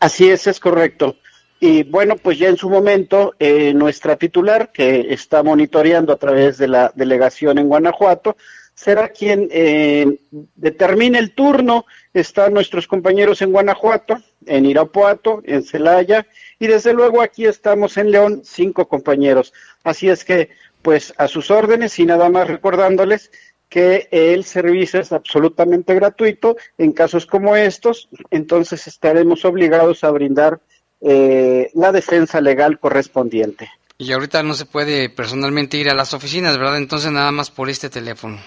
Así 0.00 0.30
es, 0.30 0.46
es 0.46 0.60
correcto. 0.60 1.16
Y 1.60 1.82
bueno, 1.82 2.16
pues 2.16 2.38
ya 2.38 2.48
en 2.48 2.56
su 2.56 2.70
momento, 2.70 3.34
eh, 3.38 3.74
nuestra 3.74 4.16
titular, 4.16 4.72
que 4.72 5.12
está 5.12 5.42
monitoreando 5.42 6.14
a 6.14 6.16
través 6.16 6.56
de 6.56 6.68
la 6.68 6.90
delegación 6.94 7.58
en 7.58 7.68
Guanajuato, 7.68 8.38
será 8.80 9.10
quien 9.10 9.48
eh, 9.50 10.06
determine 10.30 11.18
el 11.18 11.34
turno. 11.34 11.84
Están 12.14 12.54
nuestros 12.54 12.86
compañeros 12.86 13.42
en 13.42 13.52
Guanajuato, 13.52 14.22
en 14.46 14.64
Irapuato, 14.64 15.42
en 15.44 15.62
Celaya, 15.62 16.26
y 16.58 16.66
desde 16.66 16.94
luego 16.94 17.20
aquí 17.20 17.44
estamos 17.44 17.98
en 17.98 18.10
León, 18.10 18.40
cinco 18.42 18.88
compañeros. 18.88 19.52
Así 19.84 20.08
es 20.08 20.24
que 20.24 20.48
pues 20.80 21.12
a 21.18 21.28
sus 21.28 21.50
órdenes 21.50 21.98
y 21.98 22.06
nada 22.06 22.30
más 22.30 22.48
recordándoles 22.48 23.30
que 23.68 24.08
el 24.10 24.44
servicio 24.44 24.98
es 24.98 25.12
absolutamente 25.12 25.94
gratuito 25.94 26.56
en 26.78 26.92
casos 26.92 27.26
como 27.26 27.56
estos, 27.56 28.08
entonces 28.30 28.86
estaremos 28.86 29.44
obligados 29.44 30.04
a 30.04 30.10
brindar 30.10 30.58
eh, 31.02 31.70
la 31.74 31.92
defensa 31.92 32.40
legal 32.40 32.80
correspondiente. 32.80 33.68
Y 33.98 34.10
ahorita 34.12 34.42
no 34.42 34.54
se 34.54 34.64
puede 34.64 35.10
personalmente 35.10 35.76
ir 35.76 35.90
a 35.90 35.94
las 35.94 36.14
oficinas, 36.14 36.56
¿verdad? 36.56 36.78
Entonces 36.78 37.12
nada 37.12 37.30
más 37.30 37.50
por 37.50 37.68
este 37.68 37.90
teléfono. 37.90 38.38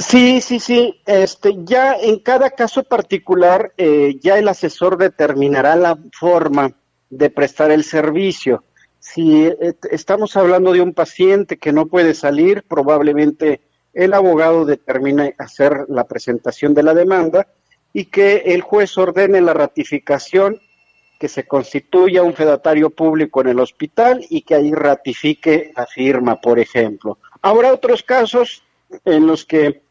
Sí, 0.00 0.40
sí, 0.40 0.60
sí. 0.60 0.98
Este, 1.04 1.54
ya 1.62 1.94
en 1.94 2.20
cada 2.20 2.50
caso 2.50 2.82
particular, 2.84 3.74
eh, 3.76 4.16
ya 4.20 4.38
el 4.38 4.48
asesor 4.48 4.96
determinará 4.96 5.76
la 5.76 5.98
forma 6.18 6.72
de 7.10 7.28
prestar 7.28 7.70
el 7.70 7.84
servicio. 7.84 8.64
Si 8.98 9.44
eh, 9.46 9.74
estamos 9.90 10.36
hablando 10.38 10.72
de 10.72 10.80
un 10.80 10.94
paciente 10.94 11.58
que 11.58 11.72
no 11.72 11.84
puede 11.84 12.14
salir, 12.14 12.64
probablemente 12.66 13.60
el 13.92 14.14
abogado 14.14 14.64
determine 14.64 15.34
hacer 15.38 15.84
la 15.88 16.04
presentación 16.04 16.72
de 16.72 16.82
la 16.82 16.94
demanda 16.94 17.48
y 17.92 18.06
que 18.06 18.36
el 18.46 18.62
juez 18.62 18.96
ordene 18.96 19.42
la 19.42 19.52
ratificación, 19.52 20.62
que 21.18 21.28
se 21.28 21.46
constituya 21.46 22.22
un 22.22 22.32
fedatario 22.32 22.88
público 22.88 23.42
en 23.42 23.48
el 23.48 23.60
hospital 23.60 24.24
y 24.30 24.40
que 24.42 24.54
ahí 24.54 24.72
ratifique 24.72 25.72
la 25.76 25.86
firma, 25.86 26.40
por 26.40 26.58
ejemplo. 26.58 27.18
Habrá 27.42 27.74
otros 27.74 28.02
casos 28.02 28.62
en 29.04 29.26
los 29.26 29.44
que 29.44 29.82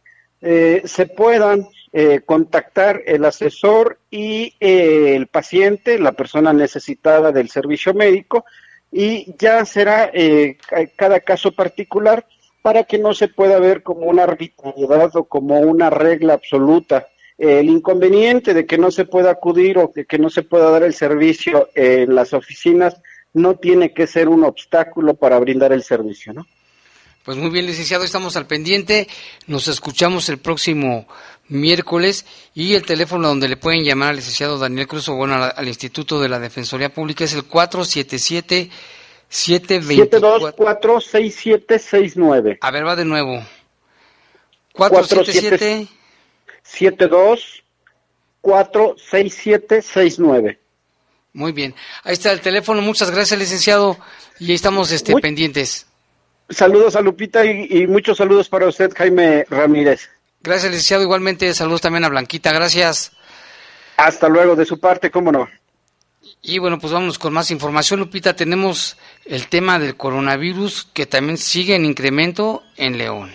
eh, 0.42 0.84
se 0.86 1.06
puedan 1.06 1.68
eh, 1.92 2.22
contactar 2.26 3.02
el 3.06 3.26
asesor 3.26 4.00
y 4.10 4.54
el 4.60 5.28
paciente, 5.28 6.00
la 6.00 6.14
persona 6.14 6.54
necesitada 6.54 7.32
del 7.32 7.50
servicio 7.50 7.94
médico, 7.94 8.46
y 8.92 9.36
ya 9.38 9.66
será 9.66 10.10
eh, 10.14 10.58
cada 10.96 11.20
caso 11.20 11.52
particular 11.52 12.26
para 12.62 12.84
que 12.84 12.98
no 12.98 13.14
se 13.14 13.28
pueda 13.28 13.60
ver 13.60 13.84
como 13.84 14.02
una 14.02 14.24
arbitrariedad 14.24 15.16
o 15.16 15.26
como 15.26 15.60
una 15.60 15.90
regla 15.90 16.34
absoluta. 16.34 17.08
el 17.38 17.70
inconveniente 17.70 18.54
de 18.54 18.66
que 18.66 18.78
no 18.78 18.92
se 18.92 19.06
pueda 19.06 19.32
acudir 19.32 19.78
o 19.78 19.92
que, 19.94 20.06
que 20.06 20.20
no 20.20 20.30
se 20.30 20.44
pueda 20.44 20.72
dar 20.72 20.84
el 20.84 20.94
servicio 20.94 21.70
en 21.74 22.14
las 22.14 22.34
oficinas 22.34 23.02
no 23.34 23.56
tiene 23.56 23.94
que 23.94 24.08
ser 24.08 24.28
un 24.28 24.44
obstáculo 24.44 25.14
para 25.14 25.40
brindar 25.40 25.72
el 25.72 25.84
servicio, 25.84 26.34
¿no? 26.34 26.46
Pues 27.30 27.38
muy 27.38 27.52
bien, 27.52 27.68
licenciado, 27.68 28.04
estamos 28.04 28.36
al 28.38 28.48
pendiente. 28.48 29.08
Nos 29.46 29.68
escuchamos 29.68 30.30
el 30.30 30.40
próximo 30.40 31.08
miércoles 31.48 32.26
y 32.56 32.74
el 32.74 32.84
teléfono 32.84 33.28
donde 33.28 33.48
le 33.48 33.56
pueden 33.56 33.84
llamar 33.84 34.10
al 34.10 34.16
licenciado 34.16 34.58
Daniel 34.58 34.88
Cruz 34.88 35.10
o 35.10 35.14
bueno 35.14 35.36
al, 35.36 35.68
Instituto 35.68 36.20
de 36.20 36.28
la 36.28 36.40
Defensoría 36.40 36.92
Pública 36.92 37.26
es 37.26 37.36
el 37.36 37.44
477 37.44 38.72
724 39.30 41.02
6769. 41.02 42.58
A 42.62 42.72
ver, 42.72 42.88
va 42.88 42.96
de 42.96 43.06
nuevo. 43.06 43.44
477 44.74 45.88
72 46.64 47.64
46769. 48.42 50.60
Muy 51.34 51.52
bien. 51.52 51.76
Ahí 52.04 52.14
está 52.14 52.32
el 52.32 52.42
teléfono. 52.42 52.82
Muchas 52.82 53.12
gracias, 53.12 53.40
licenciado. 53.40 54.00
Y 54.40 54.50
ahí 54.50 54.56
estamos 54.56 54.92
este, 54.92 55.16
pendientes. 55.18 55.86
Saludos 56.50 56.96
a 56.96 57.02
Lupita 57.02 57.46
y 57.46 57.88
muchos 57.88 58.18
saludos 58.18 58.50
para 58.50 58.68
usted, 58.68 58.92
Jaime 58.96 59.46
Ramírez. 59.50 60.10
Gracias, 60.42 60.72
licenciado. 60.72 61.04
Igualmente, 61.04 61.54
saludos 61.54 61.82
también 61.82 62.06
a 62.06 62.10
Blanquita. 62.10 62.52
Gracias. 62.54 63.12
Hasta 63.98 64.30
luego, 64.30 64.56
de 64.56 64.66
su 64.66 64.80
parte, 64.80 65.12
cómo 65.12 65.32
no. 65.32 65.50
Y 66.42 66.60
bueno, 66.60 66.80
pues 66.80 66.94
vámonos 66.94 67.20
con 67.20 67.34
más 67.34 67.52
información, 67.52 68.00
Lupita. 68.00 68.36
Tenemos 68.36 68.98
el 69.26 69.48
tema 69.48 69.78
del 69.78 69.98
coronavirus 69.98 70.86
que 70.94 71.06
también 71.06 71.38
sigue 71.38 71.76
en 71.76 71.86
incremento 71.86 72.64
en 72.78 72.98
León. 72.98 73.32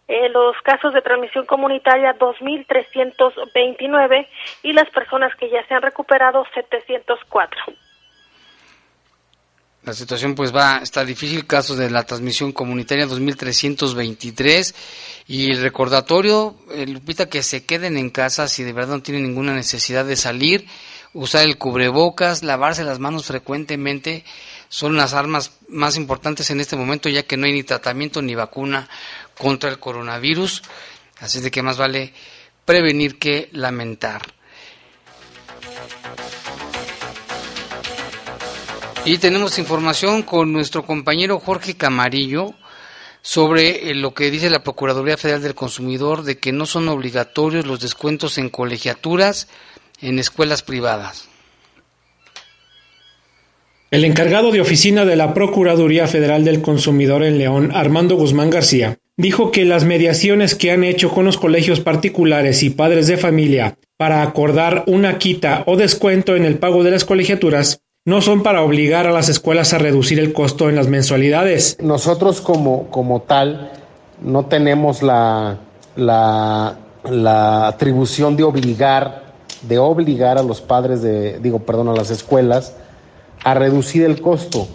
eh, 0.08 0.28
los 0.30 0.60
casos 0.62 0.92
de 0.92 1.02
transmisión 1.02 1.46
comunitaria 1.46 2.18
2.329 2.18 4.26
y 4.64 4.72
las 4.72 4.90
personas 4.90 5.36
que 5.36 5.50
ya 5.50 5.64
se 5.66 5.74
han 5.74 5.82
recuperado 5.82 6.44
704. 6.52 7.62
La 9.82 9.94
situación 9.94 10.34
pues 10.34 10.54
va, 10.54 10.78
está 10.78 11.06
difícil, 11.06 11.46
casos 11.46 11.78
de 11.78 11.88
la 11.88 12.04
transmisión 12.04 12.52
comunitaria 12.52 13.06
2323 13.06 14.74
y 15.26 15.50
el 15.52 15.62
recordatorio, 15.62 16.54
eh, 16.70 16.86
Lupita, 16.86 17.30
que 17.30 17.42
se 17.42 17.64
queden 17.64 17.96
en 17.96 18.10
casa 18.10 18.46
si 18.46 18.62
de 18.62 18.74
verdad 18.74 18.96
no 18.96 19.02
tienen 19.02 19.22
ninguna 19.22 19.54
necesidad 19.54 20.04
de 20.04 20.16
salir, 20.16 20.66
usar 21.14 21.44
el 21.44 21.56
cubrebocas, 21.56 22.42
lavarse 22.42 22.84
las 22.84 22.98
manos 22.98 23.24
frecuentemente, 23.24 24.24
son 24.68 24.96
las 24.96 25.14
armas 25.14 25.52
más 25.68 25.96
importantes 25.96 26.50
en 26.50 26.60
este 26.60 26.76
momento 26.76 27.08
ya 27.08 27.22
que 27.22 27.38
no 27.38 27.46
hay 27.46 27.54
ni 27.54 27.62
tratamiento 27.62 28.20
ni 28.20 28.34
vacuna 28.34 28.86
contra 29.38 29.70
el 29.70 29.78
coronavirus, 29.78 30.62
así 31.20 31.40
de 31.40 31.50
que 31.50 31.62
más 31.62 31.78
vale 31.78 32.12
prevenir 32.66 33.18
que 33.18 33.48
lamentar. 33.52 34.39
Y 39.10 39.18
tenemos 39.18 39.58
información 39.58 40.22
con 40.22 40.52
nuestro 40.52 40.86
compañero 40.86 41.40
Jorge 41.40 41.74
Camarillo 41.74 42.54
sobre 43.22 43.90
eh, 43.90 43.94
lo 43.96 44.14
que 44.14 44.30
dice 44.30 44.50
la 44.50 44.62
Procuraduría 44.62 45.16
Federal 45.16 45.42
del 45.42 45.56
Consumidor 45.56 46.22
de 46.22 46.38
que 46.38 46.52
no 46.52 46.64
son 46.64 46.88
obligatorios 46.88 47.66
los 47.66 47.80
descuentos 47.80 48.38
en 48.38 48.50
colegiaturas 48.50 49.48
en 50.00 50.20
escuelas 50.20 50.62
privadas. 50.62 51.28
El 53.90 54.04
encargado 54.04 54.52
de 54.52 54.60
oficina 54.60 55.04
de 55.04 55.16
la 55.16 55.34
Procuraduría 55.34 56.06
Federal 56.06 56.44
del 56.44 56.62
Consumidor 56.62 57.24
en 57.24 57.38
León, 57.38 57.72
Armando 57.74 58.14
Guzmán 58.14 58.50
García, 58.50 58.98
dijo 59.16 59.50
que 59.50 59.64
las 59.64 59.84
mediaciones 59.84 60.54
que 60.54 60.70
han 60.70 60.84
hecho 60.84 61.10
con 61.10 61.24
los 61.24 61.36
colegios 61.36 61.80
particulares 61.80 62.62
y 62.62 62.70
padres 62.70 63.08
de 63.08 63.16
familia 63.16 63.76
para 63.96 64.22
acordar 64.22 64.84
una 64.86 65.18
quita 65.18 65.64
o 65.66 65.76
descuento 65.76 66.36
en 66.36 66.44
el 66.44 66.58
pago 66.58 66.84
de 66.84 66.92
las 66.92 67.04
colegiaturas 67.04 67.82
no 68.06 68.22
son 68.22 68.42
para 68.42 68.62
obligar 68.62 69.06
a 69.06 69.12
las 69.12 69.28
escuelas 69.28 69.74
a 69.74 69.78
reducir 69.78 70.18
el 70.18 70.32
costo 70.32 70.70
en 70.70 70.76
las 70.76 70.88
mensualidades. 70.88 71.76
Nosotros 71.82 72.40
como, 72.40 72.86
como 72.86 73.20
tal 73.20 73.72
no 74.22 74.46
tenemos 74.46 75.02
la, 75.02 75.58
la, 75.96 76.78
la 77.04 77.66
atribución 77.68 78.36
de 78.36 78.44
obligar, 78.44 79.34
de 79.68 79.78
obligar 79.78 80.38
a 80.38 80.42
los 80.42 80.62
padres 80.62 81.02
de, 81.02 81.38
digo, 81.40 81.58
perdón, 81.60 81.88
a 81.88 81.92
las 81.92 82.10
escuelas 82.10 82.74
a 83.44 83.52
reducir 83.52 84.04
el 84.04 84.22
costo. 84.22 84.66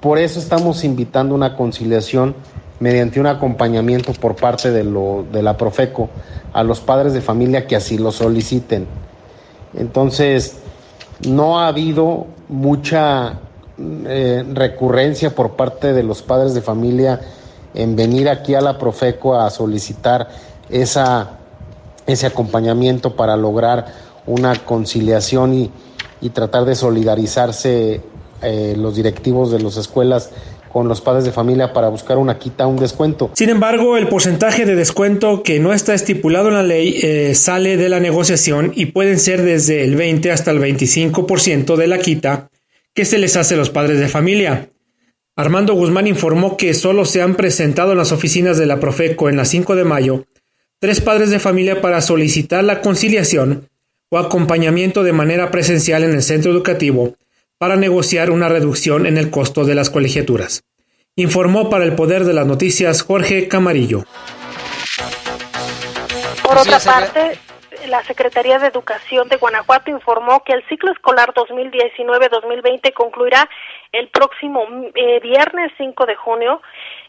Por 0.00 0.18
eso 0.18 0.38
estamos 0.38 0.84
invitando 0.84 1.34
una 1.34 1.56
conciliación 1.56 2.36
mediante 2.78 3.18
un 3.18 3.26
acompañamiento 3.26 4.12
por 4.12 4.36
parte 4.36 4.70
de, 4.70 4.84
lo, 4.84 5.26
de 5.32 5.42
la 5.42 5.56
Profeco 5.56 6.10
a 6.52 6.62
los 6.62 6.78
padres 6.78 7.12
de 7.12 7.20
familia 7.22 7.66
que 7.66 7.74
así 7.74 7.98
lo 7.98 8.12
soliciten. 8.12 8.86
Entonces, 9.74 10.58
no 11.26 11.58
ha 11.58 11.66
habido 11.66 12.37
mucha 12.48 13.40
eh, 13.78 14.44
recurrencia 14.52 15.34
por 15.34 15.52
parte 15.52 15.92
de 15.92 16.02
los 16.02 16.22
padres 16.22 16.54
de 16.54 16.62
familia 16.62 17.20
en 17.74 17.96
venir 17.96 18.28
aquí 18.28 18.54
a 18.54 18.60
la 18.60 18.78
Profeco 18.78 19.38
a 19.38 19.50
solicitar 19.50 20.28
esa, 20.68 21.38
ese 22.06 22.26
acompañamiento 22.26 23.14
para 23.14 23.36
lograr 23.36 23.86
una 24.26 24.54
conciliación 24.56 25.54
y, 25.54 25.70
y 26.20 26.30
tratar 26.30 26.64
de 26.64 26.74
solidarizarse 26.74 28.02
eh, 28.42 28.74
los 28.76 28.94
directivos 28.94 29.50
de 29.50 29.60
las 29.60 29.76
escuelas 29.76 30.30
con 30.68 30.88
los 30.88 31.00
padres 31.00 31.24
de 31.24 31.32
familia 31.32 31.72
para 31.72 31.88
buscar 31.88 32.18
una 32.18 32.38
quita, 32.38 32.66
un 32.66 32.76
descuento. 32.76 33.30
Sin 33.34 33.48
embargo, 33.48 33.96
el 33.96 34.08
porcentaje 34.08 34.66
de 34.66 34.76
descuento 34.76 35.42
que 35.42 35.60
no 35.60 35.72
está 35.72 35.94
estipulado 35.94 36.48
en 36.48 36.54
la 36.54 36.62
ley 36.62 36.98
eh, 37.02 37.34
sale 37.34 37.76
de 37.76 37.88
la 37.88 38.00
negociación 38.00 38.72
y 38.74 38.86
pueden 38.86 39.18
ser 39.18 39.42
desde 39.42 39.84
el 39.84 39.96
20 39.96 40.30
hasta 40.30 40.50
el 40.50 40.60
25% 40.60 41.76
de 41.76 41.86
la 41.86 41.98
quita 41.98 42.50
que 42.94 43.04
se 43.04 43.18
les 43.18 43.36
hace 43.36 43.54
a 43.54 43.58
los 43.58 43.70
padres 43.70 44.00
de 44.00 44.08
familia. 44.08 44.70
Armando 45.36 45.74
Guzmán 45.74 46.06
informó 46.06 46.56
que 46.56 46.74
solo 46.74 47.04
se 47.04 47.22
han 47.22 47.36
presentado 47.36 47.92
en 47.92 47.98
las 47.98 48.12
oficinas 48.12 48.58
de 48.58 48.66
la 48.66 48.80
Profeco 48.80 49.28
en 49.28 49.36
la 49.36 49.44
5 49.44 49.76
de 49.76 49.84
mayo 49.84 50.24
tres 50.80 51.00
padres 51.00 51.30
de 51.30 51.40
familia 51.40 51.80
para 51.80 52.00
solicitar 52.00 52.62
la 52.62 52.80
conciliación 52.80 53.68
o 54.10 54.18
acompañamiento 54.18 55.02
de 55.02 55.12
manera 55.12 55.50
presencial 55.50 56.04
en 56.04 56.12
el 56.12 56.22
centro 56.22 56.52
educativo 56.52 57.16
para 57.58 57.76
negociar 57.76 58.30
una 58.30 58.48
reducción 58.48 59.04
en 59.06 59.18
el 59.18 59.30
costo 59.30 59.64
de 59.64 59.74
las 59.74 59.90
colegiaturas. 59.90 60.62
Informó 61.16 61.68
para 61.68 61.84
el 61.84 61.96
Poder 61.96 62.24
de 62.24 62.32
las 62.32 62.46
Noticias 62.46 63.02
Jorge 63.02 63.48
Camarillo. 63.48 64.04
Por 66.44 66.56
otra 66.56 66.78
parte, 66.78 67.38
la 67.88 68.02
Secretaría 68.04 68.58
de 68.58 68.68
Educación 68.68 69.28
de 69.28 69.36
Guanajuato 69.36 69.90
informó 69.90 70.42
que 70.44 70.52
el 70.52 70.62
ciclo 70.68 70.92
escolar 70.92 71.34
2019-2020 71.34 72.92
concluirá 72.92 73.48
el 73.92 74.08
próximo 74.08 74.64
eh, 74.94 75.18
viernes 75.20 75.72
5 75.78 76.06
de 76.06 76.14
junio. 76.14 76.62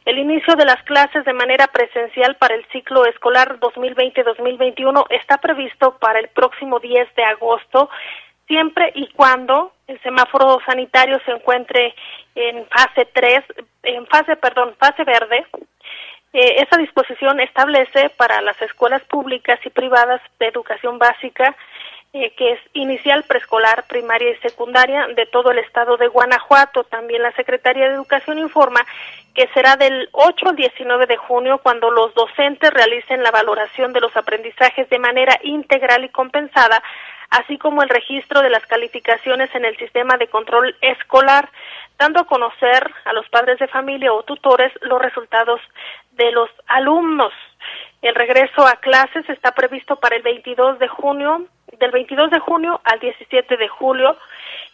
El 0.05 0.17
inicio 0.17 0.55
de 0.55 0.65
las 0.65 0.81
clases 0.83 1.23
de 1.25 1.33
manera 1.33 1.67
presencial 1.67 2.35
para 2.37 2.55
el 2.55 2.65
ciclo 2.71 3.05
escolar 3.05 3.59
2020-2021 3.59 5.05
está 5.11 5.37
previsto 5.37 5.97
para 5.99 6.19
el 6.19 6.29
próximo 6.29 6.79
10 6.79 7.15
de 7.15 7.23
agosto 7.23 7.89
siempre 8.49 8.91
y 8.95 9.07
cuando 9.13 9.71
el 9.87 10.01
semáforo 10.01 10.59
sanitario 10.65 11.21
se 11.23 11.31
encuentre 11.31 11.95
en 12.35 12.65
fase 12.67 13.07
3, 13.13 13.43
en 13.83 14.05
fase, 14.07 14.35
perdón, 14.35 14.75
fase 14.77 15.03
verde. 15.05 15.45
Eh, 16.33 16.55
esa 16.61 16.77
disposición 16.77 17.39
establece 17.39 18.09
para 18.09 18.41
las 18.41 18.61
escuelas 18.61 19.03
públicas 19.03 19.59
y 19.65 19.69
privadas 19.69 20.21
de 20.39 20.47
educación 20.47 20.99
básica, 20.99 21.55
eh, 22.11 22.31
que 22.35 22.53
es 22.53 22.59
inicial, 22.73 23.23
preescolar, 23.23 23.85
primaria 23.87 24.31
y 24.31 24.37
secundaria 24.37 25.07
de 25.15 25.27
todo 25.27 25.51
el 25.51 25.59
estado 25.59 25.97
de 25.97 26.07
Guanajuato. 26.07 26.83
También 26.83 27.21
la 27.21 27.31
Secretaría 27.33 27.87
de 27.87 27.95
Educación 27.95 28.39
informa 28.39 28.85
que 29.35 29.47
será 29.53 29.75
del 29.75 30.09
8 30.11 30.49
al 30.49 30.55
19 30.55 31.05
de 31.05 31.17
junio 31.17 31.59
cuando 31.59 31.91
los 31.91 32.13
docentes 32.15 32.71
realicen 32.71 33.21
la 33.21 33.31
valoración 33.31 33.93
de 33.93 34.01
los 34.01 34.15
aprendizajes 34.17 34.89
de 34.89 34.99
manera 34.99 35.39
integral 35.43 36.03
y 36.03 36.09
compensada 36.09 36.81
así 37.29 37.57
como 37.57 37.83
el 37.83 37.89
registro 37.89 38.41
de 38.41 38.49
las 38.49 38.65
calificaciones 38.65 39.53
en 39.53 39.65
el 39.65 39.77
sistema 39.77 40.17
de 40.17 40.27
control 40.27 40.75
escolar, 40.81 41.49
dando 41.97 42.21
a 42.21 42.25
conocer 42.25 42.91
a 43.05 43.13
los 43.13 43.27
padres 43.29 43.59
de 43.59 43.67
familia 43.67 44.13
o 44.13 44.23
tutores 44.23 44.71
los 44.81 45.01
resultados 45.01 45.61
de 46.13 46.31
los 46.31 46.49
alumnos. 46.67 47.33
El 48.01 48.15
regreso 48.15 48.65
a 48.65 48.77
clases 48.77 49.29
está 49.29 49.51
previsto 49.51 49.97
para 49.97 50.15
el 50.15 50.21
22 50.21 50.79
de 50.79 50.87
junio, 50.87 51.45
del 51.79 51.91
22 51.91 52.31
de 52.31 52.39
junio 52.39 52.81
al 52.83 52.99
17 52.99 53.57
de 53.57 53.67
julio. 53.67 54.17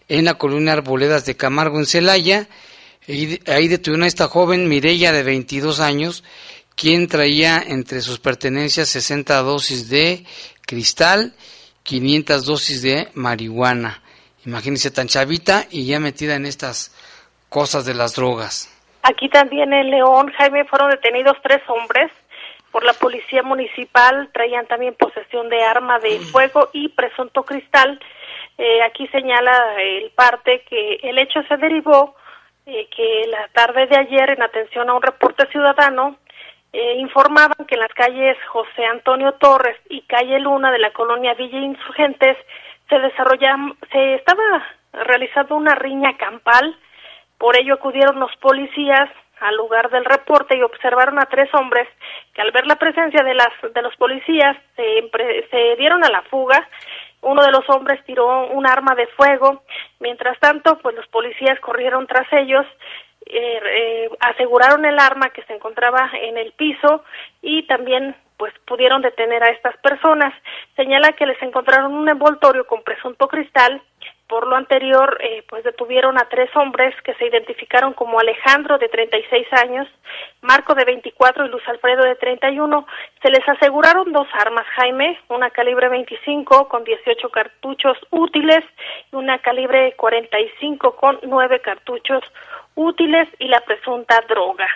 en 0.08 0.26
la 0.26 0.36
colonia 0.36 0.74
Arboledas 0.74 1.26
de 1.26 1.38
Camargo 1.38 1.80
en 1.80 1.86
Celaya. 1.86 2.48
Y 3.08 3.40
ahí 3.50 3.68
detuvieron 3.68 4.04
a 4.04 4.08
esta 4.08 4.28
joven 4.28 4.68
Mirella 4.68 5.12
de 5.12 5.24
22 5.24 5.80
años, 5.80 6.24
quien 6.76 7.08
traía 7.08 7.64
entre 7.66 8.02
sus 8.02 8.20
pertenencias 8.20 8.90
60 8.90 9.42
dosis 9.42 9.90
de 9.90 10.26
cristal, 10.66 11.34
500 11.84 12.46
dosis 12.46 12.82
de 12.82 13.08
marihuana. 13.14 14.02
Imagínense 14.46 14.92
tan 14.92 15.08
chavita 15.08 15.66
y 15.70 15.86
ya 15.86 16.00
metida 16.00 16.36
en 16.36 16.46
estas 16.46 16.94
cosas 17.50 17.86
de 17.86 17.94
las 17.94 18.16
drogas. 18.16 18.72
Aquí 19.04 19.30
también 19.30 19.72
en 19.72 19.92
León, 19.92 20.32
Jaime, 20.38 20.66
fueron 20.66 20.90
detenidos 20.90 21.38
tres 21.44 21.62
hombres 21.68 22.12
por 22.76 22.84
la 22.84 22.92
policía 22.92 23.42
municipal, 23.42 24.28
traían 24.34 24.68
también 24.68 24.96
posesión 24.96 25.48
de 25.48 25.64
arma 25.64 25.98
de 26.00 26.20
fuego 26.20 26.68
y 26.74 26.90
presunto 26.90 27.44
cristal. 27.44 27.98
Eh, 28.58 28.84
aquí 28.84 29.08
señala 29.14 29.82
el 29.82 30.12
parte 30.12 30.62
que 30.70 30.96
el 31.04 31.18
hecho 31.18 31.42
se 31.44 31.56
derivó 31.56 32.18
eh, 32.66 32.86
que 32.94 33.28
la 33.30 33.48
tarde 33.54 33.88
de 33.88 33.96
ayer, 33.96 34.32
en 34.32 34.44
atención 34.44 34.90
a 34.90 34.94
un 34.94 35.02
reporte 35.02 35.48
ciudadano, 35.54 36.18
eh, 36.74 36.96
informaban 36.98 37.66
que 37.66 37.76
en 37.76 37.80
las 37.80 37.94
calles 37.94 38.36
José 38.50 38.86
Antonio 38.92 39.32
Torres 39.36 39.78
y 39.88 40.02
calle 40.02 40.38
Luna 40.42 40.70
de 40.70 40.80
la 40.80 40.92
colonia 40.92 41.34
Villa 41.34 41.60
Insurgentes 41.60 42.36
se 42.90 43.00
desarrollaba, 43.00 43.74
se 43.90 44.16
estaba 44.16 44.68
realizando 44.92 45.56
una 45.56 45.76
riña 45.76 46.18
campal. 46.18 46.78
Por 47.38 47.58
ello 47.58 47.76
acudieron 47.76 48.20
los 48.20 48.36
policías 48.42 49.10
al 49.42 49.56
lugar 49.56 49.90
del 49.90 50.06
reporte 50.06 50.58
y 50.58 50.62
observaron 50.62 51.20
a 51.20 51.26
tres 51.26 51.54
hombres 51.54 51.88
que 52.34 52.42
al 52.42 52.52
ver 52.52 52.68
la 52.68 52.78
presencia 52.78 53.24
de 53.24 53.34
las 53.34 53.50
de 53.74 53.82
los 53.82 53.96
policías 53.98 54.58
se, 54.76 55.10
se 55.52 55.76
dieron 55.78 56.04
a 56.04 56.10
la 56.10 56.22
fuga 56.24 56.68
uno 57.26 57.44
de 57.44 57.52
los 57.52 57.68
hombres 57.70 58.04
tiró 58.06 58.48
un 58.48 58.68
arma 58.68 58.94
de 58.96 59.08
fuego. 59.08 59.64
Mientras 60.00 60.40
tanto, 60.40 60.78
pues 60.78 60.96
los 60.96 61.08
policías 61.08 61.60
corrieron 61.60 62.06
tras 62.06 62.32
ellos, 62.32 62.66
eh, 63.26 64.10
aseguraron 64.20 64.86
el 64.86 65.00
arma 65.00 65.32
que 65.32 65.42
se 65.44 65.54
encontraba 65.54 66.12
en 66.14 66.38
el 66.38 66.52
piso 66.54 67.04
y 67.42 67.64
también 67.64 68.16
pues 68.38 68.54
pudieron 68.68 69.02
detener 69.02 69.44
a 69.44 69.50
estas 69.50 69.76
personas. 69.78 70.34
Señala 70.76 71.14
que 71.14 71.26
les 71.26 71.42
encontraron 71.42 71.94
un 71.94 72.08
envoltorio 72.08 72.68
con 72.68 72.84
presunto 72.84 73.28
cristal 73.28 73.82
por 74.28 74.48
lo 74.48 74.56
anterior, 74.56 75.18
eh, 75.22 75.44
pues 75.48 75.64
detuvieron 75.64 76.18
a 76.18 76.28
tres 76.30 76.50
hombres 76.56 76.96
que 77.04 77.14
se 77.16 77.28
identificaron 77.28 77.94
como 77.94 78.20
Alejandro, 78.20 78.78
de 78.80 78.90
36 78.90 79.48
años, 79.54 79.88
Marco, 80.42 80.74
de 80.74 80.84
24 80.84 81.46
y 81.46 81.50
Luz 81.50 81.62
Alfredo, 81.68 82.04
de 82.04 82.16
31. 82.16 82.88
Se 83.22 83.30
les 83.30 83.48
aseguraron 83.48 84.12
dos 84.12 84.28
armas, 84.34 84.66
Jaime, 84.76 85.20
una 85.30 85.52
calibre 85.52 85.90
25 85.90 86.68
con 86.68 86.84
18 86.84 87.30
cartuchos 87.30 87.98
útiles 88.10 88.64
y 89.12 89.16
una 89.16 89.40
calibre 89.40 89.94
45 89.96 90.96
con 90.96 91.20
9 91.22 91.62
cartuchos 91.62 92.24
útiles 92.74 93.30
y 93.40 93.48
la 93.48 93.62
presunta 93.62 94.22
droga. 94.28 94.68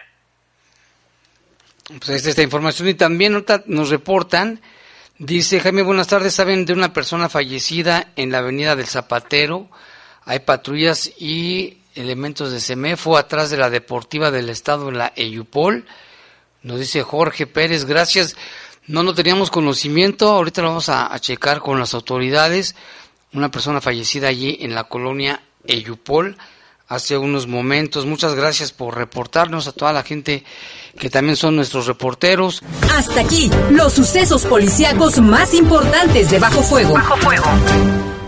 Pues 1.87 2.09
esta, 2.09 2.29
esta 2.29 2.43
información 2.43 2.87
y 2.87 2.93
también 2.93 3.43
nos 3.65 3.89
reportan 3.89 4.59
Dice 5.19 5.59
Jaime, 5.59 5.81
buenas 5.81 6.07
tardes. 6.07 6.33
Saben 6.33 6.63
de 6.65 6.71
una 6.71 6.93
persona 6.93 7.27
fallecida 7.27 8.13
en 8.15 8.31
la 8.31 8.37
avenida 8.37 8.77
del 8.77 8.87
Zapatero. 8.87 9.67
Hay 10.23 10.39
patrullas 10.39 11.11
y 11.19 11.79
elementos 11.93 12.53
de 12.53 12.61
CEMEFO 12.61 13.17
atrás 13.17 13.49
de 13.49 13.57
la 13.57 13.69
Deportiva 13.69 14.31
del 14.31 14.47
Estado 14.47 14.87
en 14.87 14.97
la 14.97 15.11
Eyupol. 15.17 15.85
Nos 16.63 16.79
dice 16.79 17.03
Jorge 17.03 17.47
Pérez, 17.47 17.83
gracias. 17.83 18.37
No, 18.87 19.03
no 19.03 19.13
teníamos 19.13 19.51
conocimiento. 19.51 20.29
Ahorita 20.29 20.61
lo 20.61 20.69
vamos 20.69 20.87
a, 20.87 21.13
a 21.13 21.19
checar 21.19 21.59
con 21.59 21.77
las 21.77 21.93
autoridades. 21.93 22.77
Una 23.33 23.51
persona 23.51 23.81
fallecida 23.81 24.29
allí 24.29 24.59
en 24.61 24.73
la 24.73 24.85
colonia 24.85 25.41
Eyupol 25.67 26.37
hace 26.89 27.17
unos 27.17 27.47
momentos. 27.47 28.05
Muchas 28.05 28.35
gracias 28.35 28.73
por 28.73 28.97
reportarnos 28.97 29.67
a 29.67 29.71
toda 29.71 29.93
la 29.93 30.03
gente 30.03 30.43
que 30.97 31.09
también 31.09 31.37
son 31.37 31.55
nuestros 31.55 31.85
reporteros. 31.85 32.61
Hasta 32.91 33.21
aquí, 33.21 33.49
los 33.69 33.93
sucesos 33.93 34.45
policíacos 34.45 35.19
más 35.19 35.53
importantes 35.53 36.29
de 36.31 36.39
Bajo 36.39 36.61
Fuego. 36.63 36.95
Bajo 36.95 37.15
Fuego. 37.17 38.18